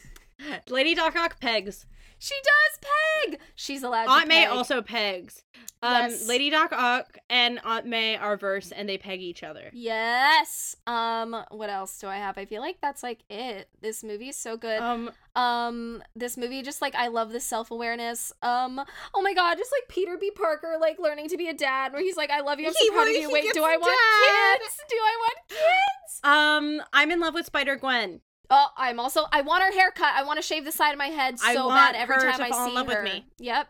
Lady 0.68 0.94
Doc 0.94 1.14
Ock 1.16 1.40
pegs. 1.40 1.86
She 2.18 2.34
does 2.42 2.88
peg. 3.30 3.40
She's 3.54 3.82
allowed. 3.82 4.04
to 4.06 4.10
Aunt 4.10 4.28
May 4.28 4.46
also 4.46 4.82
pegs. 4.82 5.42
Um, 5.82 6.10
Yes. 6.10 6.26
Lady 6.26 6.50
Doc 6.50 6.72
Ock 6.72 7.18
and 7.30 7.60
Aunt 7.64 7.86
May 7.86 8.16
are 8.16 8.36
verse, 8.36 8.72
and 8.72 8.88
they 8.88 8.98
peg 8.98 9.20
each 9.20 9.42
other. 9.42 9.70
Yes. 9.72 10.74
Um, 10.86 11.44
what 11.50 11.70
else 11.70 11.98
do 11.98 12.08
I 12.08 12.16
have? 12.16 12.36
I 12.36 12.44
feel 12.44 12.60
like 12.60 12.78
that's 12.80 13.02
like 13.02 13.20
it. 13.30 13.68
This 13.80 14.02
movie 14.02 14.28
is 14.28 14.36
so 14.36 14.56
good. 14.56 14.80
Um, 14.80 15.10
um 15.36 16.02
this 16.16 16.36
movie 16.36 16.62
just 16.62 16.82
like 16.82 16.96
i 16.96 17.06
love 17.06 17.30
the 17.30 17.38
self-awareness 17.38 18.32
um 18.42 18.80
oh 19.14 19.22
my 19.22 19.32
god 19.32 19.56
just 19.56 19.70
like 19.70 19.86
peter 19.88 20.16
b 20.18 20.32
parker 20.32 20.76
like 20.80 20.98
learning 20.98 21.28
to 21.28 21.36
be 21.36 21.46
a 21.46 21.54
dad 21.54 21.92
where 21.92 22.02
he's 22.02 22.16
like 22.16 22.30
i 22.30 22.40
love 22.40 22.58
you 22.58 22.66
i'm 22.66 22.72
so 22.72 22.92
proud 22.92 23.06
of 23.06 23.14
you 23.14 23.30
wait 23.30 23.44
do 23.54 23.62
I 23.62 23.76
want 23.76 23.84
dad. 23.84 24.58
kids 24.58 24.80
do 24.88 24.96
i 24.96 25.16
want 25.20 25.48
kids 25.48 25.98
um, 26.24 26.82
I'm 26.92 27.10
in 27.12 27.20
love 27.20 27.34
with 27.34 27.46
Spider 27.46 27.76
Gwen. 27.76 28.20
Oh 28.50 28.68
i'm 28.76 28.98
also 28.98 29.24
i 29.32 29.40
want 29.40 29.62
her 29.62 29.72
haircut 29.72 30.14
i 30.14 30.22
want 30.22 30.38
to 30.38 30.42
shave 30.42 30.64
the 30.64 30.72
side 30.72 30.92
of 30.92 30.98
my 30.98 31.06
head 31.08 31.38
so 31.38 31.68
bad 31.68 31.94
every 31.94 32.16
her 32.16 32.22
time 32.22 32.38
to 32.38 32.44
i 32.44 32.50
fall 32.50 32.64
in 32.64 32.70
see 32.70 32.74
love 32.74 32.86
with 32.86 32.96
her 32.96 33.02
me. 33.02 33.24
yep 33.38 33.68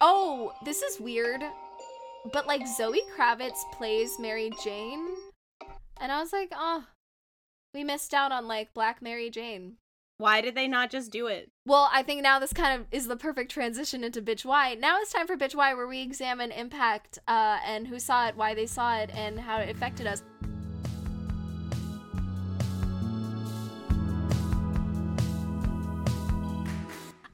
oh 0.00 0.52
this 0.64 0.82
is 0.82 1.00
weird 1.00 1.42
but 2.32 2.46
like 2.46 2.66
zoe 2.66 3.02
kravitz 3.16 3.58
plays 3.72 4.18
mary 4.18 4.50
jane 4.62 5.06
and 6.00 6.12
i 6.12 6.20
was 6.20 6.32
like 6.32 6.52
oh 6.54 6.84
we 7.74 7.84
missed 7.84 8.12
out 8.12 8.32
on 8.32 8.46
like 8.48 8.74
black 8.74 9.00
mary 9.00 9.30
jane 9.30 9.76
Why 10.18 10.40
did 10.42 10.54
they 10.54 10.68
not 10.68 10.90
just 10.90 11.10
do 11.10 11.28
it? 11.28 11.48
Well, 11.64 11.88
I 11.90 12.02
think 12.02 12.20
now 12.20 12.38
this 12.38 12.52
kind 12.52 12.78
of 12.78 12.86
is 12.92 13.06
the 13.06 13.16
perfect 13.16 13.50
transition 13.50 14.04
into 14.04 14.20
Bitch 14.20 14.44
Why. 14.44 14.74
Now 14.74 14.98
it's 15.00 15.12
time 15.14 15.26
for 15.26 15.34
Bitch 15.34 15.54
Why, 15.54 15.72
where 15.72 15.86
we 15.86 16.02
examine 16.02 16.52
impact 16.52 17.18
uh, 17.26 17.58
and 17.64 17.86
who 17.88 17.98
saw 17.98 18.28
it, 18.28 18.36
why 18.36 18.52
they 18.54 18.66
saw 18.66 18.98
it, 18.98 19.08
and 19.14 19.40
how 19.40 19.56
it 19.60 19.70
affected 19.70 20.06
us. 20.06 20.22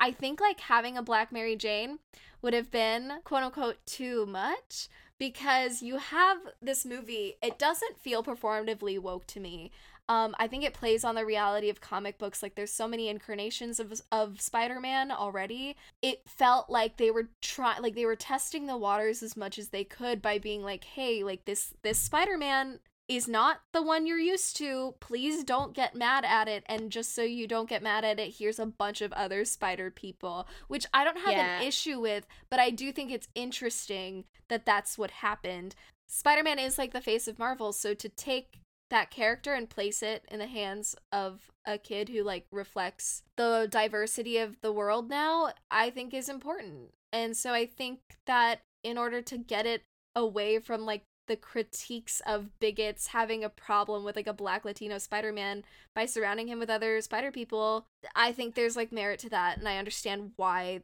I 0.07 0.13
think 0.13 0.41
like 0.41 0.61
having 0.61 0.97
a 0.97 1.03
Black 1.03 1.33
Mary 1.33 1.57
Jane 1.57 1.99
would 2.41 2.55
have 2.55 2.71
been 2.71 3.15
quote 3.25 3.43
unquote 3.43 3.85
too 3.87 4.25
much 4.25 4.89
because 5.19 5.83
you 5.83 5.99
have 5.99 6.39
this 6.63 6.87
movie, 6.87 7.35
it 7.43 7.59
doesn't 7.59 7.99
feel 7.99 8.23
performatively 8.23 9.01
woke 9.01 9.27
to 9.27 9.41
me. 9.41 9.73
Um, 10.09 10.37
I 10.39 10.47
think 10.47 10.63
it 10.63 10.75
plays 10.75 11.03
on 11.03 11.17
the 11.17 11.27
reality 11.27 11.69
of 11.71 11.81
comic 11.81 12.19
books. 12.19 12.41
Like, 12.41 12.55
there's 12.55 12.73
so 12.73 12.87
many 12.87 13.09
incarnations 13.09 13.81
of 13.81 14.01
of 14.13 14.41
Spider-Man 14.41 15.11
already. 15.11 15.75
It 16.03 16.23
felt 16.29 16.71
like 16.71 16.99
they 16.99 17.11
were 17.11 17.31
trying, 17.43 17.83
like 17.83 17.97
they 17.97 18.07
were 18.07 18.15
testing 18.15 18.69
the 18.69 18.77
waters 18.77 19.25
as 19.25 19.37
much 19.37 19.59
as 19.59 19.71
they 19.71 19.83
could 19.83 20.23
by 20.23 20.39
being 20.39 20.63
like, 20.63 20.85
"Hey, 20.85 21.25
like 21.25 21.47
this 21.47 21.75
this 21.83 21.99
Spider-Man 21.99 22.79
is 23.09 23.29
not 23.29 23.61
the 23.73 23.83
one 23.83 24.07
you're 24.07 24.19
used 24.19 24.57
to. 24.57 24.95
Please 25.01 25.45
don't 25.45 25.75
get 25.75 25.95
mad 25.95 26.25
at 26.25 26.49
it. 26.49 26.65
And 26.67 26.91
just 26.91 27.15
so 27.15 27.23
you 27.23 27.47
don't 27.47 27.69
get 27.69 27.83
mad 27.83 28.05
at 28.05 28.19
it, 28.19 28.37
here's 28.39 28.59
a 28.59 28.67
bunch 28.67 29.01
of 29.01 29.13
other 29.13 29.45
Spider 29.45 29.91
people, 29.91 30.49
which 30.67 30.87
I 30.93 31.05
don't 31.05 31.19
have 31.19 31.33
Yeah. 31.33 31.61
an 31.61 31.67
issue 31.67 32.01
with, 32.01 32.27
but 32.51 32.59
I 32.59 32.71
do 32.71 32.93
think 32.93 33.13
it's 33.13 33.29
interesting 33.35 34.25
that 34.49 34.67
that's 34.67 34.99
what 34.99 35.11
happened. 35.11 35.75
Spider-Man 36.09 36.59
is 36.59 36.79
like 36.79 36.93
the 36.93 37.01
face 37.01 37.29
of 37.29 37.39
Marvel, 37.39 37.73
so 37.73 37.95
to 37.95 38.09
take 38.09 38.61
that 38.91 39.11
character 39.11 39.53
and 39.53 39.69
place 39.69 40.03
it 40.03 40.25
in 40.29 40.39
the 40.39 40.47
hands 40.47 40.95
of 41.11 41.51
a 41.65 41.77
kid 41.77 42.09
who 42.09 42.23
like 42.23 42.47
reflects 42.53 43.23
the 43.37 43.67
diversity 43.69 44.39
of 44.39 44.61
the 44.61 44.71
world 44.73 45.11
now 45.11 45.51
i 45.73 45.91
think 45.91 46.15
is 46.15 46.29
important 46.29 46.93
and 47.13 47.37
so 47.37 47.53
i 47.53 47.67
think 47.67 47.99
that 48.27 48.61
in 48.85 48.97
order 48.97 49.21
to 49.21 49.37
get 49.37 49.67
it 49.67 49.83
away 50.15 50.61
from 50.61 50.87
like 50.87 51.03
the 51.27 51.37
critiques 51.37 52.21
of 52.27 52.59
bigots 52.61 53.09
having 53.09 53.43
a 53.45 53.49
problem 53.49 54.05
with 54.05 54.17
like 54.17 54.27
a 54.27 54.33
black 54.33 54.65
latino 54.65 54.99
spider-man 54.99 55.65
by 55.95 56.07
surrounding 56.07 56.49
him 56.49 56.59
with 56.59 56.71
other 56.71 57.01
spider 57.01 57.31
people 57.33 57.87
i 58.15 58.31
think 58.33 58.55
there's 58.55 58.77
like 58.77 58.93
merit 58.93 59.19
to 59.19 59.29
that 59.29 59.59
and 59.59 59.69
i 59.69 59.77
understand 59.79 60.33
why 60.37 60.81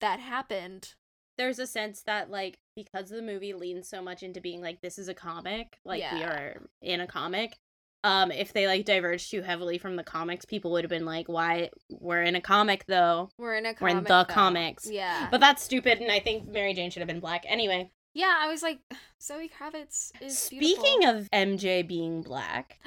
that 0.00 0.20
happened 0.20 0.94
There's 1.38 1.58
a 1.58 1.66
sense 1.66 2.02
that 2.02 2.30
like 2.30 2.58
because 2.76 3.08
the 3.10 3.22
movie 3.22 3.54
leans 3.54 3.88
so 3.88 4.00
much 4.02 4.22
into 4.22 4.40
being 4.40 4.60
like 4.60 4.80
this 4.80 4.98
is 4.98 5.08
a 5.08 5.14
comic, 5.14 5.78
like 5.84 6.02
we 6.12 6.22
are 6.22 6.62
in 6.82 7.00
a 7.00 7.06
comic. 7.06 7.56
Um, 8.04 8.30
if 8.30 8.52
they 8.52 8.66
like 8.66 8.84
diverged 8.84 9.30
too 9.30 9.40
heavily 9.42 9.78
from 9.78 9.96
the 9.96 10.04
comics, 10.04 10.44
people 10.44 10.72
would 10.72 10.84
have 10.84 10.90
been 10.90 11.06
like, 11.06 11.26
"Why 11.28 11.70
we're 11.88 12.22
in 12.22 12.34
a 12.36 12.40
comic 12.40 12.84
though?" 12.86 13.30
we're 13.38 13.54
in 13.56 13.64
a 13.66 13.72
comic, 13.74 13.80
We're 13.80 13.98
in 13.98 14.04
the 14.04 14.08
though. 14.08 14.24
comics. 14.24 14.90
yeah 14.90 15.28
But 15.30 15.40
that's 15.40 15.62
stupid, 15.62 16.00
and 16.00 16.12
I 16.12 16.20
think 16.20 16.46
Mary 16.46 16.74
Jane 16.74 16.90
should 16.90 17.00
have 17.00 17.08
been 17.08 17.20
black. 17.20 17.44
Anyway, 17.48 17.90
yeah 18.14 18.36
i 18.40 18.48
was 18.48 18.62
like 18.62 18.78
zoe 19.22 19.50
kravitz 19.50 20.10
is 20.20 20.38
speaking 20.38 21.04
of 21.04 21.28
MJ 21.32 21.86
being 21.86 22.22
black, 22.22 22.78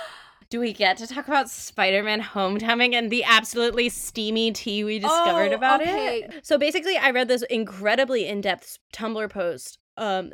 do 0.50 0.60
we 0.60 0.72
get 0.72 0.96
to 0.98 1.06
talk 1.06 1.26
about 1.26 1.48
Spider-Man 1.50 2.20
Homecoming 2.20 2.94
and 2.94 3.10
the 3.10 3.24
absolutely 3.24 3.88
steamy 3.88 4.52
tea 4.52 4.84
we 4.84 4.98
discovered 4.98 5.52
Oh, 5.52 5.56
about 5.56 5.80
okay. 5.80 6.22
it? 6.24 6.46
So 6.46 6.58
basically, 6.58 6.96
I 6.96 7.10
read 7.10 7.28
this 7.28 7.42
incredibly 7.42 8.26
in-depth 8.28 8.78
Tumblr 8.92 9.30
post. 9.30 9.78
Um, 9.96 10.32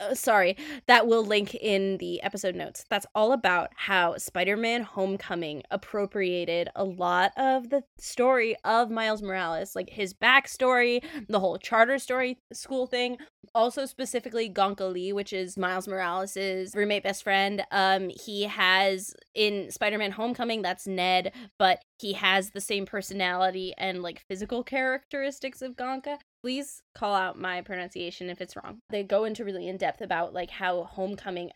uh, 0.00 0.14
sorry, 0.14 0.56
that 0.86 1.06
will 1.06 1.24
link 1.24 1.54
in 1.54 1.98
the 1.98 2.22
episode 2.22 2.54
notes. 2.54 2.84
That's 2.88 3.06
all 3.14 3.32
about 3.32 3.70
how 3.76 4.16
Spider-Man 4.16 4.82
Homecoming 4.82 5.62
appropriated 5.70 6.68
a 6.74 6.84
lot 6.84 7.32
of 7.36 7.70
the 7.70 7.82
story 7.98 8.56
of 8.64 8.90
Miles 8.90 9.22
Morales, 9.22 9.76
like 9.76 9.90
his 9.90 10.14
backstory, 10.14 11.04
the 11.28 11.40
whole 11.40 11.58
charter 11.58 11.98
story 11.98 12.38
school 12.52 12.86
thing, 12.86 13.18
also 13.54 13.86
specifically 13.86 14.48
Gonka 14.48 14.90
Lee, 14.92 15.12
which 15.12 15.32
is 15.32 15.58
Miles 15.58 15.86
morales's 15.86 16.74
roommate 16.74 17.02
best 17.02 17.22
friend. 17.22 17.62
Um, 17.70 18.10
he 18.24 18.44
has 18.44 19.14
in 19.34 19.70
Spider-Man 19.70 20.12
Homecoming, 20.12 20.62
that's 20.62 20.86
Ned, 20.86 21.32
but 21.58 21.82
he 21.98 22.14
has 22.14 22.50
the 22.50 22.60
same 22.60 22.86
personality 22.86 23.74
and 23.78 24.02
like 24.02 24.22
physical 24.28 24.64
characteristics 24.64 25.62
of 25.62 25.76
Gonka. 25.76 26.18
Please 26.42 26.82
call 26.94 27.14
out 27.14 27.38
my 27.38 27.60
pronunciation 27.60 28.28
if 28.28 28.40
it's 28.40 28.56
wrong. 28.56 28.80
They 28.90 29.04
go 29.04 29.24
into 29.24 29.44
really 29.44 29.68
in 29.68 29.76
depth 29.76 30.00
about 30.00 30.34
like 30.34 30.50
how 30.50 30.84
Homecoming 30.84 31.50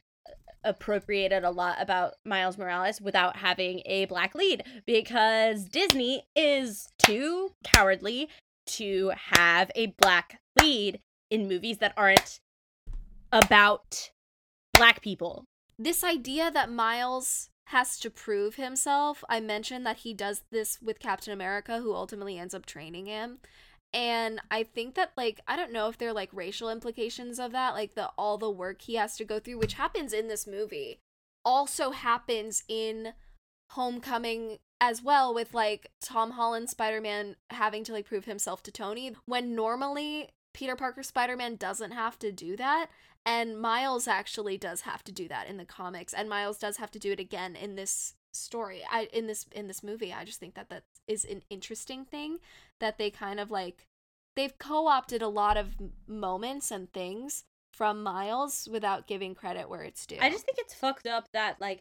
appropriated 0.62 1.44
a 1.44 1.50
lot 1.50 1.76
about 1.80 2.14
Miles 2.24 2.58
Morales 2.58 3.00
without 3.00 3.36
having 3.36 3.82
a 3.86 4.04
black 4.06 4.34
lead 4.34 4.64
because 4.84 5.64
Disney 5.64 6.24
is 6.34 6.88
too 6.98 7.50
cowardly 7.64 8.28
to 8.66 9.12
have 9.32 9.70
a 9.74 9.94
black 9.98 10.40
lead 10.60 11.00
in 11.30 11.48
movies 11.48 11.78
that 11.78 11.94
aren't 11.96 12.40
about 13.32 14.10
black 14.74 15.02
people. 15.02 15.44
This 15.78 16.02
idea 16.02 16.50
that 16.50 16.70
Miles 16.70 17.50
has 17.66 17.98
to 17.98 18.10
prove 18.10 18.54
himself. 18.54 19.24
I 19.28 19.40
mentioned 19.40 19.84
that 19.86 19.98
he 19.98 20.14
does 20.14 20.44
this 20.50 20.78
with 20.80 21.00
Captain 21.00 21.32
America, 21.32 21.80
who 21.80 21.94
ultimately 21.94 22.38
ends 22.38 22.54
up 22.54 22.64
training 22.64 23.06
him. 23.06 23.38
And 23.92 24.40
I 24.50 24.62
think 24.62 24.94
that 24.94 25.12
like 25.16 25.40
I 25.46 25.56
don't 25.56 25.72
know 25.72 25.88
if 25.88 25.98
there 25.98 26.10
are 26.10 26.14
like 26.14 26.30
racial 26.32 26.68
implications 26.70 27.38
of 27.38 27.52
that, 27.52 27.74
like 27.74 27.94
the 27.94 28.10
all 28.18 28.38
the 28.38 28.50
work 28.50 28.82
he 28.82 28.96
has 28.96 29.16
to 29.16 29.24
go 29.24 29.38
through, 29.38 29.58
which 29.58 29.74
happens 29.74 30.12
in 30.12 30.28
this 30.28 30.46
movie, 30.46 31.00
also 31.44 31.90
happens 31.90 32.62
in 32.68 33.14
Homecoming 33.70 34.58
as 34.80 35.02
well 35.02 35.34
with 35.34 35.54
like 35.54 35.90
Tom 36.00 36.32
Holland 36.32 36.70
Spider-Man 36.70 37.36
having 37.50 37.82
to 37.84 37.92
like 37.92 38.06
prove 38.06 38.26
himself 38.26 38.62
to 38.64 38.70
Tony 38.70 39.16
when 39.24 39.54
normally 39.54 40.28
Peter 40.54 40.76
Parker 40.76 41.02
Spider-Man 41.02 41.56
doesn't 41.56 41.90
have 41.92 42.18
to 42.20 42.30
do 42.30 42.56
that 42.56 42.88
and 43.24 43.58
Miles 43.58 44.06
actually 44.06 44.56
does 44.56 44.82
have 44.82 45.02
to 45.04 45.12
do 45.12 45.26
that 45.28 45.48
in 45.48 45.56
the 45.56 45.64
comics 45.64 46.12
and 46.12 46.28
Miles 46.28 46.58
does 46.58 46.76
have 46.76 46.90
to 46.92 46.98
do 46.98 47.10
it 47.10 47.18
again 47.18 47.56
in 47.56 47.74
this 47.74 48.14
story. 48.38 48.82
I 48.90 49.08
in 49.12 49.26
this 49.26 49.46
in 49.52 49.66
this 49.66 49.82
movie. 49.82 50.12
I 50.12 50.24
just 50.24 50.40
think 50.40 50.54
that 50.54 50.68
that 50.70 50.84
is 51.06 51.24
an 51.24 51.42
interesting 51.50 52.04
thing 52.04 52.38
that 52.80 52.98
they 52.98 53.10
kind 53.10 53.40
of 53.40 53.50
like 53.50 53.86
they've 54.36 54.56
co-opted 54.58 55.22
a 55.22 55.28
lot 55.28 55.56
of 55.56 55.74
moments 56.06 56.70
and 56.70 56.92
things 56.92 57.44
from 57.72 58.02
Miles 58.02 58.68
without 58.70 59.06
giving 59.06 59.34
credit 59.34 59.68
where 59.68 59.82
it's 59.82 60.06
due. 60.06 60.18
I 60.20 60.30
just 60.30 60.44
think 60.44 60.58
it's 60.58 60.74
fucked 60.74 61.06
up 61.06 61.28
that 61.32 61.60
like 61.60 61.80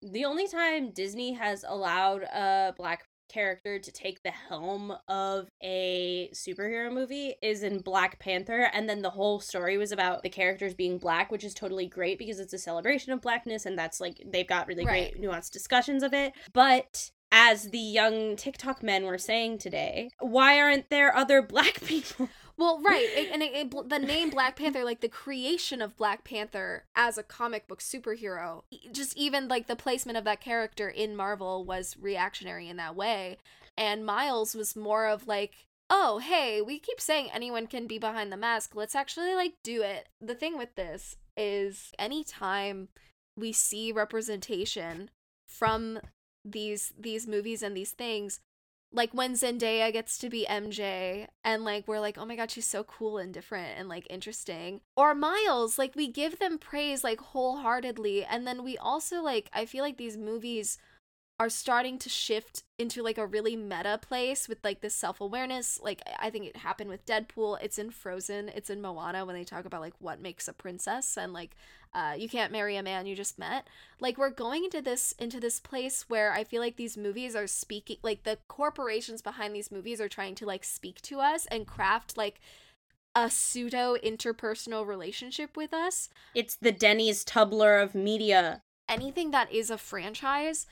the 0.00 0.24
only 0.24 0.46
time 0.46 0.90
Disney 0.90 1.34
has 1.34 1.64
allowed 1.66 2.22
a 2.22 2.74
black 2.76 3.04
character 3.28 3.78
to 3.78 3.92
take 3.92 4.22
the 4.22 4.30
helm 4.30 4.92
of 5.08 5.48
a 5.62 6.30
superhero 6.34 6.92
movie 6.92 7.34
is 7.42 7.62
in 7.62 7.78
Black 7.80 8.18
Panther 8.18 8.70
and 8.72 8.88
then 8.88 9.02
the 9.02 9.10
whole 9.10 9.40
story 9.40 9.76
was 9.78 9.92
about 9.92 10.22
the 10.22 10.28
characters 10.30 10.74
being 10.74 10.98
black 10.98 11.30
which 11.30 11.44
is 11.44 11.54
totally 11.54 11.86
great 11.86 12.18
because 12.18 12.40
it's 12.40 12.52
a 12.52 12.58
celebration 12.58 13.12
of 13.12 13.20
blackness 13.20 13.66
and 13.66 13.78
that's 13.78 14.00
like 14.00 14.22
they've 14.26 14.46
got 14.48 14.66
really 14.66 14.84
Right. 14.84 15.12
great 15.12 15.22
nuanced 15.22 15.50
discussions 15.50 16.02
of 16.02 16.12
it 16.14 16.32
but 16.52 17.10
as 17.30 17.70
the 17.70 17.78
young 17.78 18.36
TikTok 18.36 18.82
men 18.82 19.04
were 19.04 19.18
saying 19.18 19.58
today 19.58 20.10
why 20.20 20.58
aren't 20.60 20.88
there 20.88 21.14
other 21.14 21.42
black 21.42 21.80
people 21.84 22.28
Well, 22.58 22.80
right, 22.84 23.08
it- 23.14 23.30
and 23.32 23.42
it, 23.42 23.52
it, 23.54 23.88
the 23.88 23.98
name 23.98 24.30
Black 24.30 24.56
Panther, 24.56 24.84
like 24.84 25.00
the 25.00 25.08
creation 25.08 25.80
of 25.80 25.96
Black 25.96 26.24
Panther 26.24 26.84
as 26.94 27.16
a 27.16 27.22
comic 27.22 27.66
book 27.68 27.80
superhero, 27.80 28.62
just 28.92 29.16
even 29.16 29.48
like 29.48 29.66
the 29.68 29.76
placement 29.76 30.18
of 30.18 30.24
that 30.24 30.40
character 30.40 30.88
in 30.88 31.16
Marvel 31.16 31.64
was 31.64 31.96
reactionary 31.98 32.68
in 32.68 32.76
that 32.76 32.96
way. 32.96 33.38
And 33.76 34.04
Miles 34.04 34.54
was 34.56 34.74
more 34.74 35.06
of 35.06 35.28
like, 35.28 35.66
oh, 35.88 36.18
hey, 36.18 36.60
we 36.60 36.78
keep 36.80 37.00
saying 37.00 37.30
anyone 37.32 37.66
can 37.68 37.86
be 37.86 37.98
behind 37.98 38.32
the 38.32 38.36
mask. 38.36 38.74
Let's 38.74 38.96
actually 38.96 39.34
like 39.34 39.54
do 39.62 39.82
it. 39.82 40.08
The 40.20 40.34
thing 40.34 40.58
with 40.58 40.74
this 40.74 41.16
is 41.36 41.92
anytime 41.98 42.88
we 43.36 43.52
see 43.52 43.92
representation 43.92 45.10
from 45.48 46.00
these 46.44 46.92
these 46.98 47.26
movies 47.26 47.62
and 47.62 47.76
these 47.76 47.92
things 47.92 48.40
like 48.92 49.12
when 49.12 49.34
Zendaya 49.34 49.92
gets 49.92 50.16
to 50.18 50.30
be 50.30 50.46
MJ 50.48 51.26
and 51.44 51.64
like 51.64 51.86
we're 51.86 52.00
like, 52.00 52.16
oh 52.18 52.24
my 52.24 52.36
god, 52.36 52.50
she's 52.50 52.66
so 52.66 52.84
cool 52.84 53.18
and 53.18 53.32
different 53.34 53.78
and 53.78 53.88
like 53.88 54.06
interesting. 54.08 54.80
Or 54.96 55.14
Miles, 55.14 55.78
like 55.78 55.94
we 55.94 56.08
give 56.08 56.38
them 56.38 56.58
praise 56.58 57.04
like 57.04 57.20
wholeheartedly. 57.20 58.24
And 58.24 58.46
then 58.46 58.64
we 58.64 58.78
also 58.78 59.22
like, 59.22 59.50
I 59.52 59.66
feel 59.66 59.84
like 59.84 59.98
these 59.98 60.16
movies 60.16 60.78
are 61.40 61.48
starting 61.48 61.98
to 61.98 62.08
shift 62.08 62.64
into 62.78 63.02
like 63.02 63.16
a 63.16 63.26
really 63.26 63.54
meta 63.54 63.98
place 64.02 64.48
with 64.48 64.58
like 64.64 64.80
this 64.80 64.94
self-awareness. 64.94 65.80
Like 65.80 66.02
i 66.18 66.30
think 66.30 66.46
it 66.46 66.56
happened 66.56 66.90
with 66.90 67.06
deadpool. 67.06 67.58
It's 67.62 67.78
in 67.78 67.90
frozen. 67.90 68.48
It's 68.48 68.70
in 68.70 68.80
moana 68.80 69.24
when 69.24 69.36
they 69.36 69.44
talk 69.44 69.64
about 69.64 69.80
like 69.80 69.94
what 69.98 70.20
makes 70.20 70.48
a 70.48 70.52
princess 70.52 71.16
and 71.16 71.32
like 71.32 71.54
uh, 71.94 72.14
you 72.18 72.28
can't 72.28 72.52
marry 72.52 72.76
a 72.76 72.82
man 72.82 73.06
you 73.06 73.16
just 73.16 73.38
met. 73.38 73.66
Like 73.98 74.18
we're 74.18 74.30
going 74.30 74.64
into 74.64 74.82
this 74.82 75.12
into 75.18 75.40
this 75.40 75.60
place 75.60 76.04
where 76.08 76.32
i 76.32 76.44
feel 76.44 76.60
like 76.60 76.76
these 76.76 76.96
movies 76.96 77.36
are 77.36 77.46
speaking 77.46 77.96
like 78.02 78.24
the 78.24 78.38
corporations 78.48 79.22
behind 79.22 79.54
these 79.54 79.70
movies 79.70 80.00
are 80.00 80.08
trying 80.08 80.34
to 80.36 80.46
like 80.46 80.64
speak 80.64 81.00
to 81.02 81.20
us 81.20 81.46
and 81.46 81.66
craft 81.66 82.16
like 82.16 82.40
a 83.14 83.30
pseudo 83.30 83.96
interpersonal 83.96 84.86
relationship 84.86 85.56
with 85.56 85.72
us. 85.72 86.08
It's 86.34 86.54
the 86.54 86.72
Denny's 86.72 87.24
Tumblr 87.24 87.82
of 87.82 87.94
media. 87.94 88.62
Anything 88.88 89.32
that 89.32 89.52
is 89.52 89.70
a 89.70 89.78
franchise, 89.78 90.66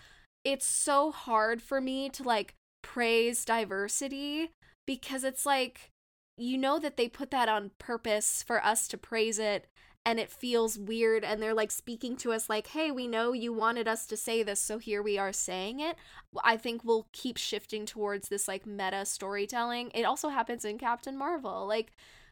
it's 0.47 0.64
so 0.64 1.11
hard 1.11 1.61
for 1.61 1.80
me 1.80 2.09
to 2.09 2.22
like 2.22 2.55
praise 2.80 3.44
diversity 3.44 4.53
because 4.86 5.24
it's 5.24 5.44
like 5.44 5.90
you 6.38 6.57
know 6.57 6.78
that 6.78 6.97
they 6.97 7.09
put 7.09 7.32
that 7.32 7.49
on 7.49 7.72
purpose 7.78 8.44
for 8.47 8.64
us 8.64 8.86
to 8.86 8.97
praise 8.97 9.40
it 9.40 9.66
and 10.05 10.20
it 10.20 10.30
feels 10.30 10.78
weird 10.78 11.24
and 11.24 11.42
they're 11.42 11.53
like 11.53 11.72
speaking 11.72 12.16
to 12.16 12.32
us 12.32 12.49
like 12.49 12.68
hey 12.68 12.92
we 12.92 13.09
know 13.09 13.32
you 13.32 13.53
wanted 13.53 13.88
us 13.88 14.07
to 14.07 14.16
say 14.16 14.44
this 14.44 14.62
so 14.62 14.78
here 14.78 15.03
we 15.03 15.18
are 15.18 15.32
saying 15.32 15.80
it. 15.80 15.97
I 16.44 16.57
think 16.57 16.84
we'll 16.84 17.09
keep 17.12 17.38
shifting 17.38 17.84
towards 17.84 18.28
this 18.28 18.47
like 18.47 18.64
meta 18.64 19.05
storytelling. 19.05 19.90
It 19.94 20.05
also 20.05 20.28
happens 20.28 20.64
in 20.64 20.78
captain 20.78 21.18
marvel 21.18 21.66
like 21.66 21.90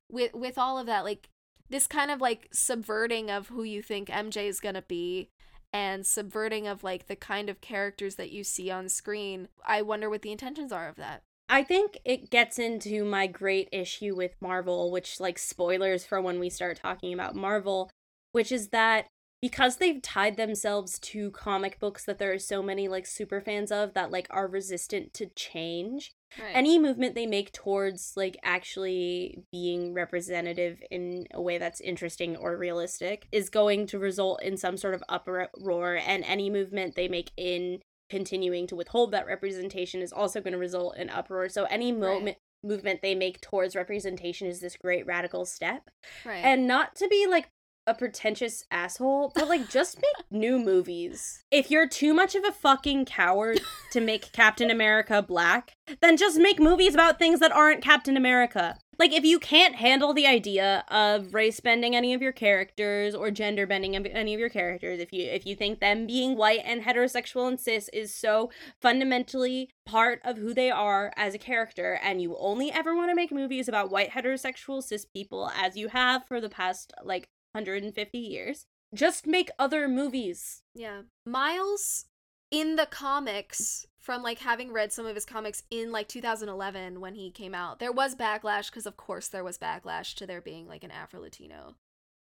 with 0.08 0.32
with 0.34 0.56
all 0.56 0.78
of 0.78 0.86
that 0.86 1.02
like 1.02 1.30
this 1.68 1.88
kind 1.88 2.12
of 2.12 2.20
like 2.20 2.46
subverting 2.52 3.28
of 3.28 3.48
who 3.48 3.64
you 3.64 3.82
think 3.82 4.08
mj 4.08 4.36
is 4.36 4.60
gonna 4.60 4.82
be 4.82 5.30
and 5.74 6.06
subverting 6.06 6.66
of 6.66 6.82
like 6.82 7.08
the 7.08 7.16
kind 7.16 7.50
of 7.50 7.60
characters 7.60 8.14
that 8.14 8.30
you 8.30 8.42
see 8.42 8.70
on 8.70 8.88
screen 8.88 9.48
i 9.66 9.82
wonder 9.82 10.08
what 10.08 10.22
the 10.22 10.32
intentions 10.32 10.72
are 10.72 10.88
of 10.88 10.96
that. 10.96 11.22
I 11.48 11.62
think 11.62 11.98
it 12.04 12.30
gets 12.30 12.58
into 12.58 13.04
my 13.04 13.26
great 13.26 13.68
issue 13.70 14.16
with 14.16 14.34
Marvel, 14.40 14.90
which, 14.90 15.20
like, 15.20 15.38
spoilers 15.38 16.04
for 16.04 16.20
when 16.20 16.40
we 16.40 16.48
start 16.48 16.80
talking 16.80 17.12
about 17.12 17.34
Marvel, 17.34 17.90
which 18.32 18.50
is 18.50 18.68
that 18.68 19.06
because 19.42 19.76
they've 19.76 20.00
tied 20.00 20.38
themselves 20.38 20.98
to 21.00 21.30
comic 21.32 21.78
books 21.78 22.04
that 22.06 22.18
there 22.18 22.32
are 22.32 22.38
so 22.38 22.62
many, 22.62 22.88
like, 22.88 23.06
super 23.06 23.42
fans 23.42 23.70
of 23.70 23.92
that, 23.92 24.10
like, 24.10 24.26
are 24.30 24.48
resistant 24.48 25.12
to 25.14 25.26
change, 25.26 26.12
any 26.52 26.78
movement 26.78 27.14
they 27.14 27.26
make 27.26 27.52
towards, 27.52 28.12
like, 28.16 28.36
actually 28.42 29.44
being 29.52 29.94
representative 29.94 30.82
in 30.90 31.26
a 31.32 31.40
way 31.40 31.58
that's 31.58 31.80
interesting 31.80 32.36
or 32.36 32.56
realistic 32.56 33.28
is 33.32 33.50
going 33.50 33.86
to 33.88 33.98
result 33.98 34.42
in 34.42 34.56
some 34.56 34.76
sort 34.76 34.94
of 34.94 35.02
uproar, 35.08 35.96
and 35.96 36.24
any 36.24 36.50
movement 36.50 36.94
they 36.94 37.08
make 37.08 37.30
in 37.36 37.80
continuing 38.10 38.66
to 38.66 38.76
withhold 38.76 39.12
that 39.12 39.26
representation 39.26 40.02
is 40.02 40.12
also 40.12 40.40
going 40.40 40.52
to 40.52 40.58
result 40.58 40.96
in 40.96 41.08
uproar. 41.10 41.48
So 41.48 41.64
any 41.64 41.90
moment 41.90 42.36
movement 42.62 43.00
they 43.02 43.14
make 43.14 43.40
towards 43.40 43.76
representation 43.76 44.48
is 44.48 44.60
this 44.60 44.76
great 44.76 45.04
radical 45.06 45.44
step. 45.44 45.90
right 46.24 46.44
And 46.44 46.66
not 46.66 46.96
to 46.96 47.08
be 47.08 47.26
like 47.28 47.50
a 47.86 47.94
pretentious 47.94 48.64
asshole, 48.70 49.32
but 49.34 49.48
like 49.48 49.68
just 49.68 49.96
make 49.96 50.26
new 50.30 50.58
movies. 50.58 51.44
If 51.50 51.70
you're 51.70 51.88
too 51.88 52.14
much 52.14 52.34
of 52.34 52.44
a 52.44 52.52
fucking 52.52 53.04
coward 53.04 53.60
to 53.92 54.00
make 54.00 54.32
Captain 54.32 54.70
America 54.70 55.22
black, 55.22 55.76
then 56.00 56.16
just 56.16 56.38
make 56.38 56.58
movies 56.58 56.94
about 56.94 57.18
things 57.18 57.40
that 57.40 57.52
aren't 57.52 57.82
Captain 57.82 58.16
America. 58.16 58.78
Like 58.98 59.12
if 59.12 59.24
you 59.24 59.38
can't 59.38 59.74
handle 59.74 60.14
the 60.14 60.26
idea 60.26 60.84
of 60.88 61.34
race 61.34 61.60
bending 61.60 61.96
any 61.96 62.14
of 62.14 62.22
your 62.22 62.32
characters 62.32 63.14
or 63.14 63.30
gender 63.30 63.66
bending 63.66 63.96
any 63.96 64.34
of 64.34 64.40
your 64.40 64.48
characters, 64.48 65.00
if 65.00 65.12
you 65.12 65.24
if 65.24 65.44
you 65.44 65.56
think 65.56 65.80
them 65.80 66.06
being 66.06 66.36
white 66.36 66.60
and 66.64 66.82
heterosexual 66.82 67.48
and 67.48 67.58
cis 67.58 67.88
is 67.92 68.14
so 68.14 68.50
fundamentally 68.80 69.70
part 69.84 70.20
of 70.24 70.38
who 70.38 70.54
they 70.54 70.70
are 70.70 71.12
as 71.16 71.34
a 71.34 71.38
character 71.38 71.98
and 72.02 72.22
you 72.22 72.36
only 72.38 72.70
ever 72.70 72.94
want 72.94 73.10
to 73.10 73.16
make 73.16 73.32
movies 73.32 73.68
about 73.68 73.90
white 73.90 74.10
heterosexual 74.10 74.82
cis 74.82 75.04
people 75.04 75.50
as 75.56 75.76
you 75.76 75.88
have 75.88 76.24
for 76.26 76.40
the 76.40 76.48
past 76.48 76.92
like 77.02 77.28
150 77.54 78.18
years. 78.18 78.66
Just 78.92 79.26
make 79.26 79.50
other 79.58 79.88
movies. 79.88 80.62
yeah 80.74 81.02
miles 81.26 82.06
in 82.50 82.76
the 82.76 82.86
comics 82.86 83.86
from 83.98 84.22
like 84.22 84.38
having 84.38 84.72
read 84.72 84.92
some 84.92 85.06
of 85.06 85.14
his 85.14 85.24
comics 85.24 85.62
in 85.70 85.90
like 85.90 86.06
2011 86.06 87.00
when 87.00 87.14
he 87.14 87.30
came 87.30 87.54
out 87.54 87.78
there 87.80 87.90
was 87.90 88.14
backlash 88.14 88.70
because 88.70 88.86
of 88.86 88.96
course 88.96 89.28
there 89.28 89.42
was 89.42 89.58
backlash 89.58 90.14
to 90.14 90.26
there 90.26 90.40
being 90.40 90.68
like 90.68 90.84
an 90.84 90.90
afro-latino 90.92 91.74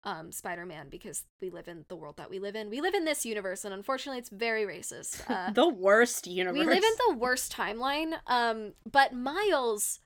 um 0.05 0.31
spider-man 0.31 0.87
because 0.89 1.25
we 1.41 1.49
live 1.49 1.67
in 1.67 1.83
the 1.89 1.95
world 1.95 2.15
that 2.17 2.29
we 2.29 2.39
live 2.39 2.55
in 2.55 2.69
we 2.69 2.79
live 2.79 2.93
in 2.93 3.03
this 3.03 3.25
universe 3.25 3.65
and 3.65 3.73
unfortunately 3.73 4.19
it's 4.19 4.29
very 4.29 4.63
racist 4.63 5.21
uh, 5.29 5.51
the 5.51 5.67
worst 5.67 6.27
universe. 6.27 6.59
We 6.59 6.65
live 6.65 6.83
in 6.83 6.97
the 7.09 7.15
worst 7.17 7.51
timeline. 7.51 8.13
Um, 8.27 8.73
but 8.89 9.13
Miles 9.13 9.99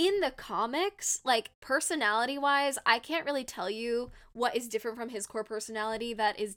in 0.00 0.20
the 0.20 0.30
comics, 0.30 1.20
like 1.24 1.50
personality 1.60 2.38
wise, 2.38 2.78
I 2.86 2.98
can't 2.98 3.26
really 3.26 3.44
tell 3.44 3.68
you 3.68 4.10
what 4.32 4.56
is 4.56 4.66
different 4.66 4.96
from 4.96 5.10
his 5.10 5.26
core 5.26 5.44
personality 5.44 6.14
that 6.14 6.40
is 6.40 6.56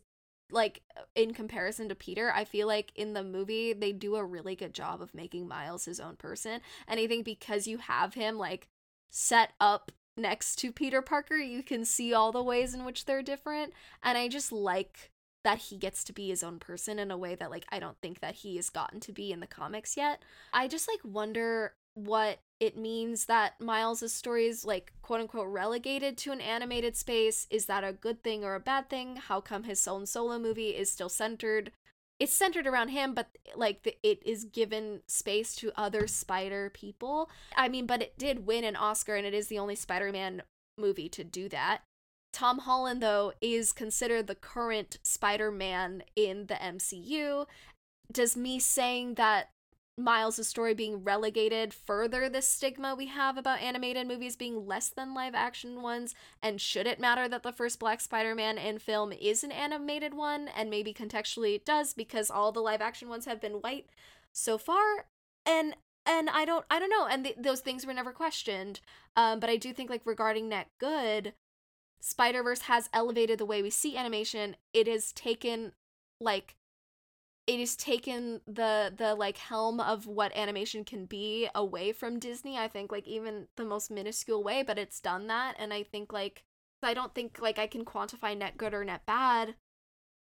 like 0.50 0.82
in 1.14 1.34
comparison 1.34 1.89
to 1.89 1.96
Peter, 1.96 2.32
I 2.34 2.46
feel 2.46 2.68
like 2.68 2.94
in 2.96 3.12
the 3.12 3.24
movie 3.24 3.74
they 3.74 3.91
do 3.91 4.16
a 4.16 4.24
really 4.24 4.56
good 4.56 4.74
job 4.74 5.02
of 5.02 5.14
making 5.14 5.46
Miles 5.46 5.84
his 5.84 6.00
own 6.00 6.16
person. 6.16 6.62
And 6.88 7.02
I 7.02 7.06
think 7.06 7.26
because 7.26 7.68
you 7.68 7.80
have 7.80 8.14
him 8.14 8.38
like 8.38 8.70
set 9.12 9.52
up 9.60 9.91
next 10.16 10.56
to 10.60 10.72
Peter 10.72 11.02
Parker, 11.02 11.36
you 11.36 11.64
can 11.64 11.84
see 11.84 12.14
all 12.14 12.32
the 12.32 12.41
ways 12.41 12.74
in 12.74 12.86
which 12.86 13.04
they're 13.04 13.22
different. 13.22 13.74
And 14.02 14.18
I 14.18 14.30
just 14.30 14.54
like 14.54 15.12
that 15.44 15.58
he 15.58 15.78
gets 15.78 16.06
to 16.06 16.14
be 16.14 16.30
his 16.30 16.44
own 16.44 16.60
person 16.60 16.98
in 16.98 17.12
a 17.12 17.18
way 17.18 17.36
that 17.36 17.52
like 17.52 17.66
I 17.68 17.80
don't 17.80 17.98
think 18.02 18.22
that 18.22 18.36
he 18.36 18.56
has 18.56 18.70
gotten 18.70 19.02
to 19.02 19.12
be 19.12 19.34
in 19.34 19.41
the 19.41 19.48
comics 19.48 19.98
yet. 19.98 20.24
I 20.54 20.70
just 20.70 20.88
like 20.88 21.02
wonder 21.04 21.74
what 21.96 22.39
it 22.64 22.78
means 22.78 23.26
that 23.26 23.59
Miles' 23.59 24.14
story 24.14 24.45
is 24.45 24.64
like 24.64 24.93
quote 25.01 25.20
unquote 25.20 25.49
relegated 25.49 26.18
to 26.20 26.32
an 26.32 26.39
animated 26.39 26.95
space. 26.95 27.45
Is 27.49 27.66
that 27.66 27.84
a 27.84 27.91
good 27.91 28.24
thing 28.24 28.45
or 28.45 28.55
a 28.55 28.61
bad 28.61 28.89
thing? 28.89 29.18
How 29.18 29.41
come 29.41 29.64
his 29.64 29.86
own 29.86 30.05
solo 30.05 30.39
movie 30.39 30.70
is 30.70 30.89
still 30.89 31.09
centered? 31.09 31.74
It's 32.22 32.32
centered 32.32 32.66
around 32.66 32.88
him, 32.88 33.14
but 33.14 33.38
like 33.53 33.84
the, 33.84 33.97
it 34.01 34.26
is 34.26 34.45
given 34.45 35.01
space 35.07 35.57
to 35.57 35.74
other 35.76 36.07
Spider 36.07 36.70
people. 36.70 37.30
I 37.57 37.68
mean, 37.68 37.86
but 37.86 38.01
it 38.01 38.18
did 38.18 38.47
win 38.47 38.64
an 38.64 38.78
Oscar, 38.78 39.16
and 39.16 39.28
it 39.28 39.34
is 39.34 39.47
the 39.47 39.59
only 39.59 39.76
Spider 39.76 40.09
Man 40.14 40.43
movie 40.78 41.09
to 41.09 41.26
do 41.26 41.49
that. 41.49 41.82
Tom 42.32 42.59
Holland, 42.59 43.03
though, 43.03 43.34
is 43.41 43.74
considered 43.74 44.28
the 44.28 44.36
current 44.36 44.99
Spider 45.03 45.51
Man 45.51 46.01
in 46.16 46.45
the 46.45 46.55
MCU. 46.55 47.45
Does 48.09 48.38
me 48.38 48.57
saying 48.57 49.16
that 49.16 49.49
Miles' 49.98 50.48
story 50.48 50.74
being 50.74 51.04
relegated 51.04 51.74
further 51.74 52.28
the 52.28 52.41
stigma 52.41 52.96
we 52.96 53.08
have 53.08 53.38
about 53.38 53.62
animated 53.62 54.08
movies 54.08 54.36
being 54.36 54.66
less 54.66 54.89
than 54.89 55.14
live 55.14 55.36
action 55.36 55.82
ones? 55.82 56.16
And 56.41 56.60
should 56.60 56.88
it 56.88 57.00
matter 57.00 57.28
that 57.28 57.44
the 57.44 57.52
first 57.52 57.80
Black 57.80 58.02
Spider 58.02 58.34
Man 58.34 58.58
in 58.58 58.80
film 58.80 59.12
is 59.12 59.44
an 59.44 59.52
animated 59.52 60.14
one? 60.16 60.48
And 60.48 60.70
maybe 60.70 60.94
contextually 60.94 61.56
it 61.56 61.66
does 61.66 61.94
because 61.94 62.32
all 62.32 62.52
the 62.52 62.60
live 62.60 62.82
action 62.82 63.08
ones 63.08 63.26
have 63.26 63.39
been 63.39 63.54
white 63.54 63.88
so 64.32 64.58
far. 64.58 65.06
And 65.46 65.76
and 66.06 66.30
I 66.30 66.46
don't 66.46 66.66
I 66.70 66.80
don't 66.80 66.89
know 66.89 67.08
and 67.08 67.24
th- 67.24 67.38
those 67.38 67.62
things 67.62 67.86
were 67.86 67.94
never 67.94 68.12
questioned 68.12 68.82
um 69.16 69.39
but 69.39 69.50
I 69.50 69.56
do 69.56 69.72
think 69.72 69.89
like 69.89 70.02
regarding 70.04 70.50
net 70.50 70.68
good 70.78 71.34
Spider 72.02 72.44
Verse 72.44 72.64
has 72.64 72.89
elevated 72.91 73.39
the 73.39 73.46
way 73.46 73.62
we 73.62 73.70
see 73.70 73.96
animation. 73.96 74.58
It 74.74 74.88
has 74.88 75.14
taken 75.14 75.72
like 76.20 76.56
it 77.46 77.60
has 77.60 77.76
taken 77.76 78.41
the 78.48 78.94
the 78.96 79.16
like 79.16 79.38
helm 79.38 79.80
of 79.80 80.08
what 80.08 80.36
animation 80.36 80.84
can 80.86 81.06
be 81.06 81.50
away 81.54 81.91
from 81.91 82.20
Disney. 82.20 82.58
I 82.58 82.68
think 82.68 82.91
like 82.91 83.08
even 83.08 83.48
the 83.58 83.66
most 83.66 83.91
minuscule 83.91 84.44
way, 84.44 84.64
but 84.64 84.80
it's 84.80 85.00
done 85.00 85.28
that, 85.28 85.56
and 85.60 85.74
I 85.74 85.84
think 85.84 86.14
like 86.14 86.44
I 86.82 86.94
don't 86.94 87.14
think 87.14 87.39
like 87.41 87.60
I 87.60 87.68
can 87.68 87.86
quantify 87.86 88.38
net 88.38 88.58
good 88.58 88.74
or 88.74 88.84
net 88.84 89.06
bad, 89.06 89.56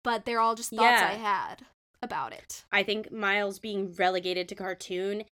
but 0.04 0.26
they're 0.26 0.40
all 0.40 0.56
just 0.56 0.72
thoughts 0.72 1.02
Yeah. 1.02 1.10
I 1.12 1.16
had 1.16 1.66
about 2.02 2.34
it. 2.34 2.66
I 2.72 2.84
think 2.84 3.12
Miles 3.12 3.60
being 3.60 3.94
relegated 3.94 4.50
to 4.50 4.56
cartoon 4.56 5.24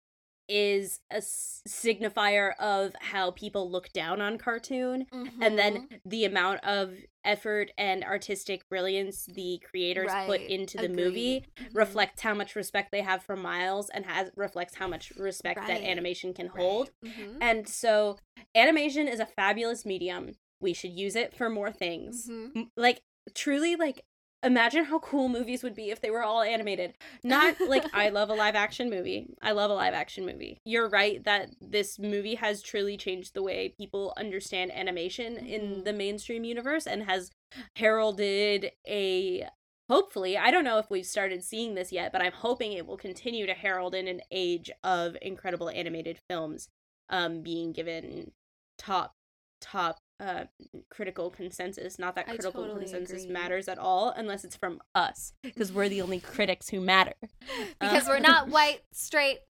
is 0.55 1.01
a 1.11 1.17
s- 1.17 1.63
signifier 1.67 2.55
of 2.59 2.95
how 3.01 3.31
people 3.31 3.71
look 3.71 3.91
down 3.93 4.21
on 4.21 4.37
cartoon 4.39 5.07
and 5.41 5.59
then 5.59 5.89
Mhm. 5.89 6.01
the 6.05 6.25
amount 6.25 6.63
of 6.65 6.95
effort 7.25 7.71
and 7.79 8.05
artistic 8.05 8.69
brilliance 8.69 9.27
the 9.27 9.59
creators 9.65 10.11
put 10.27 10.41
into 10.43 10.77
the 10.77 10.89
movie 10.89 11.37
Agreed. 11.39 11.47
Mhm. 11.71 11.75
reflects 11.77 12.23
how 12.23 12.35
much 12.35 12.55
respect 12.57 12.91
they 12.93 13.01
have 13.03 13.23
for 13.23 13.37
Miles 13.37 13.89
and 13.91 14.05
has 14.05 14.31
reflects 14.37 14.75
how 14.75 14.89
much 14.89 15.11
respect 15.13 15.67
that 15.67 15.83
animation 15.83 16.35
can 16.35 16.49
Right. 16.49 16.57
hold. 16.61 16.91
Mhm. 17.03 17.39
And 17.41 17.69
so 17.69 18.19
animation 18.55 19.09
is 19.09 19.21
a 19.21 19.27
fabulous 19.27 19.87
medium. 19.87 20.37
We 20.61 20.75
should 20.75 20.93
use 20.93 21.17
it 21.17 21.35
for 21.35 21.49
more 21.49 21.73
things. 21.73 22.29
Mhm. 22.29 22.71
Like 22.77 23.01
truly 23.35 23.77
like 23.77 24.05
imagine 24.43 24.85
how 24.85 24.99
cool 24.99 25.29
movies 25.29 25.63
would 25.63 25.75
be 25.75 25.91
if 25.91 26.01
they 26.01 26.11
were 26.11 26.23
all 26.23 26.43
animated. 26.43 26.95
Not 27.23 27.61
like 27.61 27.85
I 27.95 28.09
love 28.09 28.31
a 28.31 28.35
live 28.35 28.55
action 28.55 28.91
movie. 28.91 29.29
I 29.43 29.53
love 29.53 29.71
a 29.71 29.75
live 29.75 29.95
action 29.95 30.27
movie. 30.27 30.59
You're 30.65 30.89
right 30.89 31.23
that 31.25 31.51
this 31.61 31.99
movie 31.99 32.35
has 32.37 32.63
truly 32.63 32.97
changed 32.97 33.35
the 33.35 33.43
way 33.43 33.75
people 33.79 34.13
understand 34.17 34.73
animation 34.73 35.37
in 35.37 35.63
Mhm. 35.63 35.85
the 35.85 35.93
mainstream 35.93 36.45
universe 36.45 36.87
and 36.87 37.05
has 37.05 37.31
heralded 37.77 38.71
a 38.89 39.47
hopefully 39.91 40.39
i 40.39 40.51
don't 40.51 40.65
know 40.65 40.79
if 40.79 40.89
we've 40.91 41.05
started 41.07 41.43
seeing 41.45 41.75
this 41.75 41.93
yet 41.93 42.13
but 42.13 42.23
i'm 42.23 42.33
hoping 42.33 42.73
it 42.73 42.87
will 42.87 42.97
continue 42.97 43.47
to 43.47 43.53
herald 43.53 43.95
in 43.95 44.09
an 44.09 44.21
age 44.31 44.71
of 44.85 45.17
incredible 45.21 45.69
animated 45.69 46.19
films 46.31 46.69
um 47.11 47.43
being 47.43 47.73
given 47.73 48.31
top 48.79 49.13
top 49.61 49.99
uh 50.23 50.45
critical 50.89 51.29
consensus 51.31 51.99
not 51.99 52.15
that 52.15 52.27
critical 52.27 52.53
totally 52.53 52.81
consensus 52.85 53.25
agree. 53.25 53.33
matters 53.33 53.67
at 53.69 53.79
all 53.79 54.11
unless 54.17 54.45
it's 54.45 54.55
from 54.57 54.81
us 54.95 55.33
because 55.43 55.73
we're 55.73 55.89
the 55.89 56.01
only 56.01 56.21
critics 56.21 56.69
who 56.69 56.81
matter 56.81 57.15
because 57.81 58.07
Uh, 58.07 58.11
we're 58.13 58.19
not 58.21 58.49
white, 58.57 58.83
straight, 58.93 59.41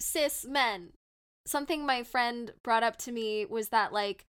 cis 0.00 0.44
men. 0.44 0.90
Something 1.46 1.86
my 1.86 2.02
friend 2.02 2.52
brought 2.62 2.82
up 2.82 2.96
to 2.98 3.12
me 3.12 3.46
was 3.46 3.70
that 3.70 3.92
like 3.92 4.26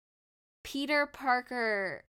Peter 0.63 1.05
Parker 1.07 2.05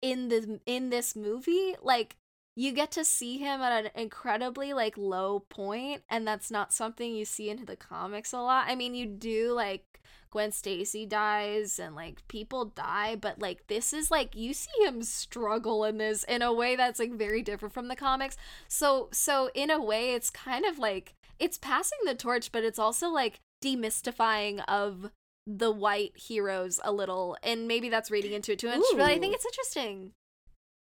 in 0.00 0.28
the 0.28 0.60
in 0.66 0.90
this 0.90 1.16
movie, 1.16 1.74
like 1.82 2.16
you 2.58 2.72
get 2.72 2.90
to 2.90 3.04
see 3.04 3.38
him 3.38 3.60
at 3.60 3.84
an 3.84 3.90
incredibly 3.94 4.72
like 4.72 4.98
low 4.98 5.38
point 5.38 6.02
and 6.10 6.26
that's 6.26 6.50
not 6.50 6.72
something 6.72 7.14
you 7.14 7.24
see 7.24 7.48
into 7.48 7.64
the 7.64 7.76
comics 7.76 8.32
a 8.32 8.40
lot. 8.40 8.66
I 8.66 8.74
mean, 8.74 8.96
you 8.96 9.06
do 9.06 9.52
like 9.52 10.00
Gwen 10.32 10.50
Stacy 10.50 11.06
dies 11.06 11.78
and 11.78 11.94
like 11.94 12.26
people 12.26 12.64
die, 12.64 13.14
but 13.14 13.38
like 13.38 13.68
this 13.68 13.92
is 13.92 14.10
like 14.10 14.34
you 14.34 14.52
see 14.54 14.72
him 14.84 15.04
struggle 15.04 15.84
in 15.84 15.98
this 15.98 16.24
in 16.24 16.42
a 16.42 16.52
way 16.52 16.74
that's 16.74 16.98
like 16.98 17.12
very 17.12 17.42
different 17.42 17.72
from 17.72 17.86
the 17.86 17.94
comics. 17.94 18.36
So 18.66 19.08
so 19.12 19.50
in 19.54 19.70
a 19.70 19.80
way 19.80 20.14
it's 20.14 20.28
kind 20.28 20.64
of 20.64 20.80
like 20.80 21.14
it's 21.38 21.58
passing 21.58 22.00
the 22.06 22.16
torch, 22.16 22.50
but 22.50 22.64
it's 22.64 22.80
also 22.80 23.08
like 23.08 23.38
demystifying 23.62 24.64
of 24.66 25.12
the 25.46 25.70
white 25.70 26.16
heroes 26.16 26.80
a 26.82 26.90
little 26.90 27.36
and 27.44 27.68
maybe 27.68 27.88
that's 27.88 28.10
reading 28.10 28.32
into 28.32 28.50
it 28.50 28.58
too 28.58 28.66
much, 28.66 28.82
but 28.94 29.02
I 29.02 29.16
think 29.20 29.36
it's 29.36 29.46
interesting. 29.46 30.10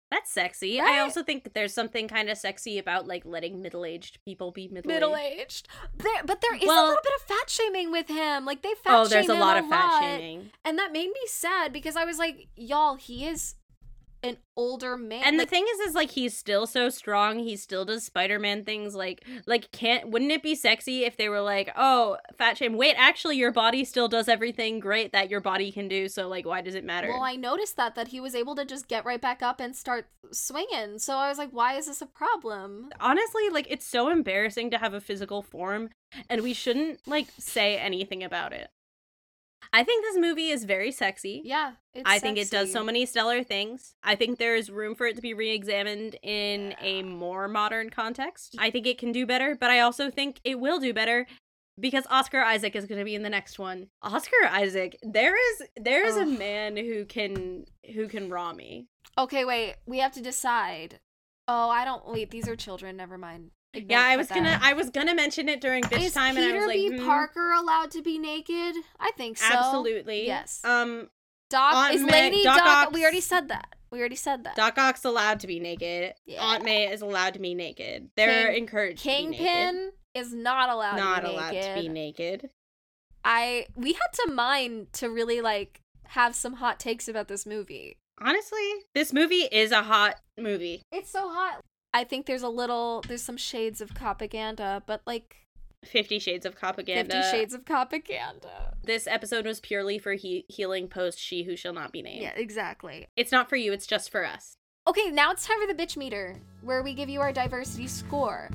That's 0.10 0.32
sexy 0.32 0.80
Right? 0.80 0.96
i 0.96 1.00
also 1.00 1.24
think 1.24 1.54
there's 1.54 1.74
something 1.74 2.08
kind 2.08 2.30
of 2.30 2.38
sexy 2.38 2.78
about 2.80 3.08
like 3.08 3.26
letting 3.26 3.62
middle-aged 3.62 4.20
people 4.24 4.52
be 4.52 4.68
middle-aged, 4.68 5.00
Middle 5.00 5.16
aged. 5.16 5.68
There 5.98 6.24
but 6.26 6.42
there 6.42 6.56
is 6.56 6.64
a 6.64 6.68
little 6.68 7.00
bit 7.04 7.14
of 7.16 7.22
fat 7.22 7.50
shaming 7.50 7.92
with 7.92 8.08
him. 8.08 8.46
Like 8.46 8.62
they 8.62 8.70
oh, 8.70 8.82
fat 8.84 9.00
oh 9.00 9.08
there's 9.08 9.30
a 9.30 9.34
lot 9.34 9.58
of 9.58 9.68
fat 9.68 10.02
shaming 10.02 10.52
And 10.66 10.78
that 10.80 10.92
made 10.92 11.08
me 11.08 11.22
sad 11.28 11.74
because 11.74 11.96
I 11.96 12.06
was 12.06 12.18
like, 12.18 12.48
y'all, 12.56 12.96
he 12.96 13.28
is 13.28 13.56
an 14.28 14.38
older 14.56 14.98
man. 14.98 15.24
And 15.26 15.38
like, 15.38 15.48
the 15.48 15.50
thing 15.50 15.66
is, 15.72 15.80
is 15.90 15.96
like 15.96 16.12
he's 16.12 16.38
still 16.38 16.68
so 16.68 16.90
strong. 16.90 17.40
He 17.40 17.56
still 17.56 17.86
does 17.86 18.04
Spider-Man 18.04 18.64
things. 18.64 18.96
Like, 18.96 19.26
like 19.46 19.72
can't 19.72 20.10
wouldn't 20.10 20.32
it 20.32 20.44
be 20.44 20.56
sexy 20.56 21.06
if 21.06 21.18
they 21.18 21.30
were 21.30 21.42
like, 21.42 21.72
oh, 21.76 22.18
fat 22.38 22.58
shame. 22.58 22.78
Wait, 22.78 22.96
actually, 22.98 23.38
your 23.38 23.52
body 23.52 23.84
still 23.84 24.08
does 24.08 24.28
everything 24.28 24.80
great 24.80 25.12
that 25.14 25.30
your 25.30 25.42
body 25.42 25.72
can 25.72 25.88
do. 25.88 26.08
So 26.08 26.28
like, 26.28 26.46
why 26.46 26.62
does 26.62 26.76
it 26.76 26.84
matter? 26.84 27.08
Well, 27.10 27.24
I 27.24 27.36
noticed 27.36 27.78
that 27.78 27.96
that 27.96 28.10
he 28.10 28.20
was 28.20 28.36
able 28.36 28.56
to 28.56 28.66
just 28.66 28.88
get 28.88 29.06
right 29.06 29.22
back 29.22 29.42
up 29.42 29.60
and 29.60 29.76
start 29.76 30.08
swinging. 30.32 31.00
So 31.00 31.16
I 31.16 31.30
was 31.30 31.38
like, 31.38 31.52
why 31.52 31.76
is 31.76 31.88
this 31.88 32.02
a 32.02 32.06
problem? 32.06 32.90
Honestly, 33.00 33.50
like 33.50 33.68
it's 33.70 33.86
so 33.86 34.10
embarrassing 34.10 34.72
to 34.72 34.78
have 34.78 34.94
a 34.94 35.02
physical 35.02 35.42
form, 35.42 35.90
and 36.30 36.42
we 36.42 36.54
shouldn't 36.54 37.08
like 37.08 37.28
say 37.40 37.78
anything 37.78 38.24
about 38.24 38.54
it. 38.54 38.70
I 39.74 39.84
think 39.84 40.04
this 40.04 40.18
movie 40.18 40.50
is 40.50 40.64
very 40.64 40.92
sexy. 40.92 41.42
Yeah, 41.44 41.74
it's 41.94 42.10
I 42.10 42.20
think 42.20 42.38
it 42.38 42.50
does 42.50 42.72
so 42.72 42.84
many 42.84 43.06
stellar 43.06 43.44
things. 43.44 43.96
I 44.04 44.16
think 44.16 44.40
there 44.40 44.56
is 44.56 44.70
room 44.70 44.96
for 44.96 45.06
it 45.08 45.16
to 45.16 45.22
be 45.22 45.34
re-examined 45.34 46.16
in 46.24 46.74
a 46.80 47.04
more 47.04 47.48
modern 47.48 47.90
context. 47.90 48.56
I 48.60 48.72
think 48.72 48.88
it 48.88 48.98
can 48.98 49.12
do 49.12 49.26
better, 49.26 49.56
but 49.60 49.70
I 49.70 49.82
also 49.82 50.10
think 50.10 50.40
it 50.44 50.60
will 50.60 50.80
do 50.80 50.94
better 50.94 51.28
because 51.80 52.06
Oscar 52.10 52.42
Isaac 52.42 52.76
is 52.76 52.86
going 52.86 53.00
to 53.00 53.06
be 53.06 53.16
in 53.16 53.24
the 53.24 53.30
next 53.30 53.60
one. 53.60 53.88
Oscar 54.02 54.48
Isaac, 54.50 54.98
there 55.04 55.36
is 55.36 55.68
there 55.76 56.06
is 56.06 56.18
a 56.18 56.26
man 56.26 56.78
who 56.78 57.06
can 57.06 57.66
who 57.94 58.08
can 58.08 58.30
raw 58.30 58.54
me. 58.54 58.88
Okay, 59.18 59.46
wait. 59.46 59.76
We 59.86 60.00
have 60.00 60.14
to 60.14 60.22
decide. 60.22 61.00
Oh, 61.48 61.70
I 61.70 61.86
don't. 61.86 62.08
Wait, 62.08 62.30
these 62.30 62.48
are 62.48 62.56
children. 62.56 62.98
Never 62.98 63.18
mind. 63.18 63.52
Ignore- 63.78 63.98
Yeah, 64.00 64.06
I 64.06 64.18
was 64.18 64.28
gonna 64.28 64.50
out. 64.50 64.62
I 64.62 64.74
was 64.74 64.90
gonna 64.90 65.16
mention 65.16 65.50
it 65.50 65.62
during 65.62 65.84
bitch 65.84 66.02
Is 66.08 66.14
time, 66.14 66.36
Peter 66.36 66.48
and 66.48 66.56
I 66.56 66.60
was 66.60 66.68
like, 66.68 66.76
B. 66.78 66.98
hmm, 66.98 67.06
Parker 67.06 67.52
allowed 67.54 67.92
to 67.92 68.02
be 68.02 68.18
naked? 68.18 68.76
I 69.00 69.12
think 69.18 69.38
so. 69.38 69.46
absolutely, 69.54 70.26
Yes. 70.28 70.62
Um, 70.64 71.10
Doc 71.50 71.74
Aunt 71.76 71.94
is 71.96 72.04
May- 72.04 72.12
Lady 72.30 72.44
Doc 72.44 72.58
Doc. 72.58 72.68
Ock's- 72.68 72.94
We 72.94 73.02
already 73.04 73.22
said 73.22 73.48
that. 73.50 73.76
We 73.90 74.00
already 74.00 74.16
said 74.18 74.44
that. 74.44 74.56
Doc 74.58 74.78
Ock's 74.78 75.06
allowed 75.06 75.40
to 75.40 75.48
be 75.48 75.60
naked. 75.62 76.14
Yeah. 76.26 76.44
Aunt 76.44 76.64
May 76.66 76.92
is 76.92 77.02
allowed 77.02 77.34
to 77.36 77.40
be 77.40 77.54
naked. 77.56 78.10
They're 78.18 78.48
King- 78.48 78.58
encouraged 78.64 79.02
to. 79.04 79.10
Kingpin 79.10 79.92
is 80.14 80.34
not 80.34 80.70
allowed. 80.70 80.98
not 80.98 81.22
to 81.22 81.28
be 81.28 81.34
allowed 81.34 81.54
naked. 81.54 81.76
to 81.76 81.82
be 81.82 81.88
naked. 81.90 82.50
I 83.24 83.68
we 83.76 83.94
had 83.94 84.08
to 84.26 84.32
mine 84.32 84.88
to 84.94 85.10
really 85.10 85.42
like 85.42 85.82
have 86.10 86.36
some 86.36 86.54
hot 86.56 86.80
takes 86.80 87.08
about 87.08 87.28
this 87.28 87.46
movie. 87.46 87.98
Honestly, 88.20 88.72
this 88.94 89.14
movie 89.14 89.44
is 89.52 89.72
a 89.72 89.84
hot 89.84 90.16
movie. 90.38 90.82
It's 90.92 91.10
so 91.12 91.30
hot. 91.30 91.62
I 91.98 92.04
think 92.04 92.28
there's 92.28 92.44
a 92.44 92.50
little 92.50 93.04
there's 93.08 93.24
some 93.24 93.38
shades 93.38 93.82
of 93.82 93.90
propaganda, 93.96 94.84
but 94.86 95.02
like 95.08 95.36
Fifty 95.84 96.20
Shades 96.20 96.46
of 96.46 96.56
Propaganda. 96.56 97.12
Fifty 97.12 97.32
Shades 97.32 97.56
of 97.56 97.66
propaganda. 97.66 98.76
This 98.84 99.08
episode 99.08 99.48
was 99.48 99.60
purely 99.60 99.98
for 99.98 100.14
he- 100.14 100.46
healing 100.48 100.90
post 100.90 101.20
She 101.20 101.42
Who 101.42 101.56
Shall 101.56 101.74
Not 101.74 101.92
Be 101.92 102.04
Named. 102.04 102.22
Yeah, 102.22 102.34
exactly. 102.36 103.08
It's 103.16 103.32
not 103.32 103.50
for 103.50 103.56
you, 103.56 103.74
it's 103.74 103.88
just 103.88 104.12
for 104.12 104.24
us. 104.24 104.58
Okay, 104.86 105.10
now 105.10 105.32
it's 105.32 105.48
time 105.48 105.60
for 105.60 105.74
the 105.74 105.74
bitch 105.74 105.98
meter, 105.98 106.36
where 106.62 106.84
we 106.84 106.94
give 106.94 107.10
you 107.10 107.20
our 107.20 107.34
diversity 107.34 107.88
score. 107.88 108.52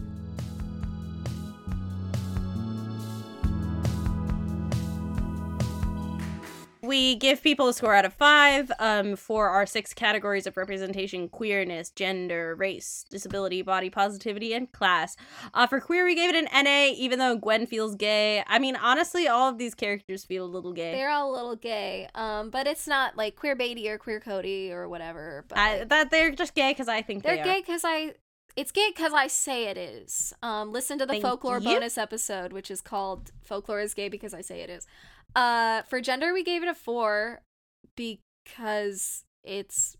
We 6.82 7.14
give 7.14 7.40
people 7.42 7.68
a 7.68 7.72
score 7.72 7.94
out 7.94 8.04
of 8.04 8.12
five 8.12 8.72
um, 8.80 9.14
for 9.14 9.48
our 9.50 9.66
six 9.66 9.94
categories 9.94 10.48
of 10.48 10.56
representation 10.56 11.28
queerness, 11.28 11.90
gender, 11.90 12.56
race, 12.56 13.04
disability, 13.08 13.62
body 13.62 13.88
positivity, 13.88 14.52
and 14.52 14.70
class. 14.72 15.16
Uh, 15.54 15.68
for 15.68 15.80
queer, 15.80 16.04
we 16.04 16.16
gave 16.16 16.34
it 16.34 16.34
an 16.34 16.64
NA, 16.64 16.92
even 16.96 17.20
though 17.20 17.36
Gwen 17.36 17.66
feels 17.66 17.94
gay. 17.94 18.42
I 18.48 18.58
mean, 18.58 18.74
honestly, 18.74 19.28
all 19.28 19.48
of 19.48 19.58
these 19.58 19.76
characters 19.76 20.24
feel 20.24 20.44
a 20.44 20.46
little 20.46 20.72
gay. 20.72 20.90
They're 20.90 21.10
all 21.10 21.30
a 21.30 21.34
little 21.34 21.54
gay, 21.54 22.08
um, 22.16 22.50
but 22.50 22.66
it's 22.66 22.88
not 22.88 23.16
like 23.16 23.36
queer 23.36 23.54
baiting 23.54 23.86
or 23.86 23.96
queer 23.96 24.18
coding 24.18 24.72
or 24.72 24.88
whatever. 24.88 25.44
But 25.46 25.58
I, 25.58 25.84
that 25.84 26.10
they're 26.10 26.32
just 26.32 26.54
gay 26.54 26.72
because 26.72 26.88
I 26.88 27.02
think 27.02 27.22
they're 27.22 27.36
they 27.36 27.42
gay 27.44 27.60
because 27.60 27.82
I. 27.84 28.14
It's 28.56 28.70
gay 28.70 28.88
because 28.94 29.12
I 29.14 29.26
say 29.28 29.64
it 29.64 29.78
is. 29.78 30.32
Um, 30.42 30.72
listen 30.72 30.98
to 30.98 31.06
the 31.06 31.14
Thank 31.14 31.22
folklore 31.24 31.58
you. 31.58 31.64
bonus 31.64 31.96
episode, 31.96 32.52
which 32.52 32.70
is 32.70 32.80
called 32.80 33.30
"Folklore 33.42 33.80
is 33.80 33.94
Gay 33.94 34.08
Because 34.08 34.34
I 34.34 34.40
Say 34.42 34.60
It 34.60 34.68
Is." 34.70 34.86
Uh, 35.34 35.82
for 35.82 36.00
gender, 36.02 36.34
we 36.34 36.42
gave 36.42 36.62
it 36.62 36.68
a 36.68 36.74
four 36.74 37.40
because 37.96 39.24
it's 39.44 39.96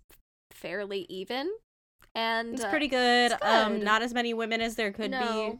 fairly 0.50 1.06
even, 1.08 1.50
and 2.14 2.54
It's 2.54 2.64
uh, 2.64 2.70
pretty 2.70 2.88
good. 2.88 3.32
it's 3.32 3.42
Um, 3.44 3.82
not 3.82 4.02
as 4.02 4.12
many 4.12 4.34
women 4.34 4.60
as 4.60 4.74
there 4.76 4.92
could 4.92 5.10
no. 5.12 5.52
be. 5.52 5.58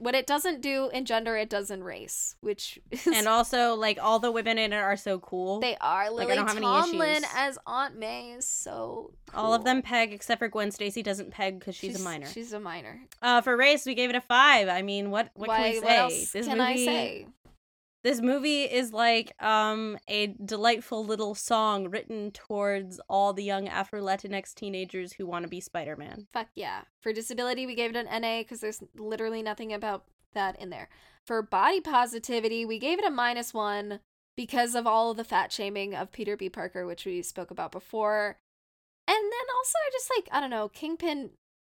What 0.00 0.14
it 0.14 0.26
doesn't 0.26 0.62
do 0.62 0.88
in 0.94 1.04
gender, 1.04 1.36
it 1.36 1.50
does 1.50 1.70
in 1.70 1.84
race, 1.84 2.34
which 2.40 2.78
is 2.90 3.06
And 3.06 3.28
also, 3.28 3.74
like 3.74 3.98
all 4.02 4.18
the 4.18 4.32
women 4.32 4.56
in 4.56 4.72
it 4.72 4.76
are 4.76 4.96
so 4.96 5.18
cool. 5.18 5.60
they 5.60 5.76
are. 5.78 6.10
Like, 6.10 6.30
I 6.30 6.34
don't 6.34 6.48
have 6.48 6.56
any 6.56 6.64
Tomlin 6.64 7.10
issues. 7.18 7.24
as 7.36 7.58
Aunt 7.66 7.98
May 7.98 8.30
is 8.32 8.46
so. 8.46 9.12
All 9.34 9.52
of 9.52 9.64
them 9.64 9.82
peg 9.82 10.14
except 10.14 10.38
for 10.38 10.48
Gwen 10.48 10.70
Stacy 10.70 11.02
doesn't 11.02 11.30
peg 11.30 11.58
because 11.58 11.76
she's, 11.76 12.00
a 12.00 12.02
minor. 12.02 12.26
She's 12.26 12.52
a 12.54 12.58
minor. 12.60 12.98
Uh, 13.20 13.42
for 13.42 13.56
race, 13.56 13.84
we 13.84 13.94
gave 13.94 14.08
it 14.08 14.16
a 14.16 14.22
five. 14.22 14.68
I 14.68 14.80
mean, 14.82 15.10
what 15.10 15.30
what 15.34 15.48
Why, 15.48 15.56
can 15.56 15.64
we 15.64 15.72
say? 15.74 15.80
what 15.84 15.92
else 15.92 16.32
this 16.32 16.46
can 16.46 16.60
I 16.62 16.76
say? 16.76 17.26
This 18.02 18.22
movie 18.22 18.62
is 18.62 18.92
like 18.92 19.32
um 19.42 19.98
a 20.08 20.28
delightful 20.44 21.04
little 21.04 21.34
song 21.34 21.90
written 21.90 22.30
towards 22.30 23.00
all 23.08 23.32
the 23.32 23.44
young 23.44 23.68
Afro 23.68 24.00
Latinx 24.00 24.54
teenagers 24.54 25.12
who 25.12 25.26
want 25.26 25.42
to 25.42 25.48
be 25.48 25.60
Spider 25.60 25.96
Man. 25.96 26.26
Fuck 26.32 26.48
yeah. 26.54 26.82
For 27.00 27.12
disability, 27.12 27.66
we 27.66 27.74
gave 27.74 27.94
it 27.94 28.06
an 28.06 28.22
NA 28.22 28.38
because 28.38 28.60
there's 28.60 28.82
literally 28.96 29.42
nothing 29.42 29.72
about 29.72 30.04
that 30.32 30.60
in 30.60 30.70
there. 30.70 30.88
For 31.26 31.42
body 31.42 31.80
positivity, 31.80 32.64
we 32.64 32.78
gave 32.78 32.98
it 32.98 33.04
a 33.04 33.10
minus 33.10 33.52
one 33.52 34.00
because 34.36 34.74
of 34.74 34.86
all 34.86 35.10
of 35.10 35.16
the 35.16 35.24
fat 35.24 35.52
shaming 35.52 35.94
of 35.94 36.12
Peter 36.12 36.36
B. 36.36 36.48
Parker, 36.48 36.86
which 36.86 37.04
we 37.04 37.20
spoke 37.20 37.50
about 37.50 37.72
before. 37.72 38.38
And 39.06 39.16
then 39.16 39.54
also, 39.54 39.78
I 39.86 39.90
just 39.92 40.10
like, 40.16 40.28
I 40.32 40.40
don't 40.40 40.50
know, 40.50 40.68
Kingpin. 40.68 41.30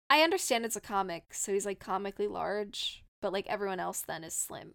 I 0.10 0.22
understand 0.22 0.66
it's 0.66 0.76
a 0.76 0.82
comic, 0.82 1.34
so 1.34 1.54
he's 1.54 1.66
like 1.66 1.80
comically 1.80 2.28
large, 2.28 3.04
but 3.22 3.32
like 3.32 3.48
everyone 3.48 3.80
else 3.80 4.02
then 4.02 4.24
is 4.24 4.36
slim. 4.36 4.74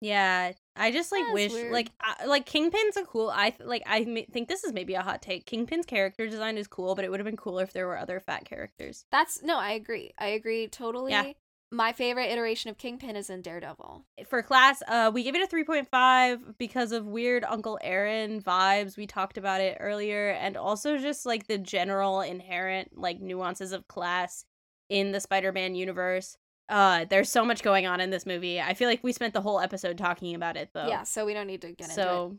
Yeah, 0.00 0.52
I 0.76 0.90
just 0.90 1.10
like 1.10 1.24
That's 1.24 1.34
wish 1.34 1.52
weird. 1.52 1.72
like 1.72 1.90
I, 2.00 2.26
like 2.26 2.44
Kingpin's 2.44 2.96
a 2.96 3.04
cool. 3.04 3.30
I 3.30 3.54
like 3.64 3.82
I 3.86 4.04
ma- 4.04 4.20
think 4.30 4.48
this 4.48 4.62
is 4.62 4.72
maybe 4.72 4.94
a 4.94 5.02
hot 5.02 5.22
take. 5.22 5.46
Kingpin's 5.46 5.86
character 5.86 6.28
design 6.28 6.58
is 6.58 6.66
cool, 6.66 6.94
but 6.94 7.04
it 7.04 7.10
would 7.10 7.18
have 7.20 7.24
been 7.24 7.36
cooler 7.36 7.62
if 7.62 7.72
there 7.72 7.86
were 7.86 7.96
other 7.96 8.20
fat 8.20 8.44
characters. 8.44 9.06
That's 9.10 9.42
no, 9.42 9.58
I 9.58 9.72
agree. 9.72 10.12
I 10.18 10.28
agree 10.28 10.68
totally. 10.68 11.12
Yeah. 11.12 11.32
My 11.72 11.92
favorite 11.92 12.30
iteration 12.30 12.70
of 12.70 12.78
Kingpin 12.78 13.16
is 13.16 13.28
in 13.28 13.42
Daredevil. 13.42 14.04
For 14.28 14.40
class, 14.40 14.82
uh, 14.86 15.10
we 15.12 15.24
give 15.24 15.34
it 15.34 15.42
a 15.42 15.48
three 15.48 15.64
point 15.64 15.88
five 15.90 16.58
because 16.58 16.92
of 16.92 17.06
weird 17.06 17.42
Uncle 17.42 17.78
Aaron 17.82 18.40
vibes. 18.40 18.96
We 18.96 19.06
talked 19.06 19.36
about 19.36 19.60
it 19.60 19.78
earlier, 19.80 20.30
and 20.30 20.56
also 20.56 20.96
just 20.98 21.26
like 21.26 21.48
the 21.48 21.58
general 21.58 22.20
inherent 22.20 22.96
like 22.96 23.20
nuances 23.20 23.72
of 23.72 23.88
class 23.88 24.44
in 24.88 25.10
the 25.10 25.20
Spider-Man 25.20 25.74
universe. 25.74 26.36
Uh, 26.68 27.04
there's 27.08 27.30
so 27.30 27.44
much 27.44 27.62
going 27.62 27.86
on 27.86 28.00
in 28.00 28.10
this 28.10 28.26
movie. 28.26 28.60
I 28.60 28.74
feel 28.74 28.88
like 28.88 29.04
we 29.04 29.12
spent 29.12 29.34
the 29.34 29.40
whole 29.40 29.60
episode 29.60 29.98
talking 29.98 30.34
about 30.34 30.56
it 30.56 30.70
though. 30.72 30.88
Yeah, 30.88 31.04
so 31.04 31.24
we 31.24 31.34
don't 31.34 31.46
need 31.46 31.62
to 31.62 31.68
get 31.72 31.88
into 31.90 31.92
it. 32.00 32.04
so 32.04 32.36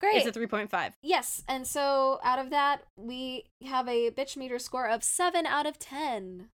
Great. 0.00 0.16
it's 0.16 0.26
a 0.26 0.32
three 0.32 0.46
point 0.46 0.70
five. 0.70 0.94
Yes, 1.02 1.42
and 1.48 1.66
so 1.66 2.18
out 2.24 2.38
of 2.38 2.50
that, 2.50 2.82
we 2.96 3.44
have 3.64 3.88
a 3.88 4.10
bitch 4.10 4.36
meter 4.36 4.58
score 4.58 4.88
of 4.88 5.02
7 5.04 5.44
out 5.44 5.66
of 5.66 5.78
10. 5.78 6.48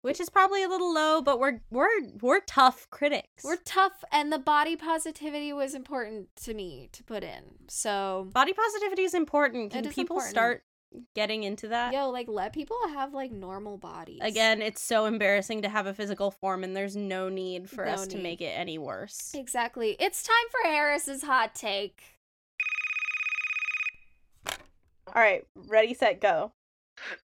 which 0.00 0.20
is 0.20 0.30
probably 0.30 0.62
a 0.62 0.68
little 0.68 0.92
low, 0.94 1.20
but 1.20 1.38
we're 1.38 1.60
we're 1.70 1.88
we're 2.20 2.40
tough 2.40 2.88
critics. 2.90 3.44
We're 3.44 3.56
tough, 3.56 4.02
and 4.10 4.32
the 4.32 4.38
body 4.38 4.74
positivity 4.76 5.52
was 5.52 5.74
important 5.74 6.28
to 6.44 6.54
me 6.54 6.88
to 6.92 7.04
put 7.04 7.22
in. 7.22 7.42
So, 7.68 8.28
body 8.32 8.52
positivity 8.52 9.02
is 9.02 9.12
important. 9.14 9.72
Can 9.72 9.84
is 9.84 9.94
people 9.94 10.16
important. 10.16 10.30
start 10.30 10.62
getting 11.14 11.42
into 11.44 11.68
that? 11.68 11.92
yo, 11.92 12.10
like, 12.10 12.28
let 12.28 12.52
people 12.52 12.76
have, 12.88 13.12
like, 13.14 13.30
normal 13.30 13.76
bodies. 13.76 14.20
Again, 14.22 14.62
it's 14.62 14.82
so 14.82 15.06
embarrassing 15.06 15.62
to 15.62 15.68
have 15.68 15.86
a 15.86 15.94
physical 15.94 16.30
form, 16.30 16.64
and 16.64 16.76
there's 16.76 16.96
no 16.96 17.28
need 17.28 17.68
for 17.68 17.84
No 17.84 17.92
us 17.92 18.06
to 18.08 18.18
make 18.18 18.40
it 18.40 18.52
any 18.56 18.78
worse. 18.78 19.32
Exactly. 19.34 19.96
It's 19.98 20.22
time 20.22 20.36
for 20.50 20.68
Harris's 20.68 21.22
hot 21.22 21.54
take. 21.54 22.02
All 25.14 25.22
right, 25.22 25.46
ready, 25.54 25.94
set, 25.94 26.20
go. 26.20 26.52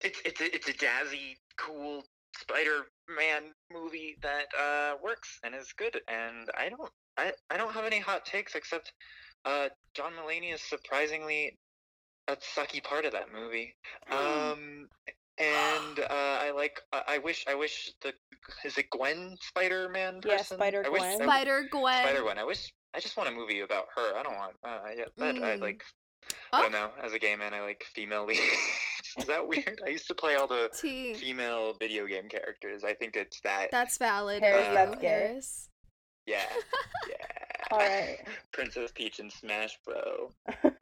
It's 0.01 0.22
it's 0.24 0.39
a, 0.39 0.55
it's 0.55 0.70
a 0.70 0.74
jazzy, 0.74 1.36
cool 1.57 2.03
Spider-Man 2.38 3.53
movie 3.72 4.18
that 4.22 4.45
uh 4.59 4.95
works 5.03 5.39
and 5.43 5.53
is 5.55 5.74
good. 5.74 5.99
And 6.07 6.49
I 6.57 6.70
don't 6.70 6.89
I 7.18 7.34
I 7.49 7.57
don't 7.57 7.74
have 7.74 7.86
any 7.86 7.99
hot 7.99 8.26
takes 8.26 8.55
except 8.55 8.93
uh 9.45 9.70
John 9.93 10.14
Mulaney 10.14 10.53
is 10.53 10.61
surprisingly 10.61 11.57
a 12.28 12.36
sucky 12.38 12.84
part 12.84 13.05
of 13.05 13.11
that 13.13 13.28
movie. 13.34 13.76
Um. 14.11 14.88
And 15.39 15.99
uh, 15.99 16.05
I 16.11 16.51
like. 16.55 16.80
I 16.91 17.01
I 17.07 17.17
wish. 17.17 17.43
I 17.47 17.55
wish 17.55 17.91
the. 18.03 18.13
Is 18.63 18.78
it 18.78 18.89
Gwen 18.91 19.36
Spider-Man? 19.41 20.21
Yeah. 20.26 20.38
Spider 20.43 20.84
Gwen. 20.84 21.01
I- 21.01 21.15
Spider 21.24 21.67
Gwen. 21.71 22.03
Spider 22.03 22.21
Gwen. 22.21 22.38
I 22.38 22.43
wish. 22.43 22.71
I 22.93 22.99
just 22.99 23.17
want 23.17 23.30
a 23.30 23.32
movie 23.32 23.61
about 23.61 23.86
her. 23.95 24.15
I 24.15 24.21
don't 24.21 24.36
want. 24.36 24.53
Uh, 24.63 24.80
yeah, 24.95 25.05
that 25.17 25.36
I 25.43 25.57
Mm. 25.57 25.61
like. 25.61 25.84
Oh. 26.53 26.59
I 26.59 26.61
don't 26.61 26.71
know. 26.71 26.91
As 27.03 27.13
a 27.13 27.19
gay 27.19 27.36
man, 27.36 27.53
I 27.53 27.61
like 27.61 27.84
female 27.95 28.26
leads. 28.28 28.39
Is 29.17 29.26
that 29.26 29.47
weird? 29.47 29.82
I 29.86 29.89
used 29.89 30.07
to 30.07 30.13
play 30.13 30.36
all 30.36 30.45
the 30.47 30.69
T. 30.80 31.15
female 31.15 31.74
video 31.80 32.05
game 32.05 32.30
characters. 32.30 32.84
I 32.84 32.93
think 32.93 33.15
it's 33.15 33.39
that. 33.41 33.69
That's 33.71 33.97
valid. 33.97 34.43
Harris, 34.43 34.67
of 34.67 34.74
that's 34.76 34.95
you, 34.95 35.01
gay. 35.01 35.07
Harris. 35.07 35.69
Yeah. 36.26 36.43
Yeah. 37.09 37.15
All 37.71 37.80
right. 37.80 38.17
Princess 38.53 38.91
Peach 38.93 39.19
and 39.19 39.32
Smash 39.32 39.78
Bro. 39.86 40.32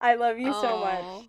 I 0.00 0.14
love 0.16 0.38
you 0.38 0.52
so 0.52 0.80
much. 0.80 1.04
Aw. 1.04 1.22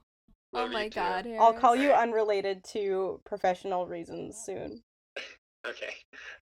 Oh 0.55 0.67
my 0.67 0.85
too. 0.89 0.95
god, 0.95 1.27
I'll 1.39 1.53
call 1.53 1.75
you 1.75 1.91
unrelated 1.91 2.63
to 2.73 3.21
professional 3.23 3.85
reasons 3.85 4.35
soon. 4.43 4.81
Okay. 5.67 5.93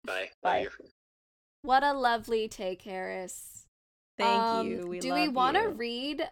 Bye. 0.06 0.30
Bye. 0.42 0.64
Love 0.64 0.74
you. 0.80 0.86
What 1.64 1.84
a 1.84 1.94
lovely 1.94 2.48
take, 2.48 2.82
Harris. 2.84 3.66
Thank 4.18 4.30
Um, 4.42 4.68
you. 4.68 4.88
We 4.88 5.00
do 5.00 5.10
love 5.10 5.20
we 5.20 5.28
want 5.28 5.58
to 5.58 5.70
read? 5.70 6.28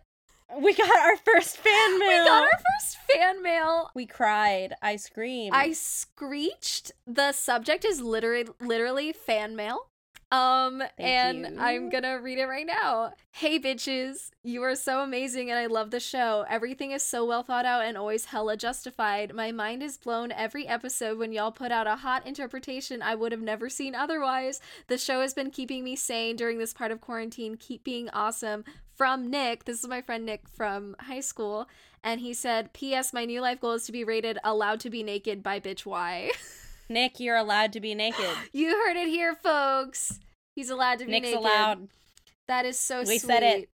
We 0.57 0.74
got 0.74 0.89
our 0.89 1.18
first 1.18 1.57
fan 1.63 1.99
mail. 1.99 2.07
We 2.07 2.26
got 2.26 2.43
our 2.43 2.49
first 2.80 2.97
fan 3.09 3.43
mail. 3.43 3.89
We 3.93 4.05
cried. 4.05 4.74
I 4.82 4.95
screamed. 4.95 5.53
I 5.53 5.74
screeched. 5.74 6.91
The 7.05 7.34
subject 7.34 7.84
is 7.84 7.99
literally 7.99 8.47
literally 8.61 9.11
fan 9.11 9.55
mail. 9.55 9.89
Um 10.36 10.83
and 10.97 11.39
you. 11.39 11.57
I'm 11.59 11.89
going 11.89 12.03
to 12.03 12.15
read 12.15 12.39
it 12.39 12.45
right 12.47 12.65
now. 12.65 13.13
Hey 13.31 13.59
bitches, 13.59 14.31
you 14.43 14.63
are 14.63 14.75
so 14.75 15.01
amazing 15.01 15.49
and 15.49 15.57
I 15.57 15.67
love 15.67 15.91
the 15.91 15.99
show. 15.99 16.45
Everything 16.49 16.91
is 16.91 17.03
so 17.03 17.25
well 17.25 17.43
thought 17.43 17.65
out 17.65 17.86
and 17.86 17.97
always 17.97 18.25
hella 18.25 18.57
justified. 18.57 19.33
My 19.33 19.51
mind 19.51 19.81
is 19.81 19.97
blown 19.97 20.31
every 20.31 20.67
episode 20.67 21.17
when 21.17 21.31
y'all 21.31 21.51
put 21.51 21.71
out 21.71 21.88
a 21.88 21.97
hot 21.97 22.27
interpretation 22.27 23.01
I 23.01 23.15
would 23.15 23.31
have 23.31 23.41
never 23.41 23.69
seen 23.69 23.95
otherwise. 23.95 24.59
The 24.88 24.97
show 24.97 25.21
has 25.21 25.33
been 25.33 25.51
keeping 25.51 25.83
me 25.83 25.95
sane 25.95 26.36
during 26.36 26.57
this 26.57 26.73
part 26.73 26.91
of 26.91 27.01
quarantine. 27.01 27.55
Keep 27.57 27.83
being 27.83 28.09
awesome. 28.09 28.65
From 28.95 29.29
Nick. 29.29 29.65
This 29.65 29.83
is 29.83 29.89
my 29.89 30.01
friend 30.01 30.25
Nick 30.25 30.47
from 30.47 30.95
high 31.01 31.19
school. 31.19 31.67
And 32.03 32.21
he 32.21 32.33
said, 32.33 32.71
P.S. 32.71 33.11
My 33.11 33.25
new 33.25 33.41
life 33.41 33.59
goal 33.59 33.73
is 33.73 33.86
to 33.86 33.91
be 33.91 34.03
rated 34.05 34.38
allowed 34.43 34.79
to 34.81 34.89
be 34.89 35.03
naked 35.03 35.43
by 35.43 35.59
bitch 35.59 35.86
Y. 35.86 36.31
Nick, 36.89 37.19
you're 37.19 37.36
allowed 37.36 37.73
to 37.73 37.79
be 37.79 37.95
naked. 37.95 38.29
you 38.53 38.69
heard 38.69 38.95
it 38.95 39.07
here, 39.07 39.36
folks. 39.36 40.19
He's 40.56 40.70
allowed 40.70 40.99
to 40.99 41.06
be 41.06 41.12
Nick's 41.12 41.26
naked. 41.26 41.39
allowed. 41.39 41.88
That 42.47 42.66
is 42.66 42.80
so 42.80 42.99
We 42.99 43.06
sweet. 43.06 43.22
said 43.22 43.43
it. 43.43 43.70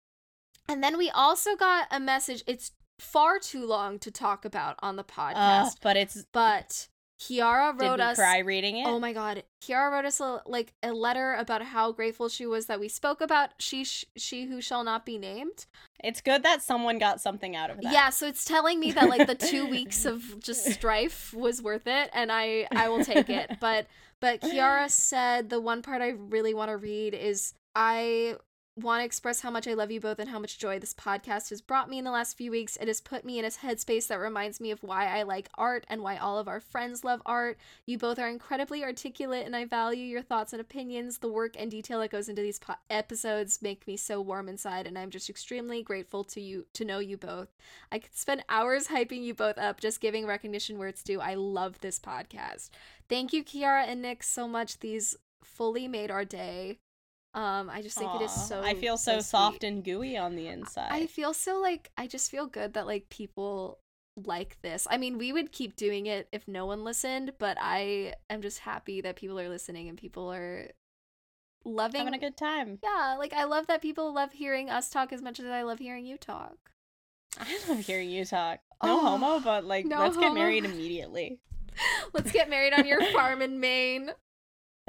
And 0.68 0.82
then 0.82 0.96
we 0.96 1.10
also 1.10 1.56
got 1.56 1.86
a 1.90 2.00
message. 2.00 2.42
It's 2.46 2.72
far 2.98 3.38
too 3.38 3.66
long 3.66 3.98
to 4.00 4.10
talk 4.10 4.44
about 4.44 4.76
on 4.82 4.96
the 4.96 5.02
Uh, 5.02 5.06
podcast, 5.06 5.76
but 5.82 5.96
it's. 5.96 6.24
but 6.32 6.88
Kiara 7.20 7.78
wrote 7.78 7.96
Did 7.98 8.02
we 8.04 8.10
us. 8.12 8.16
cry 8.16 8.38
reading 8.38 8.78
it? 8.78 8.86
Oh 8.86 8.98
my 8.98 9.12
god, 9.12 9.42
Kiara 9.62 9.90
wrote 9.92 10.06
us 10.06 10.20
a, 10.20 10.40
like 10.46 10.72
a 10.82 10.92
letter 10.92 11.34
about 11.34 11.60
how 11.62 11.92
grateful 11.92 12.30
she 12.30 12.46
was 12.46 12.64
that 12.66 12.80
we 12.80 12.88
spoke 12.88 13.20
about 13.20 13.50
she 13.58 13.84
sh- 13.84 14.06
she 14.16 14.46
who 14.46 14.62
shall 14.62 14.84
not 14.84 15.04
be 15.04 15.18
named. 15.18 15.66
It's 16.02 16.22
good 16.22 16.42
that 16.44 16.62
someone 16.62 16.98
got 16.98 17.20
something 17.20 17.54
out 17.54 17.68
of 17.68 17.78
that. 17.82 17.92
Yeah, 17.92 18.08
so 18.08 18.26
it's 18.26 18.46
telling 18.46 18.80
me 18.80 18.92
that 18.92 19.10
like 19.10 19.26
the 19.26 19.34
two 19.34 19.66
weeks 19.70 20.06
of 20.06 20.40
just 20.42 20.64
strife 20.72 21.34
was 21.34 21.60
worth 21.60 21.86
it, 21.86 22.08
and 22.14 22.32
I 22.32 22.66
I 22.74 22.88
will 22.88 23.04
take 23.04 23.28
it. 23.28 23.50
But 23.60 23.86
but 24.20 24.40
Kiara 24.40 24.90
said 24.90 25.50
the 25.50 25.60
one 25.60 25.82
part 25.82 26.02
I 26.02 26.10
really 26.10 26.54
want 26.54 26.70
to 26.70 26.76
read 26.76 27.14
is 27.14 27.54
I 27.74 28.36
want 28.80 29.00
to 29.00 29.04
express 29.04 29.40
how 29.40 29.50
much 29.50 29.68
I 29.68 29.74
love 29.74 29.90
you 29.90 30.00
both 30.00 30.18
and 30.18 30.28
how 30.28 30.38
much 30.38 30.58
joy 30.58 30.78
this 30.78 30.94
podcast 30.94 31.50
has 31.50 31.60
brought 31.60 31.88
me 31.88 31.98
in 31.98 32.04
the 32.04 32.10
last 32.10 32.36
few 32.36 32.50
weeks. 32.50 32.76
It 32.76 32.88
has 32.88 33.00
put 33.00 33.24
me 33.24 33.38
in 33.38 33.44
a 33.44 33.48
headspace 33.48 34.08
that 34.08 34.18
reminds 34.18 34.60
me 34.60 34.70
of 34.70 34.82
why 34.82 35.06
I 35.06 35.22
like 35.22 35.48
art 35.56 35.84
and 35.88 36.02
why 36.02 36.16
all 36.16 36.38
of 36.38 36.48
our 36.48 36.60
friends 36.60 37.04
love 37.04 37.22
art. 37.24 37.58
You 37.86 37.98
both 37.98 38.18
are 38.18 38.28
incredibly 38.28 38.82
articulate, 38.82 39.46
and 39.46 39.54
I 39.54 39.64
value 39.64 40.04
your 40.04 40.22
thoughts 40.22 40.52
and 40.52 40.60
opinions. 40.60 41.18
The 41.18 41.28
work 41.28 41.54
and 41.58 41.70
detail 41.70 42.00
that 42.00 42.10
goes 42.10 42.28
into 42.28 42.42
these 42.42 42.58
po- 42.58 42.74
episodes 42.88 43.62
make 43.62 43.86
me 43.86 43.96
so 43.96 44.20
warm 44.20 44.48
inside, 44.48 44.86
and 44.86 44.98
I'm 44.98 45.10
just 45.10 45.30
extremely 45.30 45.82
grateful 45.82 46.24
to 46.24 46.40
you 46.40 46.66
to 46.74 46.84
know 46.84 46.98
you 46.98 47.16
both. 47.16 47.48
I 47.92 47.98
could 47.98 48.16
spend 48.16 48.44
hours 48.48 48.88
hyping 48.88 49.22
you 49.22 49.34
both 49.34 49.58
up, 49.58 49.80
just 49.80 50.00
giving 50.00 50.26
recognition 50.26 50.78
where 50.78 50.88
it's 50.88 51.02
due. 51.02 51.20
I 51.20 51.34
love 51.34 51.80
this 51.80 51.98
podcast. 51.98 52.70
Thank 53.08 53.32
you, 53.32 53.44
Kiara 53.44 53.86
and 53.86 54.02
Nick, 54.02 54.22
so 54.22 54.48
much. 54.48 54.80
These 54.80 55.16
fully 55.42 55.88
made 55.88 56.10
our 56.10 56.24
day. 56.24 56.78
Um, 57.32 57.70
I 57.70 57.80
just 57.80 57.96
think 57.96 58.12
it 58.16 58.22
is 58.22 58.32
so. 58.32 58.60
I 58.62 58.74
feel 58.74 58.96
so, 58.96 59.20
soft 59.20 59.62
and 59.62 59.84
gooey 59.84 60.16
on 60.16 60.34
the 60.34 60.48
inside. 60.48 60.88
I 60.90 61.06
feel 61.06 61.32
so 61.32 61.60
like 61.60 61.90
I 61.96 62.06
just 62.06 62.30
feel 62.30 62.46
good 62.46 62.74
that 62.74 62.86
like 62.86 63.08
people 63.08 63.78
like 64.16 64.60
this. 64.62 64.86
I 64.90 64.96
mean, 64.96 65.16
we 65.18 65.32
would 65.32 65.52
keep 65.52 65.76
doing 65.76 66.06
it 66.06 66.28
if 66.32 66.48
no 66.48 66.66
one 66.66 66.82
listened, 66.82 67.32
but 67.38 67.56
I 67.60 68.14
am 68.28 68.42
just 68.42 68.60
happy 68.60 69.00
that 69.02 69.16
people 69.16 69.38
are 69.38 69.48
listening 69.48 69.88
and 69.88 69.96
people 69.96 70.32
are 70.32 70.70
loving 71.64 72.00
Having 72.00 72.14
a 72.14 72.18
good 72.18 72.36
time. 72.36 72.78
Yeah, 72.82 73.16
like 73.18 73.32
I 73.32 73.44
love 73.44 73.66
that 73.68 73.82
people 73.82 74.12
love 74.12 74.32
hearing 74.32 74.68
us 74.68 74.90
talk 74.90 75.12
as 75.12 75.22
much 75.22 75.38
as 75.38 75.46
I 75.46 75.62
love 75.62 75.78
hearing 75.78 76.06
you 76.06 76.16
talk. 76.16 76.56
I 77.38 77.58
love 77.68 77.78
hearing 77.86 78.10
you 78.10 78.24
talk. 78.24 78.58
No 78.82 78.96
Oh, 78.96 79.00
homo, 79.00 79.40
but 79.40 79.64
like, 79.64 79.86
no 79.86 80.00
let's 80.00 80.16
get 80.16 80.34
married 80.34 80.64
immediately. 80.64 81.38
Let's 82.12 82.32
get 82.32 82.50
married 82.50 82.74
on 82.74 82.84
your 82.84 83.00
farm 83.12 83.40
in 83.40 83.60
Maine. 83.60 84.10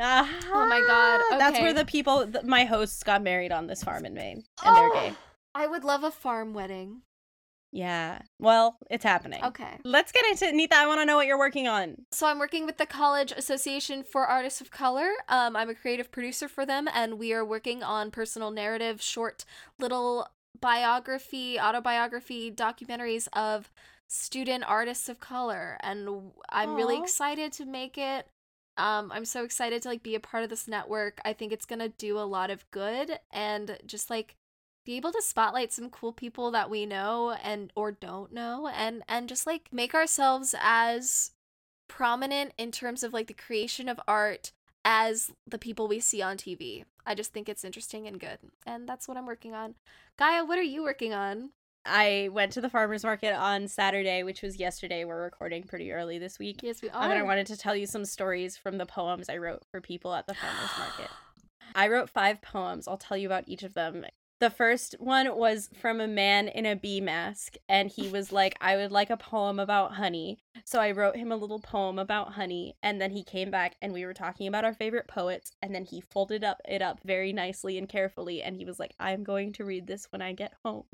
Oh 0.02 0.66
my 0.68 0.84
God, 0.88 1.40
That's 1.40 1.60
where 1.60 1.74
the 1.74 1.86
people, 1.86 2.26
th- 2.28 2.46
my 2.46 2.66
hosts, 2.66 3.04
got 3.04 3.22
married 3.22 3.52
on 3.52 3.68
this 3.68 3.84
farm 3.84 4.06
in 4.06 4.14
Maine, 4.14 4.44
and 4.66 4.76
they're 4.76 4.94
gay. 4.94 5.14
I 5.54 5.68
would 5.68 5.84
love 5.84 6.04
a 6.04 6.12
farm 6.12 6.54
wedding. 6.54 7.02
Yeah. 7.74 8.22
Well, 8.38 8.78
it's 8.90 9.04
happening. 9.04 9.44
Okay. 9.44 9.80
Let's 9.86 10.12
get 10.12 10.26
into 10.26 10.46
it, 10.46 10.56
Nita. 10.56 10.76
I 10.76 10.88
want 10.88 11.00
to 11.00 11.06
know 11.06 11.16
what 11.16 11.26
you're 11.26 11.38
working 11.38 11.68
on. 11.70 12.06
So 12.12 12.28
I'm 12.28 12.38
working 12.38 12.66
with 12.66 12.78
the 12.78 12.86
College 12.86 13.32
Association 13.32 14.04
for 14.04 14.26
Artists 14.26 14.60
of 14.60 14.72
Color. 14.72 15.10
Um, 15.30 15.56
I'm 15.56 15.70
a 15.70 15.76
creative 15.76 16.12
producer 16.12 16.50
for 16.50 16.66
them, 16.66 16.90
and 16.94 17.18
we 17.18 17.32
are 17.32 17.46
working 17.46 17.82
on 17.82 18.12
personal 18.12 18.52
narrative, 18.52 19.02
short 19.02 19.46
little 19.80 20.28
biography, 20.60 21.60
autobiography 21.60 22.52
documentaries 22.52 23.30
of 23.34 23.72
student 24.08 24.66
artists 24.68 25.08
of 25.08 25.22
color. 25.22 25.78
And 25.82 26.32
I'm 26.50 26.76
really 26.76 26.98
excited 26.98 27.54
to 27.54 27.66
make 27.66 27.98
it. 27.98 28.28
Um, 28.78 29.12
I'm 29.12 29.26
so 29.26 29.44
excited 29.44 29.82
to 29.82 29.90
like 29.90 30.04
be 30.04 30.16
a 30.16 30.20
part 30.20 30.44
of 30.44 30.50
this 30.50 30.68
network. 30.68 31.20
I 31.26 31.34
think 31.34 31.52
it's 31.52 31.66
gonna 31.66 31.90
do 31.90 32.18
a 32.18 32.22
lot 32.22 32.50
of 32.50 32.70
good 32.72 33.20
and 33.32 33.78
just 33.86 34.10
like 34.10 34.36
be 34.86 34.98
able 34.98 35.12
to 35.12 35.22
spotlight 35.22 35.72
some 35.72 35.90
cool 35.90 36.14
people 36.14 36.52
that 36.52 36.70
we 36.70 36.86
know 36.86 37.36
and 37.44 37.72
or 37.76 37.92
don't 37.92 38.34
know 38.34 38.68
and 38.68 39.04
and 39.08 39.30
just 39.30 39.46
like 39.46 39.70
make 39.72 39.94
ourselves 39.94 40.56
as 40.60 41.32
prominent 41.88 42.54
in 42.58 42.72
terms 42.72 43.04
of 43.04 43.14
like 43.14 43.28
the 43.28 43.34
creation 43.34 43.90
of 43.90 44.00
art 44.08 44.54
as 44.84 45.32
the 45.46 45.60
people 45.60 45.88
we 45.88 46.00
see 46.00 46.22
on 46.22 46.38
TV. 46.38 46.86
I 47.06 47.16
just 47.16 47.34
think 47.34 47.50
it's 47.50 47.64
interesting 47.64 48.08
and 48.08 48.20
good. 48.20 48.40
And 48.66 48.88
that's 48.88 49.08
what 49.08 49.18
I'm 49.18 49.26
working 49.26 49.54
on. 49.54 49.76
Gaia, 50.18 50.46
what 50.46 50.58
are 50.58 50.64
you 50.64 50.84
working 50.84 51.14
on? 51.14 51.50
I 51.86 52.30
went 52.32 52.52
to 52.54 52.62
the 52.62 52.70
farmer's 52.70 53.04
market 53.04 53.34
on 53.34 53.68
Saturday, 53.68 54.24
which 54.24 54.42
was 54.42 54.60
yesterday. 54.60 55.04
We're 55.04 55.24
recording 55.24 55.64
pretty 55.64 55.92
early 55.92 56.20
this 56.20 56.38
week. 56.38 56.62
Yes, 56.62 56.82
we 56.82 56.90
are. 56.90 57.04
Um, 57.04 57.12
and 57.12 57.20
I 57.20 57.24
wanted 57.24 57.48
to 57.48 57.58
tell 57.58 57.76
you 57.76 57.88
some 57.88 58.06
stories 58.06 58.56
from 58.56 58.78
the 58.78 58.86
poems 58.86 59.30
I 59.30 59.38
wrote 59.38 59.64
for 59.72 59.82
people 59.82 60.14
at 60.14 60.28
the 60.28 60.36
farmer's 60.36 60.78
market. 60.78 61.10
I 61.76 61.88
wrote 61.88 62.10
five 62.10 62.42
poems. 62.42 62.88
I'll 62.88 62.98
tell 62.98 63.18
you 63.18 63.28
about 63.28 63.46
each 63.48 63.64
of 63.64 63.74
them. 63.74 64.06
The 64.42 64.50
first 64.50 64.96
one 64.98 65.38
was 65.38 65.70
from 65.80 66.02
a 66.02 66.08
man 66.08 66.48
in 66.48 66.66
a 66.66 66.76
bee 66.76 67.00
mask, 67.00 67.58
and 67.70 67.92
he 67.92 68.08
was 68.08 68.32
like, 68.32 68.56
I 68.60 68.76
would 68.76 68.92
like 68.92 69.12
a 69.12 69.16
poem 69.16 69.60
about 69.60 69.94
honey. 69.94 70.40
So 70.66 70.82
I 70.82 70.90
wrote 70.92 71.16
him 71.16 71.32
a 71.32 71.36
little 71.36 71.60
poem 71.60 72.00
about 72.00 72.34
honey, 72.34 72.76
and 72.82 73.00
then 73.00 73.12
he 73.12 73.24
came 73.24 73.52
back 73.52 73.76
and 73.84 73.94
we 73.94 74.04
were 74.04 74.16
talking 74.16 74.48
about 74.48 74.66
our 74.66 74.74
favorite 74.74 75.08
poets, 75.08 75.52
and 75.62 75.76
then 75.76 75.86
he 75.86 76.02
folded 76.02 76.44
up 76.44 76.60
it 76.68 76.82
up 76.82 77.02
very 77.06 77.32
nicely 77.32 77.78
and 77.78 77.88
carefully, 77.88 78.42
and 78.42 78.58
he 78.58 78.66
was 78.66 78.80
like, 78.80 78.96
I'm 79.00 79.24
going 79.24 79.54
to 79.54 79.64
read 79.64 79.86
this 79.86 80.08
when 80.10 80.24
I 80.24 80.34
get 80.34 80.56
home. 80.66 80.86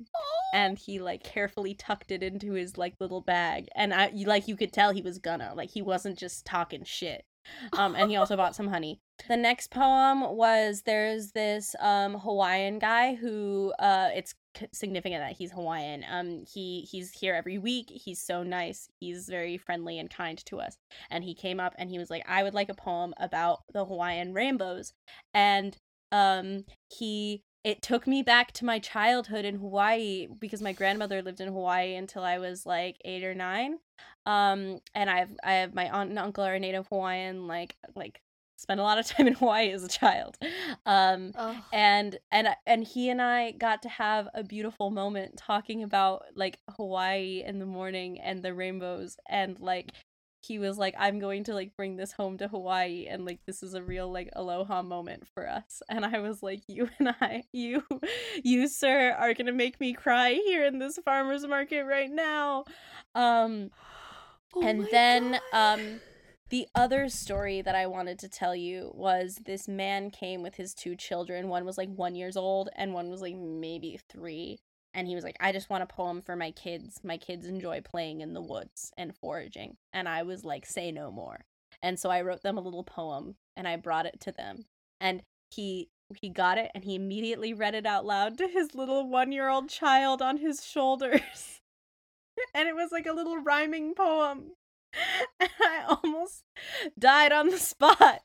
And 0.54 0.78
he 0.78 1.00
like 1.00 1.24
carefully 1.24 1.74
tucked 1.74 2.12
it 2.12 2.24
into 2.24 2.52
his 2.52 2.78
like 2.78 2.96
little 3.00 3.22
bag. 3.22 3.70
And 3.76 3.94
I 3.94 4.12
like 4.26 4.50
you 4.50 4.58
could 4.58 4.74
tell 4.74 4.92
he 4.92 5.02
was 5.02 5.20
gonna. 5.20 5.54
Like 5.56 5.70
he 5.70 5.82
wasn't 5.82 6.20
just 6.20 6.46
talking 6.46 6.84
shit. 6.84 7.24
Um, 7.72 7.96
and 7.96 8.12
he 8.12 8.18
also 8.18 8.36
bought 8.36 8.58
some 8.58 8.68
honey. 8.68 9.00
The 9.28 9.36
next 9.36 9.72
poem 9.72 10.22
was 10.38 10.84
there's 10.84 11.32
this 11.32 11.76
um 11.80 12.16
Hawaiian 12.20 12.80
guy 12.80 13.16
who 13.16 13.74
uh 13.80 14.10
it's 14.14 14.36
significant 14.72 15.22
that 15.22 15.34
he's 15.34 15.52
Hawaiian. 15.52 16.06
Um 16.10 16.44
he 16.52 16.88
he's 16.90 17.12
here 17.12 17.34
every 17.34 17.58
week. 17.58 17.90
He's 17.90 18.22
so 18.22 18.44
nice. 18.44 18.90
He's 19.00 19.28
very 19.28 19.58
friendly 19.58 20.00
and 20.00 20.10
kind 20.10 20.38
to 20.46 20.60
us. 20.60 20.78
And 21.10 21.24
he 21.24 21.34
came 21.34 21.60
up 21.60 21.74
and 21.78 21.90
he 21.90 21.98
was 21.98 22.10
like 22.10 22.24
I 22.28 22.44
would 22.44 22.54
like 22.54 22.70
a 22.70 22.74
poem 22.74 23.14
about 23.18 23.64
the 23.74 23.86
Hawaiian 23.86 24.34
rainbows. 24.34 24.94
And 25.34 25.76
um 26.12 26.66
he 26.90 27.42
it 27.64 27.82
took 27.82 28.08
me 28.08 28.22
back 28.24 28.54
to 28.54 28.66
my 28.66 28.80
childhood 28.80 29.44
in 29.44 29.56
Hawaii 29.56 30.28
because 30.40 30.62
my 30.62 30.72
grandmother 30.72 31.22
lived 31.22 31.42
in 31.42 31.50
Hawaii 31.50 31.96
until 31.96 32.24
I 32.24 32.38
was 32.38 32.66
like 32.66 32.98
8 33.04 33.24
or 33.26 33.36
9 33.36 33.80
um 34.28 34.80
and 34.94 35.10
i've 35.10 35.32
i 35.44 35.54
have 35.54 35.74
my 35.74 35.90
aunt 35.90 36.10
and 36.10 36.20
uncle 36.20 36.44
are 36.44 36.60
native 36.60 36.86
hawaiian 36.88 37.48
like 37.48 37.76
like 37.96 38.22
spent 38.58 38.80
a 38.80 38.84
lot 38.84 38.98
of 38.98 39.06
time 39.06 39.28
in 39.28 39.34
hawaii 39.34 39.72
as 39.72 39.84
a 39.84 39.88
child 39.88 40.38
um 40.86 41.32
Ugh. 41.36 41.56
and 41.72 42.18
and 42.32 42.50
and 42.66 42.84
he 42.84 43.10
and 43.10 43.22
i 43.22 43.52
got 43.52 43.82
to 43.84 43.90
have 43.90 44.28
a 44.34 44.44
beautiful 44.44 44.90
moment 44.90 45.38
talking 45.38 45.84
about 45.84 46.24
like 46.36 46.60
hawaii 46.76 47.44
in 47.46 47.60
the 47.60 47.66
morning 47.66 48.20
and 48.20 48.44
the 48.44 48.54
rainbows 48.54 49.18
and 49.30 49.60
like 49.60 49.92
he 50.42 50.60
was 50.60 50.78
like 50.78 50.96
i'm 50.98 51.20
going 51.20 51.44
to 51.44 51.54
like 51.54 51.76
bring 51.76 51.98
this 51.98 52.12
home 52.12 52.38
to 52.38 52.48
hawaii 52.48 53.06
and 53.10 53.26
like 53.26 53.40
this 53.46 53.62
is 53.64 53.74
a 53.74 53.84
real 53.84 54.12
like 54.12 54.30
aloha 54.34 54.82
moment 54.82 55.28
for 55.34 55.48
us 55.50 55.82
and 55.90 56.06
i 56.06 56.20
was 56.20 56.42
like 56.42 56.62
you 56.68 56.90
and 57.00 57.10
i 57.22 57.44
you 57.52 57.84
you 58.44 58.68
sir 58.68 59.12
are 59.18 59.34
gonna 59.34 59.52
make 59.52 59.80
me 59.80 59.94
cry 59.94 60.34
here 60.46 60.66
in 60.66 60.80
this 60.80 60.98
farmers 61.04 61.46
market 61.46 61.84
right 61.84 62.12
now 62.12 62.64
um 63.16 63.70
Oh 64.56 64.62
and 64.62 64.88
then 64.92 65.40
God. 65.52 65.76
um 65.76 66.00
the 66.50 66.68
other 66.74 67.10
story 67.10 67.62
that 67.62 67.76
I 67.76 67.88
wanted 67.88 68.20
to 68.20 68.30
tell 68.30 68.56
you 68.56 68.92
was 68.94 69.40
this 69.46 69.68
man 69.68 70.10
came 70.12 70.42
with 70.42 70.56
his 70.56 70.74
two 70.74 70.96
children. 70.96 71.50
One 71.50 71.66
was 71.66 71.78
like 71.78 71.90
one 71.90 72.16
years 72.16 72.38
old 72.38 72.70
and 72.76 72.94
one 72.94 73.10
was 73.10 73.22
like 73.22 73.36
maybe 73.36 74.00
three. 74.10 74.60
And 74.94 75.08
he 75.08 75.16
was 75.16 75.24
like, 75.24 75.36
I 75.40 75.52
just 75.52 75.70
want 75.70 75.84
a 75.84 75.88
poem 75.88 76.22
for 76.22 76.36
my 76.36 76.52
kids. 76.52 77.02
My 77.04 77.18
kids 77.18 77.46
enjoy 77.46 77.82
playing 77.82 78.22
in 78.22 78.34
the 78.34 78.42
woods 78.42 78.92
and 78.98 79.16
foraging. 79.16 79.76
And 79.94 80.08
I 80.08 80.24
was 80.24 80.46
like, 80.46 80.66
say 80.66 80.92
no 80.92 81.12
more. 81.12 81.46
And 81.84 82.00
so 82.00 82.10
I 82.10 82.22
wrote 82.22 82.42
them 82.44 82.58
a 82.58 82.62
little 82.62 82.84
poem 82.84 83.36
and 83.56 83.68
I 83.68 83.76
brought 83.76 84.06
it 84.06 84.20
to 84.22 84.32
them. 84.32 84.66
And 85.00 85.22
he 85.52 85.90
he 86.16 86.30
got 86.30 86.58
it 86.58 86.72
and 86.74 86.86
he 86.86 86.96
immediately 86.96 87.54
read 87.54 87.76
it 87.76 87.86
out 87.86 88.06
loud 88.06 88.38
to 88.38 88.48
his 88.48 88.74
little 88.74 89.10
one 89.10 89.34
year 89.34 89.50
old 89.50 89.70
child 89.70 90.22
on 90.22 90.38
his 90.38 90.66
shoulders. 90.66 91.60
and 92.54 92.70
it 92.70 92.76
was 92.76 92.92
like 92.92 93.06
a 93.06 93.14
little 93.14 93.38
rhyming 93.38 93.94
poem. 93.94 94.52
And 95.40 95.50
I 95.62 95.84
almost 95.88 96.44
died 96.98 97.32
on 97.32 97.50
the 97.50 97.60
spot. 97.60 98.22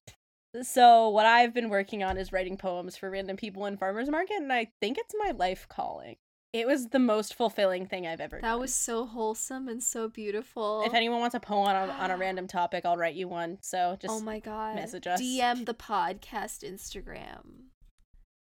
So, 0.62 1.08
what 1.08 1.26
I've 1.26 1.54
been 1.54 1.70
working 1.70 2.02
on 2.02 2.18
is 2.18 2.32
writing 2.32 2.56
poems 2.56 2.96
for 2.96 3.10
random 3.10 3.36
people 3.36 3.66
in 3.66 3.76
farmers 3.76 4.10
market, 4.10 4.36
and 4.36 4.52
I 4.52 4.72
think 4.80 4.98
it's 4.98 5.14
my 5.18 5.32
life 5.32 5.66
calling. 5.68 6.16
It 6.52 6.66
was 6.66 6.88
the 6.88 6.98
most 6.98 7.34
fulfilling 7.34 7.86
thing 7.86 8.06
I've 8.06 8.20
ever 8.20 8.36
done. 8.36 8.42
That 8.42 8.52
done. 8.52 8.60
was 8.60 8.74
so 8.74 9.06
wholesome 9.06 9.68
and 9.68 9.82
so 9.82 10.08
beautiful. 10.08 10.82
If 10.84 10.92
anyone 10.92 11.20
wants 11.20 11.34
a 11.34 11.40
poem 11.40 11.68
on 11.68 11.88
a, 11.88 11.92
on 11.92 12.10
a 12.10 12.16
random 12.18 12.46
topic, 12.46 12.84
I'll 12.84 12.98
write 12.98 13.14
you 13.14 13.28
one. 13.28 13.58
So 13.62 13.92
oh 13.92 13.96
just 13.96 14.12
oh 14.12 14.20
my 14.20 14.38
god. 14.38 14.76
message 14.76 15.06
us. 15.06 15.20
DM 15.20 15.64
the 15.64 15.74
podcast 15.74 16.62
Instagram. 16.62 17.71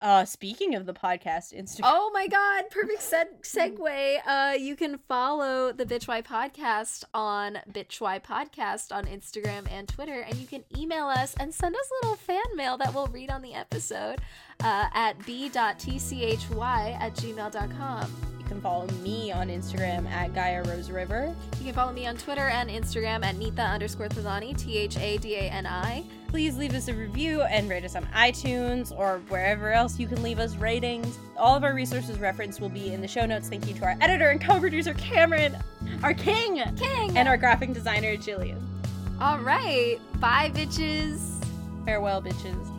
Uh 0.00 0.24
speaking 0.24 0.74
of 0.74 0.86
the 0.86 0.94
podcast 0.94 1.52
Instagram. 1.54 1.80
Oh 1.84 2.10
my 2.14 2.26
god, 2.28 2.64
perfect 2.70 3.00
seg- 3.00 3.42
segue. 3.42 4.18
Uh 4.26 4.54
you 4.58 4.76
can 4.76 4.98
follow 5.08 5.72
the 5.72 5.84
Bitch 5.84 6.06
Why 6.06 6.22
podcast 6.22 7.04
on 7.12 7.58
Bitch 7.70 8.00
Why 8.00 8.18
podcast 8.18 8.94
on 8.94 9.06
Instagram 9.06 9.70
and 9.70 9.88
Twitter 9.88 10.20
and 10.20 10.36
you 10.36 10.46
can 10.46 10.64
email 10.76 11.06
us 11.06 11.34
and 11.40 11.52
send 11.52 11.74
us 11.74 11.90
a 11.90 12.06
little 12.06 12.16
fan 12.16 12.42
mail 12.54 12.76
that 12.78 12.94
we'll 12.94 13.06
read 13.08 13.30
on 13.30 13.42
the 13.42 13.54
episode 13.54 14.20
uh, 14.62 14.86
at 14.92 15.24
b.tchy 15.24 17.00
at 17.00 17.14
gmail.com. 17.14 18.12
You 18.38 18.44
can 18.44 18.60
follow 18.60 18.86
me 19.02 19.30
on 19.30 19.48
Instagram 19.48 20.08
at 20.10 20.34
Gaia 20.34 20.62
Rose 20.64 20.90
River. 20.90 21.34
You 21.58 21.66
can 21.66 21.74
follow 21.74 21.92
me 21.92 22.06
on 22.06 22.16
Twitter 22.16 22.48
and 22.48 22.70
Instagram 22.70 23.24
at 23.24 23.36
Nita 23.36 23.62
underscore 23.62 24.08
Thadani, 24.08 24.56
T 24.56 24.78
H 24.78 24.96
A 24.96 25.18
D 25.18 25.34
A 25.36 25.40
N 25.40 25.66
I. 25.66 26.04
Please 26.28 26.56
leave 26.56 26.74
us 26.74 26.88
a 26.88 26.94
review 26.94 27.42
and 27.42 27.70
rate 27.70 27.84
us 27.84 27.94
on 27.94 28.04
iTunes 28.06 28.96
or 28.96 29.20
wherever 29.28 29.72
else 29.72 29.98
you 29.98 30.06
can 30.06 30.22
leave 30.22 30.38
us 30.38 30.56
ratings. 30.56 31.18
All 31.36 31.56
of 31.56 31.64
our 31.64 31.74
resources 31.74 32.18
referenced 32.18 32.60
will 32.60 32.68
be 32.68 32.92
in 32.92 33.00
the 33.00 33.08
show 33.08 33.24
notes. 33.26 33.48
Thank 33.48 33.66
you 33.66 33.74
to 33.74 33.84
our 33.84 33.96
editor 34.00 34.28
and 34.28 34.40
co-producer 34.40 34.92
Cameron, 34.94 35.56
our 36.02 36.12
king, 36.12 36.62
King! 36.76 37.16
and 37.16 37.28
our 37.28 37.38
graphic 37.38 37.72
designer 37.72 38.16
Jillian. 38.16 38.60
All 39.20 39.38
right. 39.38 39.98
Bye, 40.20 40.50
bitches. 40.54 41.44
Farewell, 41.84 42.22
bitches. 42.22 42.77